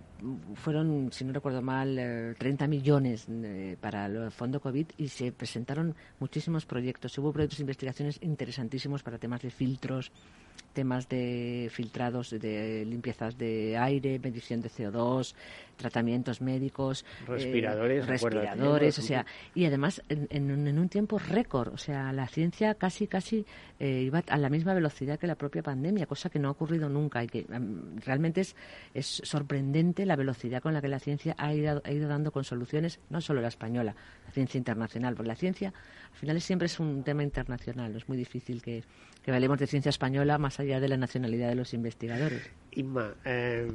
fueron 0.56 1.10
si 1.12 1.26
no 1.26 1.34
recuerdo 1.34 1.62
mal 1.62 2.36
30 2.38 2.66
eh, 2.66 2.68
millones 2.68 3.26
eh, 3.30 3.76
para 3.80 4.06
el 4.06 4.32
fondo 4.32 4.62
covid 4.62 4.88
y 4.98 5.10
se 5.10 5.32
presentaron 5.32 5.96
muchísimos 6.20 6.66
proyectos. 6.66 7.18
Hubo 7.18 7.34
proyectos 7.34 7.58
de 7.58 7.64
investigaciones 7.64 8.20
interesantísimos 8.22 9.04
para 9.04 9.18
temas 9.18 9.42
de 9.42 9.52
filtros 9.52 10.12
temas 10.74 11.08
de 11.08 11.70
filtrados, 11.72 12.30
de 12.32 12.86
limpiezas 12.86 13.38
de 13.38 13.78
aire, 13.78 14.20
medición 14.20 14.62
de 14.62 14.70
CO2, 14.70 15.36
tratamientos 15.76 16.42
médicos, 16.42 17.06
respiradores, 17.28 18.04
eh, 18.04 18.08
respiradores, 18.08 19.00
o 19.00 19.02
sea, 19.02 19.26
y 19.54 19.66
además 19.66 20.02
en, 20.10 20.80
un 20.80 20.90
tiempo 20.90 21.20
récord, 21.20 21.74
o 21.74 21.78
sea, 21.78 22.12
la 22.14 22.28
ciencia 22.28 22.76
casi 22.76 23.08
casi 23.08 23.46
eh, 23.80 24.04
iba 24.06 24.24
a 24.28 24.38
la 24.38 24.50
misma 24.50 24.74
velocidad 24.74 25.20
que 25.20 25.28
la 25.28 25.36
propia 25.36 25.64
pandemia, 25.64 26.06
cosa 26.06 26.30
que 26.30 26.40
no 26.40 26.48
ha 26.48 26.52
ocurrido 26.52 26.90
nunca 26.90 27.24
y 27.24 27.28
que 27.28 27.46
em, 27.52 27.98
realmente 27.98 28.42
es, 28.42 28.56
es 28.94 29.22
sorprendente 29.24 30.06
la 30.06 30.16
velocidad 30.16 30.62
con 30.62 30.74
la 30.74 30.82
que 30.82 30.88
la 30.88 31.00
ciencia 31.00 31.36
ha 31.38 31.54
ido, 31.54 31.82
ha 31.84 31.92
ido 31.92 32.08
dando 32.08 32.32
con 32.32 32.44
soluciones, 32.44 33.00
no 33.10 33.22
solo 33.22 33.42
la 33.42 33.48
española, 33.48 33.96
la 34.26 34.32
ciencia 34.32 34.58
internacional, 34.58 35.16
porque 35.16 35.28
la 35.28 35.36
ciencia 35.36 35.74
al 36.12 36.18
final 36.18 36.42
siempre 36.42 36.68
es 36.68 36.80
un 36.80 37.04
tema 37.04 37.24
internacional, 37.24 37.96
es 37.96 38.08
muy 38.08 38.18
difícil 38.18 38.62
que 38.62 38.84
que 39.24 39.32
valemos 39.32 39.58
de 39.58 39.68
ciencia 39.68 39.90
española 39.90 40.38
más 40.38 40.60
allá 40.60 40.80
de 40.80 40.90
la 40.90 40.98
nacionalidad 40.98 41.50
de 41.50 41.56
los 41.56 41.74
investigadores. 41.74 42.50
Inma, 42.72 43.16
eh, 43.24 43.72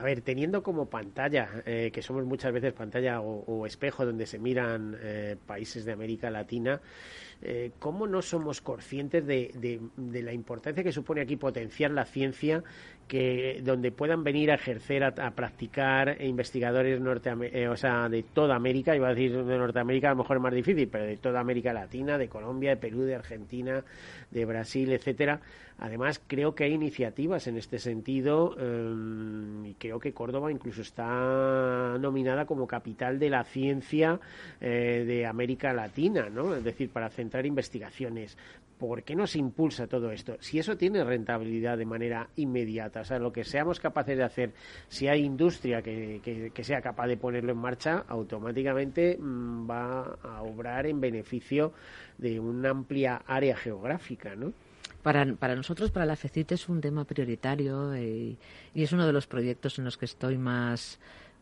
a 0.00 0.02
ver, 0.02 0.22
teniendo 0.22 0.62
como 0.62 0.86
pantalla, 0.86 1.62
eh, 1.66 1.90
que 1.92 2.00
somos 2.00 2.24
muchas 2.24 2.54
veces 2.54 2.72
pantalla 2.72 3.20
o, 3.20 3.66
espejo 3.66 4.06
donde 4.06 4.24
se 4.24 4.38
miran 4.38 4.96
eh, 4.98 5.36
países 5.46 5.84
de 5.84 5.92
América 5.92 6.30
Latina, 6.30 6.80
eh, 7.42 7.72
¿cómo 7.78 8.06
no 8.06 8.22
somos 8.22 8.62
conscientes 8.62 9.26
de, 9.26 9.80
la 9.98 10.32
importancia 10.32 10.82
que 10.82 10.90
supone 10.90 11.20
aquí 11.20 11.36
potenciar 11.36 11.90
la 11.90 12.06
ciencia, 12.06 12.64
que 13.10 13.60
donde 13.64 13.90
puedan 13.90 14.22
venir 14.22 14.52
a 14.52 14.54
ejercer, 14.54 15.02
a, 15.02 15.30
practicar 15.32 16.22
investigadores 16.22 17.00
eh, 17.52 17.66
o 17.66 17.76
sea, 17.76 18.08
de 18.08 18.22
toda 18.22 18.54
América, 18.54 18.94
iba 18.94 19.08
a 19.08 19.14
decir 19.14 19.44
de 19.44 19.58
Norteamérica 19.58 20.10
a 20.10 20.10
lo 20.12 20.18
mejor 20.18 20.36
es 20.36 20.42
más 20.44 20.54
difícil, 20.54 20.86
pero 20.86 21.06
de 21.06 21.16
toda 21.16 21.40
América 21.40 21.72
Latina, 21.72 22.16
de 22.16 22.28
Colombia, 22.28 22.70
de 22.70 22.76
Perú, 22.76 23.00
de 23.00 23.16
Argentina, 23.16 23.82
de 24.30 24.44
Brasil, 24.44 24.92
etcétera. 24.92 25.40
Además, 25.80 26.22
creo 26.24 26.54
que 26.54 26.64
hay 26.64 26.74
iniciativas 26.74 27.48
en 27.48 27.56
este 27.56 27.80
sentido 27.80 28.54
eh, 28.56 29.70
y 29.70 29.74
creo 29.74 29.98
que 29.98 30.12
Córdoba 30.12 30.52
incluso 30.52 30.82
está 30.82 31.98
nominada 31.98 32.44
como 32.46 32.68
capital 32.68 33.18
de 33.18 33.30
la 33.30 33.42
ciencia 33.42 34.20
de 34.60 35.26
América 35.26 35.72
Latina, 35.72 36.28
¿no? 36.28 36.54
Es 36.54 36.62
decir, 36.62 36.90
para 36.90 37.08
centrar 37.08 37.44
investigaciones. 37.44 38.36
¿Por 38.80 39.02
qué 39.02 39.14
no 39.14 39.26
se 39.26 39.38
impulsa 39.38 39.86
todo 39.86 40.10
esto? 40.10 40.38
Si 40.40 40.58
eso 40.58 40.74
tiene 40.74 41.04
rentabilidad 41.04 41.76
de 41.76 41.84
manera 41.84 42.30
inmediata, 42.36 43.02
o 43.02 43.04
sea, 43.04 43.18
lo 43.18 43.30
que 43.30 43.44
seamos 43.44 43.78
capaces 43.78 44.16
de 44.16 44.24
hacer, 44.24 44.54
si 44.88 45.06
hay 45.06 45.22
industria 45.22 45.82
que, 45.82 46.50
que, 46.54 46.64
sea 46.64 46.80
capaz 46.80 47.06
de 47.06 47.18
ponerlo 47.18 47.52
en 47.52 47.58
marcha, 47.58 48.06
automáticamente 48.08 49.18
mm, 49.20 49.70
va 49.70 50.18
a 50.22 50.42
obrar 50.42 50.86
en 50.86 50.98
beneficio 50.98 51.74
de 52.16 52.40
una 52.40 52.70
amplia 52.70 53.22
área 53.26 53.54
geográfica, 53.54 54.34
¿no? 54.34 54.54
Para, 55.02 55.26
para, 55.34 55.54
nosotros, 55.54 55.90
para 55.90 56.06
la 56.06 56.16
FECIT, 56.16 56.52
es 56.52 56.68
un 56.70 56.80
tema 56.80 57.04
prioritario 57.04 57.92
eh, 57.92 58.36
y 58.74 58.82
es 58.82 58.92
uno 58.92 59.06
de 59.06 59.12
los 59.12 59.26
proyectos 59.26 59.78
en 59.78 59.84
los 59.84 59.98
que 59.98 60.06
estoy 60.06 60.38
más 60.38 60.98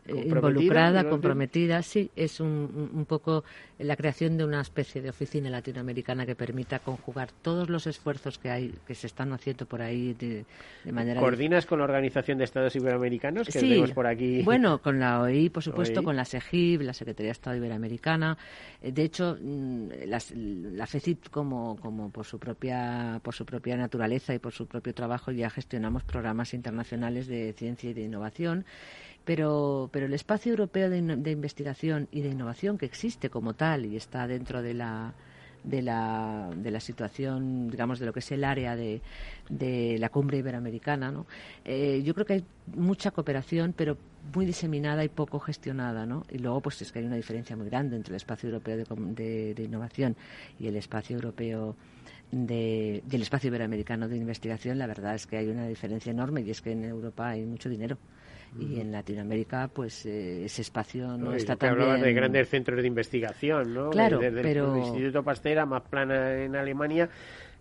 eh, 0.09 0.23
involucrada, 0.27 1.07
comprometida. 1.09 1.81
Sí, 1.81 2.09
es 2.15 2.39
un, 2.39 2.91
un, 2.93 3.05
poco 3.05 3.43
la 3.77 3.95
creación 3.95 4.37
de 4.37 4.45
una 4.45 4.61
especie 4.61 5.01
de 5.01 5.09
oficina 5.09 5.49
latinoamericana 5.49 6.25
que 6.25 6.35
permita 6.35 6.79
conjugar 6.79 7.29
todos 7.41 7.69
los 7.69 7.87
esfuerzos 7.87 8.37
que 8.37 8.49
hay, 8.49 8.73
que 8.85 8.95
se 8.95 9.07
están 9.07 9.31
haciendo 9.33 9.65
por 9.65 9.81
ahí 9.81 10.13
de, 10.13 10.45
manera. 10.91 11.19
¿Coordinas 11.19 11.65
con 11.65 11.79
la 11.79 11.85
Organización 11.85 12.37
de 12.37 12.43
Estados 12.43 12.75
Iberoamericanos 12.75 13.47
que 13.47 13.59
sí, 13.59 13.83
por 13.93 14.07
aquí? 14.07 14.41
Bueno, 14.43 14.79
con 14.81 14.99
la 14.99 15.21
OI, 15.21 15.49
por 15.49 15.63
supuesto, 15.63 16.03
con 16.03 16.15
la 16.15 16.25
SEGIB, 16.25 16.81
la 16.81 16.93
Secretaría 16.93 17.29
de 17.29 17.33
Estado 17.33 17.55
Iberoamericana. 17.55 18.37
Eh, 18.81 18.91
de 18.91 19.03
hecho, 19.03 19.37
mm, 19.41 19.89
la 20.05 20.87
FECIT, 20.87 21.29
como, 21.29 21.77
como 21.77 22.09
por 22.11 22.25
su 22.25 22.39
propia 22.39 23.19
por 23.23 23.33
su 23.33 23.45
propia 23.45 23.77
naturaleza 23.77 24.33
y 24.33 24.39
por 24.39 24.53
su 24.53 24.67
propio 24.67 24.93
trabajo, 24.93 25.31
ya 25.31 25.49
gestionamos 25.49 26.03
programas 26.03 26.53
internacionales 26.53 27.27
de 27.27 27.53
ciencia 27.53 27.89
y 27.89 27.93
de 27.93 28.01
innovación 28.01 28.65
pero, 29.25 29.89
pero 29.91 30.05
el 30.05 30.13
espacio 30.13 30.51
europeo 30.51 30.89
de, 30.89 31.31
investigación 31.31 32.07
y 32.11 32.21
de 32.21 32.29
innovación 32.29 32.77
que 32.77 32.85
existe 32.85 33.29
como 33.29 33.53
tal 33.53 33.85
y 33.85 33.95
está 33.95 34.27
dentro 34.27 34.61
de 34.61 34.73
la, 34.73 35.13
de 35.63 35.81
la, 35.81 36.49
de 36.55 36.71
la 36.71 36.79
situación, 36.79 37.69
digamos, 37.69 37.99
de 37.99 38.05
lo 38.05 38.13
que 38.13 38.19
es 38.19 38.31
el 38.31 38.43
área 38.43 38.75
de, 38.75 39.01
de 39.49 39.97
la 39.99 40.09
cumbre 40.09 40.37
iberoamericana, 40.37 41.11
¿no? 41.11 41.25
Eh, 41.65 42.01
yo 42.03 42.13
creo 42.13 42.25
que 42.25 42.33
hay 42.33 42.45
mucha 42.75 43.11
cooperación, 43.11 43.73
pero 43.75 43.97
muy 44.33 44.45
diseminada 44.45 45.03
y 45.03 45.09
poco 45.09 45.39
gestionada, 45.39 46.05
¿no? 46.05 46.23
Y 46.29 46.39
luego, 46.39 46.61
pues 46.61 46.81
es 46.81 46.91
que 46.91 46.99
hay 46.99 47.05
una 47.05 47.15
diferencia 47.15 47.55
muy 47.55 47.67
grande 47.67 47.95
entre 47.95 48.13
el 48.13 48.17
espacio 48.17 48.49
europeo 48.49 48.77
de, 48.77 49.53
de, 49.53 49.63
innovación 49.63 50.15
y 50.59 50.67
el 50.67 50.75
espacio 50.75 51.15
europeo 51.15 51.75
de, 52.31 53.03
del 53.05 53.21
espacio 53.21 53.47
iberoamericano 53.47 54.07
de 54.07 54.17
investigación. 54.17 54.77
La 54.77 54.87
verdad 54.87 55.15
es 55.15 55.25
que 55.25 55.37
hay 55.37 55.47
una 55.47 55.67
diferencia 55.67 56.11
enorme 56.11 56.41
y 56.41 56.51
es 56.51 56.61
que 56.61 56.71
en 56.71 56.83
Europa 56.85 57.29
hay 57.29 57.45
mucho 57.45 57.69
dinero 57.69 57.97
y 58.57 58.79
en 58.79 58.91
Latinoamérica 58.91 59.69
pues 59.73 60.05
eh, 60.05 60.45
ese 60.45 60.61
espacio 60.61 61.17
no, 61.17 61.33
está 61.33 61.55
tan 61.55 61.71
hablabas 61.71 62.01
de 62.01 62.13
grandes 62.13 62.49
centros 62.49 62.81
de 62.81 62.87
investigación, 62.87 63.73
¿no? 63.73 63.89
Claro, 63.89 64.19
Desde 64.19 64.41
pero... 64.41 64.73
el 64.75 64.79
Instituto 64.81 65.23
Pasteur 65.23 65.65
más 65.65 65.83
plana 65.83 66.43
en 66.43 66.55
Alemania 66.55 67.09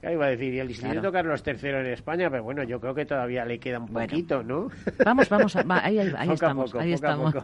iba 0.03 0.26
a 0.26 0.28
decir, 0.28 0.55
y 0.55 0.61
el 0.61 0.70
Instituto 0.70 1.11
Carlos 1.11 1.42
III 1.44 1.70
en 1.70 1.86
España, 1.86 2.30
pero 2.30 2.44
bueno, 2.44 2.62
yo 2.62 2.80
creo 2.80 2.94
que 2.94 3.05
todavía 3.05 3.44
le 3.44 3.59
queda 3.59 3.80
un 3.80 3.88
poquito, 3.88 4.42
¿no? 4.42 4.68
Vamos, 5.05 5.28
vamos, 5.28 5.57
ahí, 5.57 5.99
estamos, 5.99 6.74
ahí 6.74 6.92
estamos. 6.92 7.34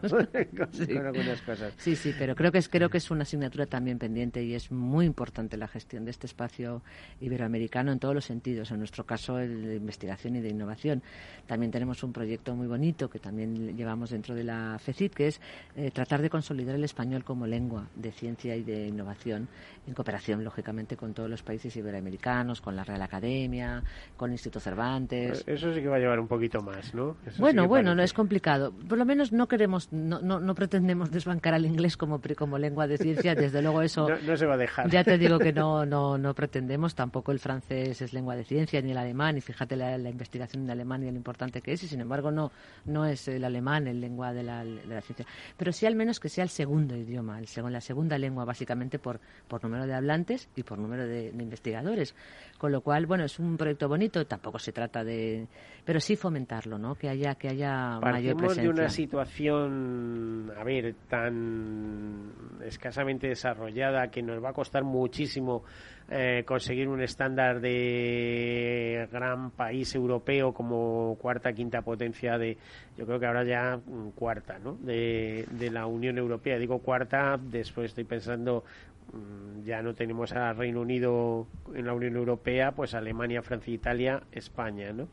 sí. 0.73 0.97
algunas 0.97 1.43
cosas. 1.43 1.73
sí, 1.79 1.97
sí, 1.97 2.15
pero 2.19 2.35
creo 2.35 2.53
que 2.53 2.59
es 2.59 2.69
creo 2.69 2.89
que 2.91 2.99
es 2.99 3.11
una 3.11 3.23
asignatura 3.23 3.67
también 3.67 3.99
pendiente 3.99 4.43
y 4.43 4.55
es 4.55 4.71
muy 4.71 5.07
importante 5.07 5.57
la 5.57 5.67
gestión 5.67 6.05
de 6.05 6.11
este 6.11 6.27
espacio 6.27 6.83
iberoamericano 7.21 7.93
en 7.93 7.99
todos 7.99 8.15
los 8.15 8.25
sentidos. 8.25 8.71
En 8.71 8.79
nuestro 8.79 9.05
caso, 9.05 9.39
el 9.39 9.67
de 9.67 9.77
investigación 9.77 10.37
y 10.37 10.41
de 10.41 10.51
innovación. 10.51 11.03
También 11.47 11.73
tenemos 11.73 12.03
un 12.03 12.13
proyecto 12.13 12.55
muy 12.55 12.67
bonito 12.67 13.11
que 13.11 13.19
también 13.19 13.77
llevamos 13.77 14.11
dentro 14.11 14.35
de 14.35 14.45
la 14.45 14.79
FECIT, 14.79 15.15
que 15.15 15.27
es 15.29 15.41
eh, 15.77 15.91
tratar 15.91 16.23
de 16.23 16.31
consolidar 16.31 16.75
el 16.75 16.85
español 16.85 17.25
como 17.25 17.47
lengua 17.47 17.89
de 17.97 18.13
ciencia 18.13 18.57
y 18.57 18.63
de 18.63 18.87
innovación 18.87 19.49
en 19.87 19.95
cooperación, 19.95 20.45
lógicamente, 20.45 20.97
con 20.97 21.13
todos 21.13 21.29
los 21.29 21.43
países 21.43 21.77
iberoamericanos, 21.77 22.44
con 22.61 22.77
la 22.77 22.85
Real 22.85 23.03
Academia, 23.03 23.83
con 24.17 24.31
el 24.31 24.35
Instituto 24.35 24.61
Cervantes. 24.61 25.45
Eso 25.47 25.73
sí 25.73 25.81
que 25.81 25.89
va 25.89 25.97
a 25.97 25.99
llevar 25.99 26.21
un 26.21 26.29
poquito 26.29 26.61
más, 26.61 26.95
¿no? 26.95 27.17
bueno, 27.39 27.67
bueno, 27.67 27.95
no 27.95 28.03
es 28.03 28.13
complicado. 28.13 28.73
Por 28.73 28.99
lo 28.99 29.05
menos 29.05 29.33
no 29.33 29.49
queremos, 29.49 29.93
no, 29.93 30.21
no, 30.21 30.41
no 30.41 30.55
pretendemos 30.55 31.11
desbancar 31.11 31.55
al 31.55 31.67
inglés 31.67 31.97
como, 31.97 32.21
como 32.37 32.59
lengua 32.59 32.87
de 32.87 32.99
ciencia. 32.99 33.35
Desde 33.35 33.63
luego 33.63 33.83
eso... 33.83 34.09
no, 34.27 34.37
se 34.37 34.47
va 34.47 34.55
a 34.55 34.59
dejar. 34.59 34.91
Ya 34.91 35.05
te 35.05 35.19
digo 35.19 35.39
que 35.39 35.53
no, 35.53 35.87
no, 35.87 36.19
no 36.19 36.35
pretendemos. 36.35 36.95
Tampoco 36.95 37.33
el 37.33 37.39
francés 37.39 38.01
es 38.01 38.13
lengua 38.13 38.37
de 38.37 38.45
ciencia, 38.45 38.81
ni 38.83 38.93
el 38.93 38.99
alemán. 38.99 39.37
Y 39.37 39.41
fíjate 39.41 39.77
la, 39.77 39.97
investigación 39.99 40.65
en 40.65 40.71
alemán 40.71 41.03
y 41.03 41.11
lo 41.11 41.17
importante 41.17 41.61
que 41.61 41.73
es. 41.73 41.83
Y 41.83 41.89
sin 41.89 42.01
embargo 42.01 42.31
no, 42.31 42.53
no 42.85 43.07
es 43.07 43.29
el 43.29 43.45
alemán 43.45 43.87
el 43.87 44.01
lengua 44.01 44.33
de 44.33 44.43
la, 44.43 44.65
de 44.65 44.87
la 44.87 45.01
ciencia. 45.01 45.27
Pero 45.57 45.73
sí 45.73 45.87
al 45.87 45.95
menos 45.95 46.21
que 46.21 46.29
sea 46.29 46.45
el 46.45 46.51
segundo 46.51 46.97
idioma, 46.97 47.39
el, 47.39 47.47
la 47.73 47.81
segunda 47.81 48.19
lengua, 48.19 48.45
básicamente 48.45 48.99
por, 48.99 49.21
por 49.49 49.63
número 49.63 49.87
de 49.87 49.95
hablantes 49.95 50.49
y 50.57 50.63
por 50.63 50.79
número 50.79 51.07
de, 51.07 51.29
investigadores. 51.29 52.15
Con 52.59 52.73
lo 52.73 52.81
cual, 52.81 53.07
bueno, 53.07 53.25
es 53.25 53.39
un 53.39 53.57
proyecto 53.57 53.89
bonito, 53.89 54.27
tampoco 54.27 54.59
se 54.59 54.73
trata 54.73 55.05
de... 55.05 55.47
Pero 55.85 56.01
sí 56.01 56.17
fomentarlo, 56.17 56.79
¿no? 56.79 56.95
Que 56.95 57.09
haya, 57.09 57.35
que 57.35 57.49
haya 57.49 57.99
mayor 58.01 58.37
presencia. 58.37 58.63
de 58.63 58.69
una 58.71 58.89
situación, 58.89 60.53
a 60.57 60.65
ver, 60.65 60.95
tan 61.09 62.33
escasamente 62.65 63.29
desarrollada 63.29 64.09
que 64.09 64.23
nos 64.23 64.43
va 64.43 64.51
a 64.51 64.53
costar 64.53 64.85
muchísimo 64.85 65.65
eh, 66.11 66.45
conseguir 66.47 66.89
un 66.89 67.01
estándar 67.01 67.61
de 67.61 69.09
gran 69.11 69.51
país 69.51 69.95
europeo 69.95 70.53
como 70.53 71.17
cuarta, 71.21 71.53
quinta 71.55 71.81
potencia 71.81 72.37
de, 72.37 72.59
yo 72.99 73.07
creo 73.07 73.19
que 73.19 73.27
ahora 73.27 73.45
ya 73.45 73.79
mm, 73.79 74.11
cuarta, 74.11 74.59
¿no? 74.59 74.75
De, 74.75 75.47
de 75.51 75.71
la 75.71 75.87
Unión 75.87 76.19
Europea. 76.19 76.59
Digo 76.59 76.81
cuarta, 76.81 77.39
después 77.41 77.87
estoy 77.87 78.05
pensando 78.05 78.65
mm, 79.13 79.65
ya 79.65 79.81
no 79.81 79.95
tenemos 79.95 80.33
a 80.33 80.53
Reino 80.53 80.83
Unido 80.83 81.47
en 81.75 81.87
la 81.87 81.95
Unión 81.95 82.17
Europea, 82.17 82.73
pues 82.73 82.95
Alemania, 82.95 83.43
Francia, 83.43 83.73
Italia, 83.73 84.23
España, 84.31 84.93
¿no? 84.93 85.09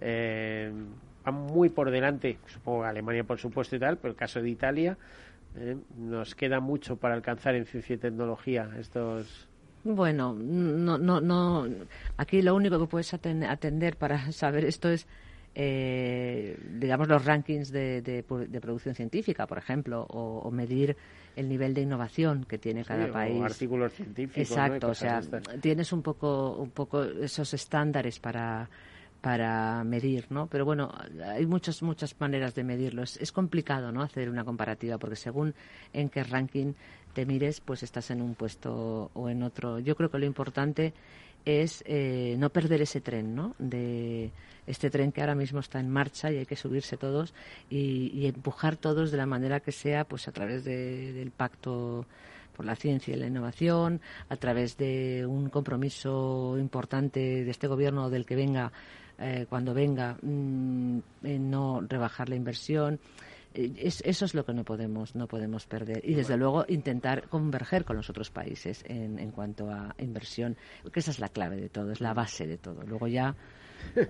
Eh, 0.00 0.70
van 1.24 1.34
muy 1.34 1.70
por 1.70 1.90
delante, 1.90 2.38
supongo 2.46 2.84
Alemania 2.84 3.24
por 3.24 3.38
supuesto 3.38 3.76
y 3.76 3.78
tal, 3.78 3.96
pero 3.96 4.10
el 4.10 4.16
caso 4.16 4.42
de 4.42 4.50
Italia 4.50 4.98
eh, 5.56 5.76
nos 5.96 6.34
queda 6.34 6.60
mucho 6.60 6.96
para 6.96 7.14
alcanzar 7.14 7.54
en 7.54 7.64
ciencia 7.64 7.94
y 7.94 7.98
tecnología 7.98 8.68
estos 8.78 9.48
bueno, 9.84 10.34
no, 10.34 10.98
no, 10.98 11.20
no. 11.20 11.68
Aquí 12.16 12.42
lo 12.42 12.54
único 12.54 12.78
que 12.78 12.86
puedes 12.86 13.12
atender 13.14 13.96
para 13.96 14.32
saber 14.32 14.64
esto 14.64 14.88
es, 14.88 15.06
eh, 15.54 16.58
digamos, 16.78 17.06
los 17.06 17.24
rankings 17.24 17.70
de, 17.70 18.02
de, 18.02 18.22
producción 18.60 18.94
científica, 18.94 19.46
por 19.46 19.58
ejemplo, 19.58 20.06
o, 20.08 20.50
medir 20.50 20.96
el 21.36 21.48
nivel 21.48 21.74
de 21.74 21.82
innovación 21.82 22.44
que 22.44 22.58
tiene 22.58 22.84
cada 22.84 23.10
país. 23.10 23.40
O 23.40 23.44
artículos 23.44 23.92
científicos. 23.92 24.50
Exacto, 24.50 24.88
o 24.88 24.94
sea, 24.94 25.20
tienes 25.60 25.92
un 25.92 26.02
poco, 26.02 26.56
un 26.56 26.70
poco 26.70 27.02
esos 27.04 27.52
estándares 27.54 28.18
para 28.18 28.68
para 29.24 29.82
medir, 29.84 30.26
¿no? 30.28 30.48
Pero 30.48 30.66
bueno, 30.66 30.92
hay 31.24 31.46
muchas 31.46 31.82
muchas 31.82 32.14
maneras 32.20 32.54
de 32.54 32.62
medirlo. 32.62 33.02
Es, 33.02 33.16
es, 33.16 33.32
complicado, 33.32 33.90
¿no? 33.90 34.02
Hacer 34.02 34.28
una 34.28 34.44
comparativa 34.44 34.98
porque 34.98 35.16
según 35.16 35.54
en 35.94 36.10
qué 36.10 36.24
ranking 36.24 36.74
te 37.14 37.24
mires, 37.24 37.62
pues 37.62 37.82
estás 37.82 38.10
en 38.10 38.20
un 38.20 38.34
puesto 38.34 39.10
o 39.14 39.30
en 39.30 39.42
otro. 39.42 39.78
Yo 39.78 39.96
creo 39.96 40.10
que 40.10 40.18
lo 40.18 40.26
importante 40.26 40.92
es 41.46 41.82
eh, 41.86 42.36
no 42.38 42.50
perder 42.50 42.82
ese 42.82 43.00
tren, 43.00 43.34
¿no? 43.34 43.54
De 43.58 44.30
este 44.66 44.90
tren 44.90 45.10
que 45.10 45.22
ahora 45.22 45.34
mismo 45.34 45.60
está 45.60 45.80
en 45.80 45.88
marcha 45.88 46.30
y 46.30 46.36
hay 46.36 46.44
que 46.44 46.56
subirse 46.56 46.98
todos 46.98 47.32
y, 47.70 48.26
empujar 48.26 48.76
todos 48.76 49.10
de 49.10 49.16
la 49.16 49.24
manera 49.24 49.60
que 49.60 49.72
sea, 49.72 50.04
pues 50.04 50.28
a 50.28 50.32
través 50.32 50.64
del 50.64 51.30
pacto 51.30 52.04
por 52.54 52.66
la 52.66 52.76
ciencia 52.76 53.16
y 53.16 53.18
la 53.18 53.26
innovación, 53.26 54.02
a 54.28 54.36
través 54.36 54.76
de 54.76 55.24
un 55.26 55.48
compromiso 55.48 56.56
importante 56.58 57.20
de 57.20 57.50
este 57.50 57.68
gobierno 57.68 58.04
o 58.04 58.10
del 58.10 58.26
que 58.26 58.36
venga 58.36 58.70
eh, 59.18 59.46
cuando 59.48 59.74
venga, 59.74 60.16
mm, 60.20 60.98
no 61.22 61.80
rebajar 61.80 62.28
la 62.28 62.36
inversión. 62.36 62.98
Eh, 63.54 63.72
eso 63.76 64.24
es 64.24 64.34
lo 64.34 64.44
que 64.44 64.52
no 64.52 64.64
podemos, 64.64 65.14
no 65.14 65.28
podemos 65.28 65.66
perder. 65.66 66.00
Y 66.04 66.14
desde 66.14 66.36
luego 66.36 66.64
intentar 66.68 67.28
converger 67.28 67.84
con 67.84 67.96
los 67.96 68.10
otros 68.10 68.30
países 68.30 68.84
en, 68.88 69.18
en 69.18 69.30
cuanto 69.30 69.70
a 69.70 69.94
inversión, 69.98 70.56
que 70.92 71.00
esa 71.00 71.12
es 71.12 71.20
la 71.20 71.28
clave 71.28 71.56
de 71.56 71.68
todo, 71.68 71.92
es 71.92 72.00
la 72.00 72.14
base 72.14 72.46
de 72.46 72.58
todo. 72.58 72.82
Luego 72.82 73.06
ya 73.06 73.36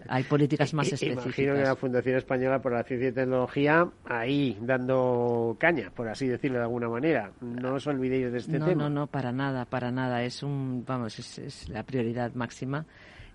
hay 0.08 0.22
políticas 0.24 0.72
más 0.74 0.86
específicas. 0.92 1.26
Imagino 1.26 1.54
que 1.54 1.62
la 1.62 1.76
Fundación 1.76 2.16
Española 2.16 2.60
por 2.60 2.72
la 2.72 2.84
Ciencia 2.84 3.08
y 3.08 3.12
Tecnología 3.12 3.88
ahí 4.04 4.56
dando 4.60 5.56
caña, 5.58 5.90
por 5.90 6.08
así 6.08 6.26
decirlo 6.26 6.58
de 6.58 6.64
alguna 6.64 6.88
manera. 6.88 7.32
No 7.40 7.74
os 7.74 7.86
olvidéis 7.86 8.32
de 8.32 8.38
este 8.38 8.58
no, 8.58 8.66
tema. 8.66 8.84
No, 8.84 8.90
no, 8.90 9.06
para 9.06 9.32
nada, 9.32 9.64
para 9.66 9.90
nada. 9.90 10.22
Es 10.22 10.42
un, 10.42 10.84
vamos, 10.86 11.18
es, 11.18 11.38
es 11.38 11.68
la 11.68 11.82
prioridad 11.82 12.32
máxima 12.34 12.86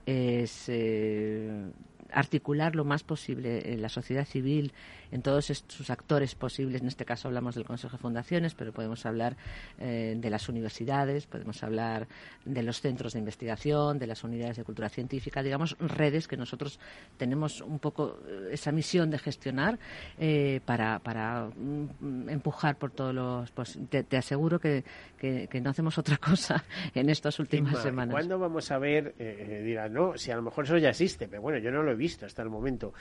es 0.10 0.66
eh, 0.68 1.72
articular 2.12 2.76
lo 2.76 2.86
más 2.86 3.04
posible 3.04 3.78
la 3.78 3.90
sociedad 3.90 4.26
civil 4.26 4.74
en 5.12 5.22
todos 5.22 5.46
sus 5.46 5.90
actores 5.90 6.36
posibles. 6.36 6.82
En 6.82 6.88
este 6.88 7.06
caso 7.06 7.28
hablamos 7.28 7.56
del 7.56 7.66
Consejo 7.66 7.98
de 7.98 8.02
Fundaciones, 8.02 8.54
pero 8.54 8.72
podemos 8.72 9.06
hablar 9.06 9.38
eh, 9.80 10.16
de 10.18 10.30
las 10.30 10.50
universidades, 10.50 11.26
podemos 11.26 11.64
hablar 11.64 12.08
de 12.46 12.64
los 12.64 12.82
centros 12.82 13.14
de 13.14 13.20
investigación, 13.20 14.00
de 14.00 14.08
las 14.08 14.24
unidades 14.24 14.58
de 14.58 14.64
cultura 14.64 14.90
científica, 14.90 15.42
digamos, 15.44 15.76
redes 15.80 16.28
que 16.28 16.38
nosotros 16.38 16.80
tenemos 17.18 17.62
un 17.62 17.80
poco 17.80 18.20
eh, 18.28 18.50
esa 18.52 18.72
misión 18.72 19.10
de 19.10 19.20
gestionar 19.20 19.80
eh, 20.18 20.62
para, 20.66 21.00
para 21.00 21.50
mm, 21.56 22.30
empujar 22.30 22.78
por 22.78 22.92
todos 22.92 23.14
los... 23.14 23.52
Pues, 23.52 23.78
te, 23.90 24.18
aseguro 24.18 24.60
que, 24.60 24.84
que, 25.18 25.62
no 25.62 25.70
hacemos 25.70 25.98
otra 25.98 26.18
cosa 26.18 26.64
en 26.94 27.10
estas 27.10 27.40
últimas 27.40 27.82
semanas. 27.82 28.14
¿Cuándo 28.14 28.38
vamos 28.38 28.70
a 28.72 28.78
ver, 28.78 29.16
dirán, 29.64 29.94
no, 29.94 30.18
si 30.18 30.32
a 30.32 30.36
lo 30.36 30.42
mejor 30.42 30.66
eso 30.66 30.78
ya 30.78 30.90
existe, 30.90 31.28
pero 31.28 31.42
bueno, 31.42 31.60
yo 31.60 31.72
no 31.72 31.84
lo 31.84 31.92
he 31.92 31.96
visto 31.96 32.26
hasta 32.26 32.42
el 32.42 32.50
momento 32.50 32.94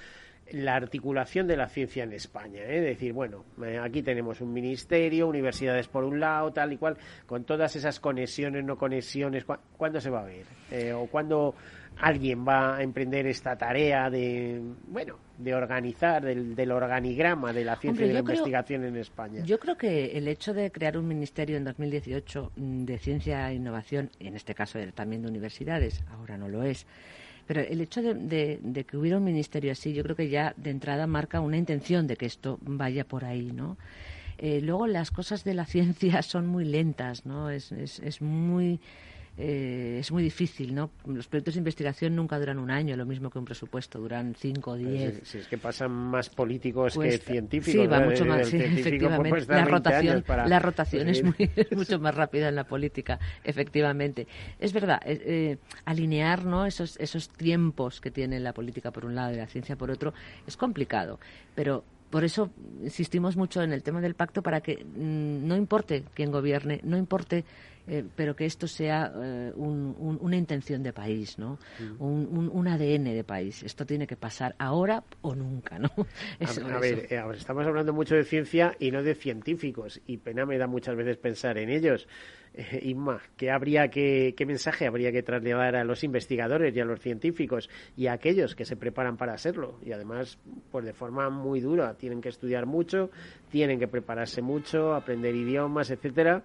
la 0.52 0.76
articulación 0.76 1.46
de 1.46 1.56
la 1.56 1.68
ciencia 1.68 2.04
en 2.04 2.12
España. 2.12 2.62
¿eh? 2.62 2.80
Decir, 2.80 3.12
bueno, 3.12 3.44
eh, 3.64 3.78
aquí 3.82 4.02
tenemos 4.02 4.40
un 4.40 4.52
ministerio, 4.52 5.28
universidades 5.28 5.88
por 5.88 6.04
un 6.04 6.20
lado, 6.20 6.52
tal 6.52 6.72
y 6.72 6.76
cual, 6.76 6.96
con 7.26 7.44
todas 7.44 7.76
esas 7.76 8.00
conexiones, 8.00 8.64
no 8.64 8.76
conexiones. 8.76 9.44
¿Cuándo 9.76 10.00
se 10.00 10.10
va 10.10 10.20
a 10.20 10.24
ver? 10.24 10.46
Eh, 10.70 10.92
¿O 10.92 11.06
cuándo 11.06 11.54
alguien 12.00 12.46
va 12.46 12.76
a 12.76 12.82
emprender 12.82 13.26
esta 13.26 13.56
tarea 13.56 14.08
de, 14.08 14.60
bueno, 14.86 15.18
de 15.36 15.54
organizar, 15.54 16.24
del, 16.24 16.70
organigrama 16.70 17.52
de 17.52 17.64
la 17.64 17.76
ciencia 17.76 18.04
y 18.04 18.08
de 18.08 18.14
la 18.14 18.20
investigación 18.20 18.84
en 18.84 18.96
España? 18.96 19.42
Yo 19.44 19.58
creo 19.58 19.76
que 19.76 20.16
el 20.16 20.28
hecho 20.28 20.54
de 20.54 20.70
crear 20.70 20.96
un 20.96 21.08
ministerio 21.08 21.56
en 21.56 21.64
2018 21.64 22.52
mm, 22.56 22.84
de 22.84 22.98
ciencia 22.98 23.50
e 23.50 23.54
innovación, 23.54 24.10
en 24.20 24.36
este 24.36 24.54
caso 24.54 24.78
también 24.94 25.22
de 25.22 25.28
universidades, 25.28 26.02
ahora 26.10 26.38
no 26.38 26.48
lo 26.48 26.62
es, 26.62 26.86
pero 27.48 27.62
el 27.62 27.80
hecho 27.80 28.02
de, 28.02 28.84
que 28.86 28.96
hubiera 28.98 29.16
un 29.16 29.24
ministerio 29.24 29.72
así, 29.72 29.94
yo 29.94 30.02
creo 30.02 30.14
que 30.14 30.28
ya 30.28 30.52
de 30.58 30.68
entrada 30.68 31.06
marca 31.06 31.40
una 31.40 31.56
intención 31.56 32.06
de 32.06 32.16
que 32.16 32.26
esto 32.26 32.58
vaya 32.60 33.04
por 33.08 33.24
ahí, 33.24 33.52
¿no? 33.54 33.78
Eh, 34.36 34.60
luego 34.60 34.86
las 34.86 35.10
cosas 35.10 35.44
de 35.44 35.54
la 35.54 35.64
ciencia 35.74 36.20
son 36.20 36.46
muy 36.46 36.66
lentas, 36.66 37.24
¿no? 37.24 37.48
Es, 37.48 37.72
es, 37.72 38.00
es 38.00 38.20
muy 38.20 38.80
eh, 39.40 39.98
es 40.00 40.10
muy 40.10 40.24
difícil, 40.24 40.74
¿no? 40.74 40.90
Los 41.06 41.28
proyectos 41.28 41.54
de 41.54 41.58
investigación 41.58 42.16
nunca 42.16 42.36
duran 42.40 42.58
un 42.58 42.72
año, 42.72 42.96
lo 42.96 43.06
mismo 43.06 43.30
que 43.30 43.38
un 43.38 43.44
presupuesto, 43.44 44.00
duran 44.00 44.34
cinco 44.36 44.72
o 44.72 44.74
pues 44.74 44.88
diez. 44.88 45.20
Si, 45.22 45.38
es 45.38 45.46
que 45.46 45.56
pasan 45.56 45.92
más 45.92 46.28
políticos 46.28 46.94
que 46.94 46.98
pues, 46.98 47.22
científicos. 47.22 47.82
Sí, 47.82 47.86
va 47.86 48.00
mucho 48.00 48.24
más, 48.24 48.48
sí, 48.48 48.56
efectivamente. 48.56 49.46
La 49.46 49.64
rotación, 49.64 50.24
la 50.26 50.58
rotación 50.58 51.08
es, 51.08 51.22
muy, 51.22 51.50
mucho 51.70 52.00
más 52.00 52.16
rápida 52.16 52.48
en 52.48 52.56
la 52.56 52.64
política, 52.64 53.20
efectivamente. 53.44 54.26
Es 54.58 54.72
verdad, 54.72 55.00
eh, 55.04 55.22
eh, 55.24 55.56
alinear 55.84 56.44
¿no? 56.44 56.66
esos, 56.66 56.96
esos 56.98 57.28
tiempos 57.28 58.00
que 58.00 58.10
tiene 58.10 58.40
la 58.40 58.52
política 58.52 58.90
por 58.90 59.04
un 59.04 59.14
lado 59.14 59.32
y 59.34 59.36
la 59.36 59.46
ciencia 59.46 59.76
por 59.76 59.92
otro 59.92 60.14
es 60.48 60.56
complicado, 60.56 61.20
pero 61.54 61.84
por 62.10 62.24
eso 62.24 62.50
insistimos 62.82 63.36
mucho 63.36 63.62
en 63.62 63.72
el 63.72 63.82
tema 63.82 64.00
del 64.00 64.14
pacto 64.14 64.42
para 64.42 64.60
que 64.62 64.84
mm, 64.84 65.46
no 65.46 65.56
importe 65.56 66.02
quién 66.14 66.32
gobierne, 66.32 66.80
no 66.82 66.96
importe 66.96 67.44
eh, 67.88 68.04
pero 68.14 68.36
que 68.36 68.44
esto 68.44 68.66
sea 68.66 69.10
eh, 69.16 69.52
una 69.56 70.36
intención 70.36 70.82
de 70.82 70.92
país, 70.92 71.38
¿no? 71.38 71.58
Mm. 71.98 72.56
Un, 72.56 72.68
ADN 72.68 73.04
de 73.04 73.24
país. 73.24 73.62
Esto 73.62 73.86
tiene 73.86 74.06
que 74.06 74.16
pasar 74.16 74.54
ahora 74.58 75.02
o 75.22 75.34
nunca, 75.34 75.78
¿no? 75.78 75.88
a, 75.96 76.78
ver, 76.78 77.06
eh, 77.10 77.22
estamos 77.34 77.66
hablando 77.66 77.94
mucho 77.94 78.14
de 78.14 78.24
ciencia 78.24 78.76
y 78.78 78.90
no 78.90 79.02
de 79.02 79.14
científicos, 79.14 80.02
y 80.06 80.18
pena 80.18 80.44
me 80.44 80.58
da 80.58 80.66
muchas 80.66 80.96
veces 80.96 81.16
pensar 81.16 81.56
en 81.56 81.70
ellos. 81.70 82.06
Inma, 82.82 83.22
¿qué, 83.36 83.50
habría 83.50 83.88
que, 83.88 84.34
¿qué 84.36 84.44
mensaje 84.44 84.86
habría 84.86 85.12
que 85.12 85.22
trasladar 85.22 85.76
a 85.76 85.84
los 85.84 86.02
investigadores 86.02 86.74
y 86.74 86.80
a 86.80 86.84
los 86.84 87.00
científicos 87.00 87.70
y 87.96 88.08
a 88.08 88.14
aquellos 88.14 88.54
que 88.54 88.64
se 88.64 88.76
preparan 88.76 89.16
para 89.16 89.32
hacerlo? 89.32 89.78
Y 89.84 89.92
además, 89.92 90.38
pues 90.70 90.84
de 90.84 90.92
forma 90.92 91.30
muy 91.30 91.60
dura, 91.60 91.94
tienen 91.94 92.20
que 92.20 92.28
estudiar 92.28 92.66
mucho, 92.66 93.10
tienen 93.50 93.78
que 93.78 93.88
prepararse 93.88 94.42
mucho, 94.42 94.94
aprender 94.94 95.34
idiomas, 95.34 95.90
etcétera 95.90 96.44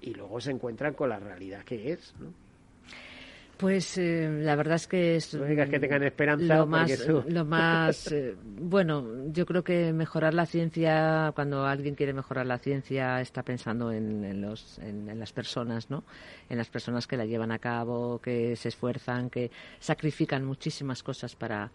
y 0.00 0.14
luego 0.14 0.40
se 0.40 0.50
encuentran 0.50 0.94
con 0.94 1.08
la 1.08 1.18
realidad 1.18 1.62
que 1.64 1.92
es, 1.92 2.14
¿no? 2.18 2.32
Pues 3.56 3.96
eh, 3.96 4.28
la 4.42 4.54
verdad 4.54 4.74
es 4.74 4.86
que 4.86 5.16
es 5.16 5.32
no 5.32 5.46
que 5.46 5.80
tengan 5.80 6.02
esperanza 6.02 6.56
lo 6.56 6.66
más, 6.66 7.08
lo 7.26 7.44
más 7.46 8.12
eh, 8.12 8.36
bueno 8.44 9.32
yo 9.32 9.46
creo 9.46 9.64
que 9.64 9.94
mejorar 9.94 10.34
la 10.34 10.44
ciencia 10.44 11.32
cuando 11.34 11.64
alguien 11.64 11.94
quiere 11.94 12.12
mejorar 12.12 12.44
la 12.44 12.58
ciencia 12.58 13.18
está 13.22 13.42
pensando 13.42 13.90
en, 13.92 14.42
los 14.42 14.78
en, 14.80 15.18
las 15.18 15.32
personas 15.32 15.88
no 15.88 16.04
en 16.50 16.58
las 16.58 16.68
personas 16.68 17.06
que 17.06 17.16
la 17.16 17.24
llevan 17.24 17.50
a 17.50 17.58
cabo 17.58 18.18
que 18.18 18.56
se 18.56 18.68
esfuerzan 18.68 19.30
que 19.30 19.50
sacrifican 19.80 20.44
muchísimas 20.44 21.02
cosas 21.02 21.34
para 21.34 21.70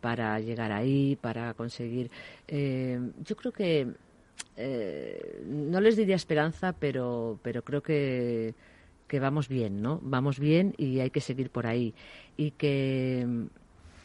para 0.00 0.38
llegar 0.38 0.70
ahí 0.70 1.18
para 1.20 1.52
conseguir 1.54 2.12
eh, 2.46 3.00
yo 3.24 3.34
creo 3.34 3.50
que 3.50 3.88
eh, 4.56 5.42
no 5.46 5.80
les 5.80 5.96
diría 5.96 6.16
esperanza, 6.16 6.72
pero, 6.72 7.38
pero 7.42 7.62
creo 7.62 7.82
que, 7.82 8.54
que 9.08 9.20
vamos 9.20 9.48
bien, 9.48 9.82
¿no? 9.82 10.00
Vamos 10.02 10.38
bien 10.38 10.74
y 10.76 11.00
hay 11.00 11.10
que 11.10 11.20
seguir 11.20 11.50
por 11.50 11.66
ahí. 11.66 11.94
Y 12.36 12.52
que, 12.52 13.26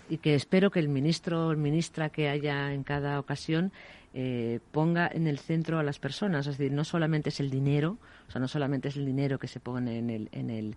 y 0.09 0.17
que 0.17 0.35
espero 0.35 0.71
que 0.71 0.79
el 0.79 0.89
ministro 0.89 1.49
o 1.49 1.55
ministra 1.55 2.09
que 2.09 2.29
haya 2.29 2.73
en 2.73 2.83
cada 2.83 3.19
ocasión 3.19 3.71
eh, 4.13 4.59
ponga 4.71 5.07
en 5.13 5.27
el 5.27 5.37
centro 5.37 5.77
a 5.77 5.83
las 5.83 5.99
personas. 5.99 6.47
Es 6.47 6.57
decir, 6.57 6.71
no 6.71 6.83
solamente 6.83 7.29
es 7.29 7.39
el 7.39 7.49
dinero, 7.49 7.97
o 8.27 8.31
sea, 8.31 8.41
no 8.41 8.47
solamente 8.47 8.89
es 8.89 8.97
el 8.97 9.05
dinero 9.05 9.37
que 9.37 9.47
se 9.47 9.59
pone 9.59 9.99
en 9.99 10.09
el, 10.09 10.29
en 10.31 10.49
el, 10.49 10.75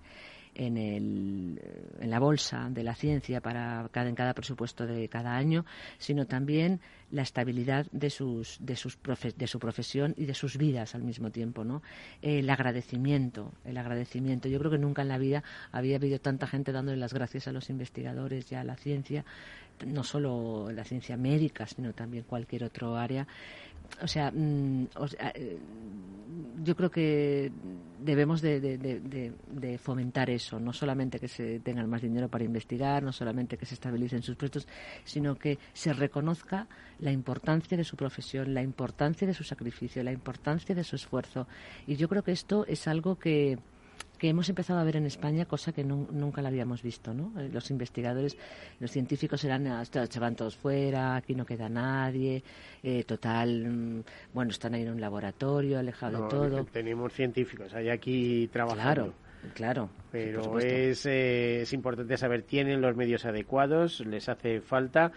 en, 0.54 0.76
el, 0.76 1.60
en 2.00 2.10
la 2.10 2.18
bolsa 2.18 2.68
de 2.70 2.82
la 2.82 2.94
ciencia 2.94 3.40
para 3.40 3.88
cada, 3.90 4.08
en 4.08 4.14
cada 4.14 4.34
presupuesto 4.34 4.86
de 4.86 5.08
cada 5.08 5.36
año, 5.36 5.64
sino 5.98 6.26
también 6.26 6.80
la 7.10 7.22
estabilidad 7.22 7.86
de, 7.92 8.10
sus, 8.10 8.58
de, 8.60 8.76
sus 8.76 8.98
de 9.36 9.46
su 9.46 9.58
profesión 9.58 10.14
y 10.16 10.24
de 10.24 10.34
sus 10.34 10.56
vidas 10.56 10.94
al 10.94 11.02
mismo 11.02 11.30
tiempo. 11.30 11.64
¿no? 11.64 11.82
El 12.22 12.48
agradecimiento, 12.50 13.52
el 13.64 13.76
agradecimiento. 13.76 14.48
Yo 14.48 14.58
creo 14.58 14.70
que 14.70 14.78
nunca 14.78 15.02
en 15.02 15.08
la 15.08 15.18
vida 15.18 15.42
había 15.70 15.96
habido 15.96 16.18
tanta 16.20 16.46
gente 16.46 16.72
dándole 16.72 16.96
las 16.96 17.12
gracias 17.12 17.48
a 17.48 17.52
los 17.52 17.70
investigadores 17.70 18.50
y 18.50 18.54
a 18.54 18.64
la 18.64 18.76
ciencia, 18.76 19.24
no 19.86 20.04
solo 20.04 20.70
la 20.72 20.84
ciencia 20.84 21.16
médica, 21.16 21.66
sino 21.66 21.92
también 21.92 22.24
cualquier 22.24 22.64
otro 22.64 22.96
área 22.96 23.26
o 24.00 24.08
sea, 24.08 24.30
mm, 24.30 24.86
eh, 25.34 25.58
yo 26.64 26.74
creo 26.76 26.90
que 26.90 27.52
debemos 28.00 28.40
de, 28.40 29.78
fomentar 29.78 30.30
eso, 30.30 30.58
no 30.58 30.72
solamente 30.72 31.18
que 31.18 31.28
se 31.28 31.60
tengan 31.60 31.88
más 31.88 32.02
dinero 32.02 32.28
para 32.28 32.44
investigar, 32.44 33.02
no 33.02 33.12
solamente 33.12 33.56
que 33.56 33.66
se 33.66 33.74
estabilicen 33.74 34.22
sus 34.22 34.36
puestos, 34.36 34.66
sino 35.04 35.36
que 35.36 35.58
se 35.72 35.92
reconozca 35.92 36.66
la 36.98 37.12
importancia 37.12 37.76
de 37.76 37.84
su 37.84 37.96
profesión, 37.96 38.54
la 38.54 38.62
importancia 38.62 39.26
de 39.26 39.34
su 39.34 39.44
sacrificio, 39.44 40.02
la 40.02 40.12
importancia 40.12 40.74
de 40.74 40.84
su 40.84 40.96
esfuerzo. 40.96 41.46
Y 41.86 41.96
yo 41.96 42.08
creo 42.08 42.22
que 42.22 42.32
esto 42.32 42.64
es 42.66 42.88
algo 42.88 43.18
que, 43.18 43.58
que 44.22 44.28
hemos 44.28 44.48
empezado 44.48 44.78
a 44.78 44.84
ver 44.84 44.94
en 44.94 45.04
España, 45.04 45.46
cosa 45.46 45.72
que 45.72 45.82
nunca 45.82 46.42
la 46.42 46.48
habíamos 46.48 46.80
visto, 46.80 47.12
¿no? 47.12 47.32
Eh, 47.40 47.48
los 47.52 47.72
investigadores, 47.72 48.36
los 48.78 48.88
científicos 48.88 49.42
eran, 49.42 49.66
ah, 49.66 49.84
se 49.84 50.20
van 50.20 50.36
todos 50.36 50.54
fuera, 50.54 51.16
aquí 51.16 51.34
no 51.34 51.44
queda 51.44 51.68
nadie, 51.68 52.44
eh, 52.84 53.02
total, 53.02 53.66
mm, 53.68 54.04
bueno, 54.32 54.52
están 54.52 54.74
ahí 54.74 54.82
en 54.82 54.92
un 54.92 55.00
laboratorio, 55.00 55.76
alejado 55.76 56.22
de 56.22 56.28
todo. 56.28 56.64
Tenemos 56.66 57.12
científicos, 57.12 57.74
hay 57.74 57.88
aquí 57.88 58.46
trabajando. 58.52 58.82
Claro, 58.84 59.14
claro. 59.54 59.90
Pero 60.12 60.60
es, 60.60 61.04
eh, 61.04 61.62
es 61.62 61.72
importante 61.72 62.16
saber, 62.16 62.42
¿tienen 62.42 62.80
los 62.80 62.94
medios 62.94 63.24
adecuados? 63.24 64.06
¿Les 64.06 64.28
hace 64.28 64.60
falta? 64.60 65.10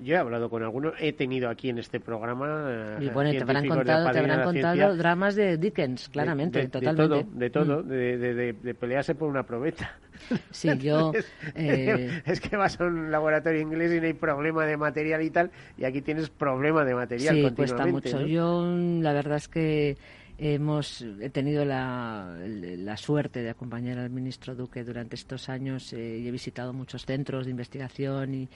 Yo 0.00 0.14
he 0.14 0.18
hablado 0.18 0.48
con 0.48 0.62
algunos, 0.62 0.94
he 0.98 1.12
tenido 1.12 1.50
aquí 1.50 1.68
en 1.68 1.78
este 1.78 2.00
programa. 2.00 2.96
Y 3.00 3.08
bueno, 3.08 3.30
te 3.30 3.42
habrán 3.42 3.66
contado, 3.66 4.10
te 4.10 4.18
habrán 4.18 4.44
contado 4.44 4.96
dramas 4.96 5.34
de 5.34 5.58
Dickens, 5.58 6.08
claramente, 6.08 6.68
totalmente. 6.68 7.02
De 7.02 7.24
todo, 7.24 7.38
de 7.38 7.50
todo, 7.50 7.82
mm. 7.82 7.88
de, 7.88 8.74
pelearse 8.78 9.14
por 9.14 9.28
una 9.28 9.42
probeta. 9.42 9.98
Sí, 10.50 10.68
yo. 10.78 11.12
Eh, 11.54 12.22
es 12.26 12.40
que 12.40 12.56
vas 12.56 12.78
a 12.78 12.84
un 12.84 13.10
laboratorio 13.10 13.60
inglés 13.60 13.92
y 13.92 14.00
no 14.00 14.06
hay 14.06 14.12
problema 14.12 14.66
de 14.66 14.76
material 14.76 15.22
y 15.22 15.30
tal, 15.30 15.50
y 15.78 15.84
aquí 15.84 16.02
tienes 16.02 16.28
problema 16.28 16.84
de 16.84 16.94
material. 16.94 17.34
Sí, 17.34 17.50
cuesta 17.56 17.86
mucho. 17.86 18.20
Yo, 18.26 18.66
la 18.66 19.14
verdad 19.14 19.38
es 19.38 19.48
que 19.48 19.96
hemos 20.40 21.02
he 21.20 21.28
tenido 21.30 21.64
la, 21.64 22.36
la, 22.46 22.96
suerte 22.96 23.42
de 23.42 23.50
acompañar 23.50 23.98
al 23.98 24.10
ministro 24.10 24.54
Duque 24.54 24.84
durante 24.84 25.14
estos 25.14 25.50
años 25.50 25.92
eh, 25.92 26.18
y 26.18 26.26
he 26.26 26.30
visitado 26.30 26.72
muchos 26.72 27.04
centros 27.04 27.44
de 27.44 27.50
investigación 27.50 28.34
y 28.34 28.48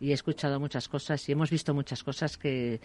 y 0.00 0.10
he 0.10 0.14
escuchado 0.14 0.58
muchas 0.58 0.88
cosas 0.88 1.28
y 1.28 1.32
hemos 1.32 1.50
visto 1.50 1.74
muchas 1.74 2.02
cosas 2.02 2.38
que 2.38 2.80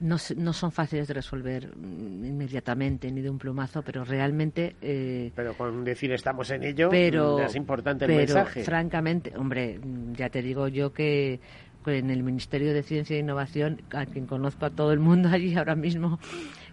no, 0.00 0.16
no 0.36 0.52
son 0.52 0.70
fáciles 0.70 1.08
de 1.08 1.14
resolver 1.14 1.74
mm, 1.74 2.24
inmediatamente 2.24 3.10
ni 3.10 3.22
de 3.22 3.30
un 3.30 3.38
plumazo, 3.38 3.82
pero 3.82 4.04
realmente. 4.04 4.76
Eh, 4.82 5.32
pero 5.34 5.54
con 5.54 5.82
decir 5.84 6.12
estamos 6.12 6.50
en 6.50 6.62
ello, 6.64 6.90
pero, 6.90 7.40
es 7.40 7.56
importante 7.56 8.04
el 8.04 8.10
pero, 8.10 8.34
mensaje. 8.34 8.62
Francamente, 8.62 9.32
hombre, 9.36 9.80
ya 10.12 10.28
te 10.28 10.42
digo 10.42 10.68
yo 10.68 10.92
que 10.92 11.40
en 11.86 12.10
el 12.10 12.22
Ministerio 12.22 12.74
de 12.74 12.82
Ciencia 12.82 13.16
e 13.16 13.20
Innovación, 13.20 13.80
a 13.92 14.04
quien 14.06 14.26
conozco 14.26 14.66
a 14.66 14.70
todo 14.70 14.92
el 14.92 15.00
mundo 15.00 15.28
allí 15.32 15.56
ahora 15.56 15.74
mismo, 15.74 16.18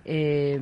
eh, 0.06 0.60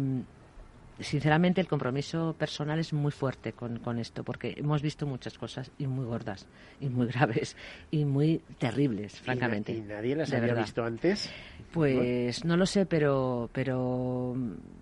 sinceramente 1.00 1.62
el 1.62 1.68
compromiso 1.68 2.36
personal 2.38 2.80
es 2.80 2.94
muy 2.94 3.12
fuerte 3.12 3.54
con, 3.54 3.80
con, 3.80 4.00
esto, 4.00 4.24
porque 4.24 4.54
hemos 4.58 4.82
visto 4.82 5.06
muchas 5.06 5.38
cosas 5.38 5.72
y 5.78 5.88
muy 5.88 6.06
gordas, 6.06 6.48
y 6.80 6.90
muy 6.90 7.08
graves, 7.14 7.56
y 7.92 8.06
muy 8.06 8.42
terribles, 8.58 9.20
francamente. 9.20 9.74
¿Y, 9.74 9.82
nadie 9.82 10.16
las 10.16 10.32
había 10.34 10.54
visto 10.54 10.84
antes? 10.84 11.30
Pues 11.72 12.46
no 12.46 12.56
lo 12.56 12.66
sé, 12.66 12.86
pero, 12.86 13.50
pero 13.52 14.36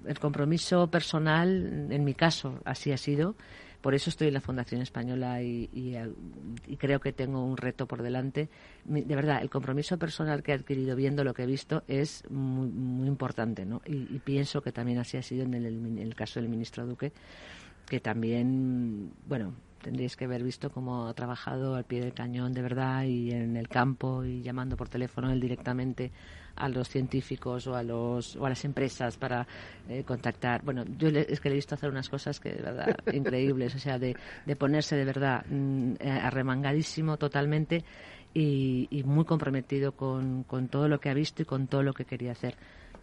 el 0.05 0.19
compromiso 0.19 0.87
personal, 0.87 1.87
en 1.89 2.03
mi 2.03 2.13
caso, 2.13 2.59
así 2.65 2.91
ha 2.91 2.97
sido. 2.97 3.35
Por 3.83 3.93
eso 3.93 4.09
estoy 4.09 4.29
en 4.29 4.33
la 4.33 4.39
Fundación 4.39 4.81
Española 4.81 5.43
y, 5.43 5.67
creo 6.77 7.01
que 7.01 7.11
tengo 7.11 7.43
un 7.43 7.57
reto 7.57 7.85
por 7.85 8.01
delante. 8.01 8.47
De 8.85 9.13
verdad, 9.13 9.41
el 9.41 9.49
compromiso 9.49 9.99
personal 9.99 10.41
que 10.41 10.53
he 10.53 10.55
adquirido 10.55 10.95
viendo 10.95 11.25
lo 11.25 11.33
que 11.33 11.43
he 11.43 11.45
visto 11.45 11.83
es 11.89 12.23
muy, 12.29 13.05
importante, 13.05 13.65
¿no? 13.65 13.81
Y, 13.85 14.19
pienso 14.19 14.61
que 14.61 14.71
también 14.71 14.99
así 14.99 15.17
ha 15.17 15.21
sido 15.21 15.43
en 15.43 15.53
el, 15.53 16.15
caso 16.15 16.39
del 16.39 16.47
ministro 16.47 16.87
Duque, 16.87 17.11
que 17.85 17.99
también, 17.99 19.11
bueno, 19.27 19.53
tendríais 19.81 20.15
que 20.15 20.23
haber 20.23 20.43
visto 20.43 20.71
cómo 20.71 21.09
ha 21.09 21.13
trabajado 21.13 21.75
al 21.75 21.83
pie 21.83 21.99
del 21.99 22.13
cañón 22.13 22.53
de 22.53 22.61
verdad 22.61 23.03
y 23.03 23.31
en 23.31 23.57
el 23.57 23.67
campo 23.67 24.23
y 24.23 24.41
llamando 24.41 24.77
por 24.77 24.87
teléfono 24.87 25.29
él 25.29 25.41
directamente 25.41 26.13
a 26.55 26.69
los 26.69 26.89
científicos 26.89 27.67
o 27.67 27.75
a 27.75 27.83
los 27.83 28.35
o 28.35 28.45
a 28.45 28.49
las 28.49 28.63
empresas 28.65 29.17
para 29.17 29.47
eh, 29.89 30.03
contactar. 30.03 30.61
Bueno, 30.63 30.83
yo 30.97 31.09
es 31.09 31.39
que 31.39 31.49
le 31.49 31.55
he 31.55 31.57
visto 31.57 31.75
hacer 31.75 31.89
unas 31.89 32.09
cosas 32.09 32.39
que 32.39 32.49
de 32.53 32.61
verdad 32.61 32.95
increíbles, 33.13 33.75
o 33.75 33.79
sea, 33.79 33.97
de, 33.99 34.15
de 34.45 34.55
ponerse 34.55 34.95
de 34.95 35.05
verdad 35.05 35.45
mm, 35.47 35.93
eh, 35.99 36.09
arremangadísimo 36.09 37.17
totalmente 37.17 37.83
y, 38.33 38.87
y 38.91 39.03
muy 39.03 39.25
comprometido 39.25 39.93
con, 39.93 40.43
con 40.43 40.67
todo 40.67 40.87
lo 40.87 40.99
que 40.99 41.09
ha 41.09 41.13
visto 41.13 41.41
y 41.41 41.45
con 41.45 41.67
todo 41.67 41.83
lo 41.83 41.93
que 41.93 42.05
quería 42.05 42.31
hacer 42.31 42.55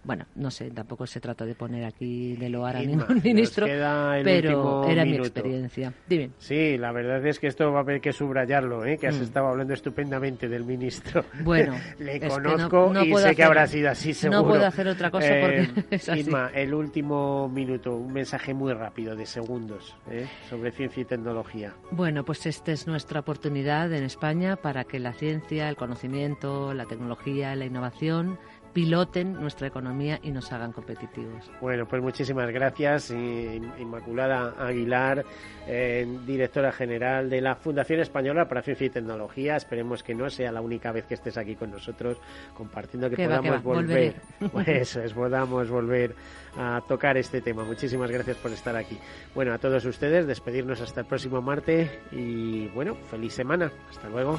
bueno, 0.02 0.26
no 0.34 0.50
sé, 0.50 0.70
tampoco 0.70 1.06
se 1.06 1.20
trata 1.20 1.44
de 1.44 1.54
poner 1.54 1.84
aquí 1.84 2.34
de 2.36 2.48
loar 2.48 2.76
a 2.76 2.80
ningún 2.80 3.20
ministro, 3.22 3.66
pero 3.66 4.88
era 4.88 5.04
mi 5.04 5.16
experiencia. 5.16 5.92
Dime. 6.08 6.30
Sí, 6.38 6.78
la 6.78 6.92
verdad 6.92 7.24
es 7.26 7.38
que 7.38 7.48
esto 7.48 7.70
va 7.70 7.78
a 7.78 7.82
haber 7.82 8.00
que 8.00 8.12
subrayarlo, 8.12 8.84
¿eh? 8.84 8.96
que 8.98 9.08
has 9.08 9.18
mm. 9.18 9.22
estado 9.22 9.48
hablando 9.48 9.74
estupendamente 9.74 10.48
del 10.48 10.64
ministro. 10.64 11.24
Bueno, 11.42 11.74
le 11.98 12.20
conozco 12.20 12.92
y 13.04 13.14
sé 13.14 13.34
que 13.34 13.44
habrá 13.44 13.66
sido 13.66 13.90
así 13.90 14.14
seguro. 14.14 14.42
No 14.42 14.48
puedo 14.48 14.66
hacer 14.66 14.88
otra 14.88 15.10
cosa 15.10 15.28
porque 15.40 15.60
eh, 15.60 15.84
es 15.90 16.08
así. 16.08 16.20
Inma, 16.20 16.50
el 16.54 16.72
último 16.72 17.48
minuto, 17.48 17.94
un 17.94 18.12
mensaje 18.12 18.54
muy 18.54 18.72
rápido 18.72 19.14
de 19.14 19.26
segundos 19.26 19.96
¿eh? 20.10 20.26
sobre 20.48 20.72
ciencia 20.72 21.02
y 21.02 21.04
tecnología. 21.04 21.74
Bueno, 21.90 22.24
pues 22.24 22.46
esta 22.46 22.72
es 22.72 22.86
nuestra 22.86 23.20
oportunidad 23.20 23.92
en 23.92 24.04
España 24.04 24.56
para 24.56 24.84
que 24.84 24.98
la 24.98 25.12
ciencia, 25.12 25.68
el 25.68 25.76
conocimiento, 25.76 26.72
la 26.72 26.86
tecnología, 26.86 27.54
la 27.54 27.66
innovación 27.66 28.38
piloten 28.72 29.34
nuestra 29.34 29.66
economía 29.66 30.18
y 30.22 30.30
nos 30.30 30.52
hagan 30.52 30.72
competitivos. 30.72 31.50
Bueno, 31.60 31.86
pues 31.86 32.02
muchísimas 32.02 32.50
gracias, 32.50 33.10
Inmaculada 33.10 34.54
Aguilar, 34.58 35.24
eh, 35.66 36.06
directora 36.26 36.72
general 36.72 37.30
de 37.30 37.40
la 37.40 37.56
Fundación 37.56 38.00
Española 38.00 38.48
para 38.48 38.62
Ciencia 38.62 38.86
y 38.86 38.90
Tecnología. 38.90 39.56
Esperemos 39.56 40.02
que 40.02 40.14
no 40.14 40.30
sea 40.30 40.52
la 40.52 40.60
única 40.60 40.92
vez 40.92 41.06
que 41.06 41.14
estés 41.14 41.36
aquí 41.36 41.56
con 41.56 41.70
nosotros 41.70 42.18
compartiendo, 42.54 43.10
que 43.10 43.24
podamos 43.24 43.62
volver, 43.62 44.14
pues 44.52 44.96
es, 44.96 45.12
podamos 45.12 45.68
volver 45.68 46.14
a 46.56 46.82
tocar 46.86 47.16
este 47.16 47.40
tema. 47.40 47.64
Muchísimas 47.64 48.10
gracias 48.10 48.36
por 48.36 48.50
estar 48.52 48.76
aquí. 48.76 48.98
Bueno, 49.34 49.52
a 49.52 49.58
todos 49.58 49.84
ustedes, 49.84 50.26
despedirnos 50.26 50.80
hasta 50.80 51.00
el 51.00 51.06
próximo 51.06 51.42
martes 51.42 51.90
y 52.12 52.68
bueno, 52.68 52.94
feliz 52.94 53.32
semana. 53.32 53.70
Hasta 53.90 54.08
luego. 54.08 54.38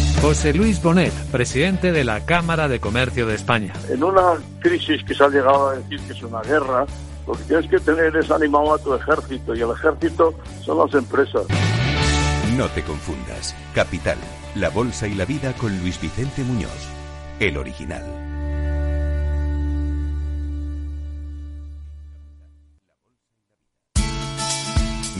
José 0.21 0.53
Luis 0.53 0.79
Bonet, 0.83 1.11
presidente 1.31 1.91
de 1.91 2.03
la 2.03 2.23
Cámara 2.23 2.67
de 2.67 2.79
Comercio 2.79 3.25
de 3.25 3.33
España. 3.33 3.73
En 3.89 4.03
una 4.03 4.35
crisis 4.59 5.03
que 5.03 5.15
se 5.15 5.23
ha 5.23 5.29
llegado 5.29 5.69
a 5.69 5.75
decir 5.77 5.99
que 6.01 6.13
es 6.13 6.21
una 6.21 6.41
guerra, 6.41 6.85
lo 7.25 7.33
que 7.33 7.43
tienes 7.45 7.67
que 7.67 7.79
tener 7.79 8.15
es 8.15 8.29
animado 8.29 8.75
a 8.75 8.77
tu 8.77 8.93
ejército 8.93 9.55
y 9.55 9.61
el 9.61 9.71
ejército 9.71 10.35
son 10.63 10.77
las 10.77 10.93
empresas. 10.93 11.41
No 12.55 12.67
te 12.67 12.83
confundas. 12.83 13.55
Capital, 13.73 14.17
la 14.53 14.69
bolsa 14.69 15.07
y 15.07 15.15
la 15.15 15.25
vida 15.25 15.53
con 15.53 15.75
Luis 15.79 15.99
Vicente 15.99 16.43
Muñoz, 16.43 16.87
el 17.39 17.57
original. 17.57 18.20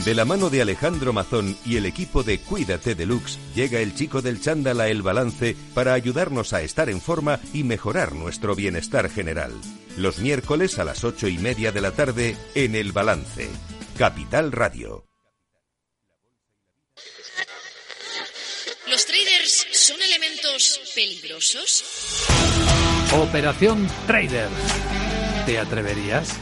De 0.04 0.16
la 0.16 0.24
mano 0.24 0.50
de 0.50 0.60
Alejandro 0.62 1.12
Mazón 1.12 1.56
y 1.64 1.76
el 1.76 1.86
equipo 1.86 2.24
de 2.24 2.40
Cuídate 2.40 2.96
Deluxe, 2.96 3.38
llega 3.54 3.78
el 3.78 3.94
chico 3.94 4.20
del 4.20 4.40
chándal 4.40 4.80
a 4.80 4.88
El 4.88 5.00
Balance 5.00 5.54
para 5.74 5.92
ayudarnos 5.92 6.52
a 6.52 6.62
estar 6.62 6.90
en 6.90 7.00
forma 7.00 7.38
y 7.52 7.62
mejorar 7.62 8.12
nuestro 8.12 8.56
bienestar 8.56 9.08
general. 9.08 9.52
Los 9.96 10.18
miércoles 10.18 10.80
a 10.80 10.84
las 10.84 11.04
ocho 11.04 11.28
y 11.28 11.38
media 11.38 11.70
de 11.70 11.80
la 11.80 11.92
tarde 11.92 12.36
en 12.56 12.74
El 12.74 12.90
Balance. 12.90 13.48
Capital 13.96 14.50
Radio. 14.50 15.04
¿Los 18.88 19.06
traders 19.06 19.68
son 19.70 20.02
elementos 20.02 20.80
peligrosos? 20.96 21.84
Operación 23.14 23.88
Trader. 24.08 24.48
¿Te 25.46 25.60
atreverías? 25.60 26.36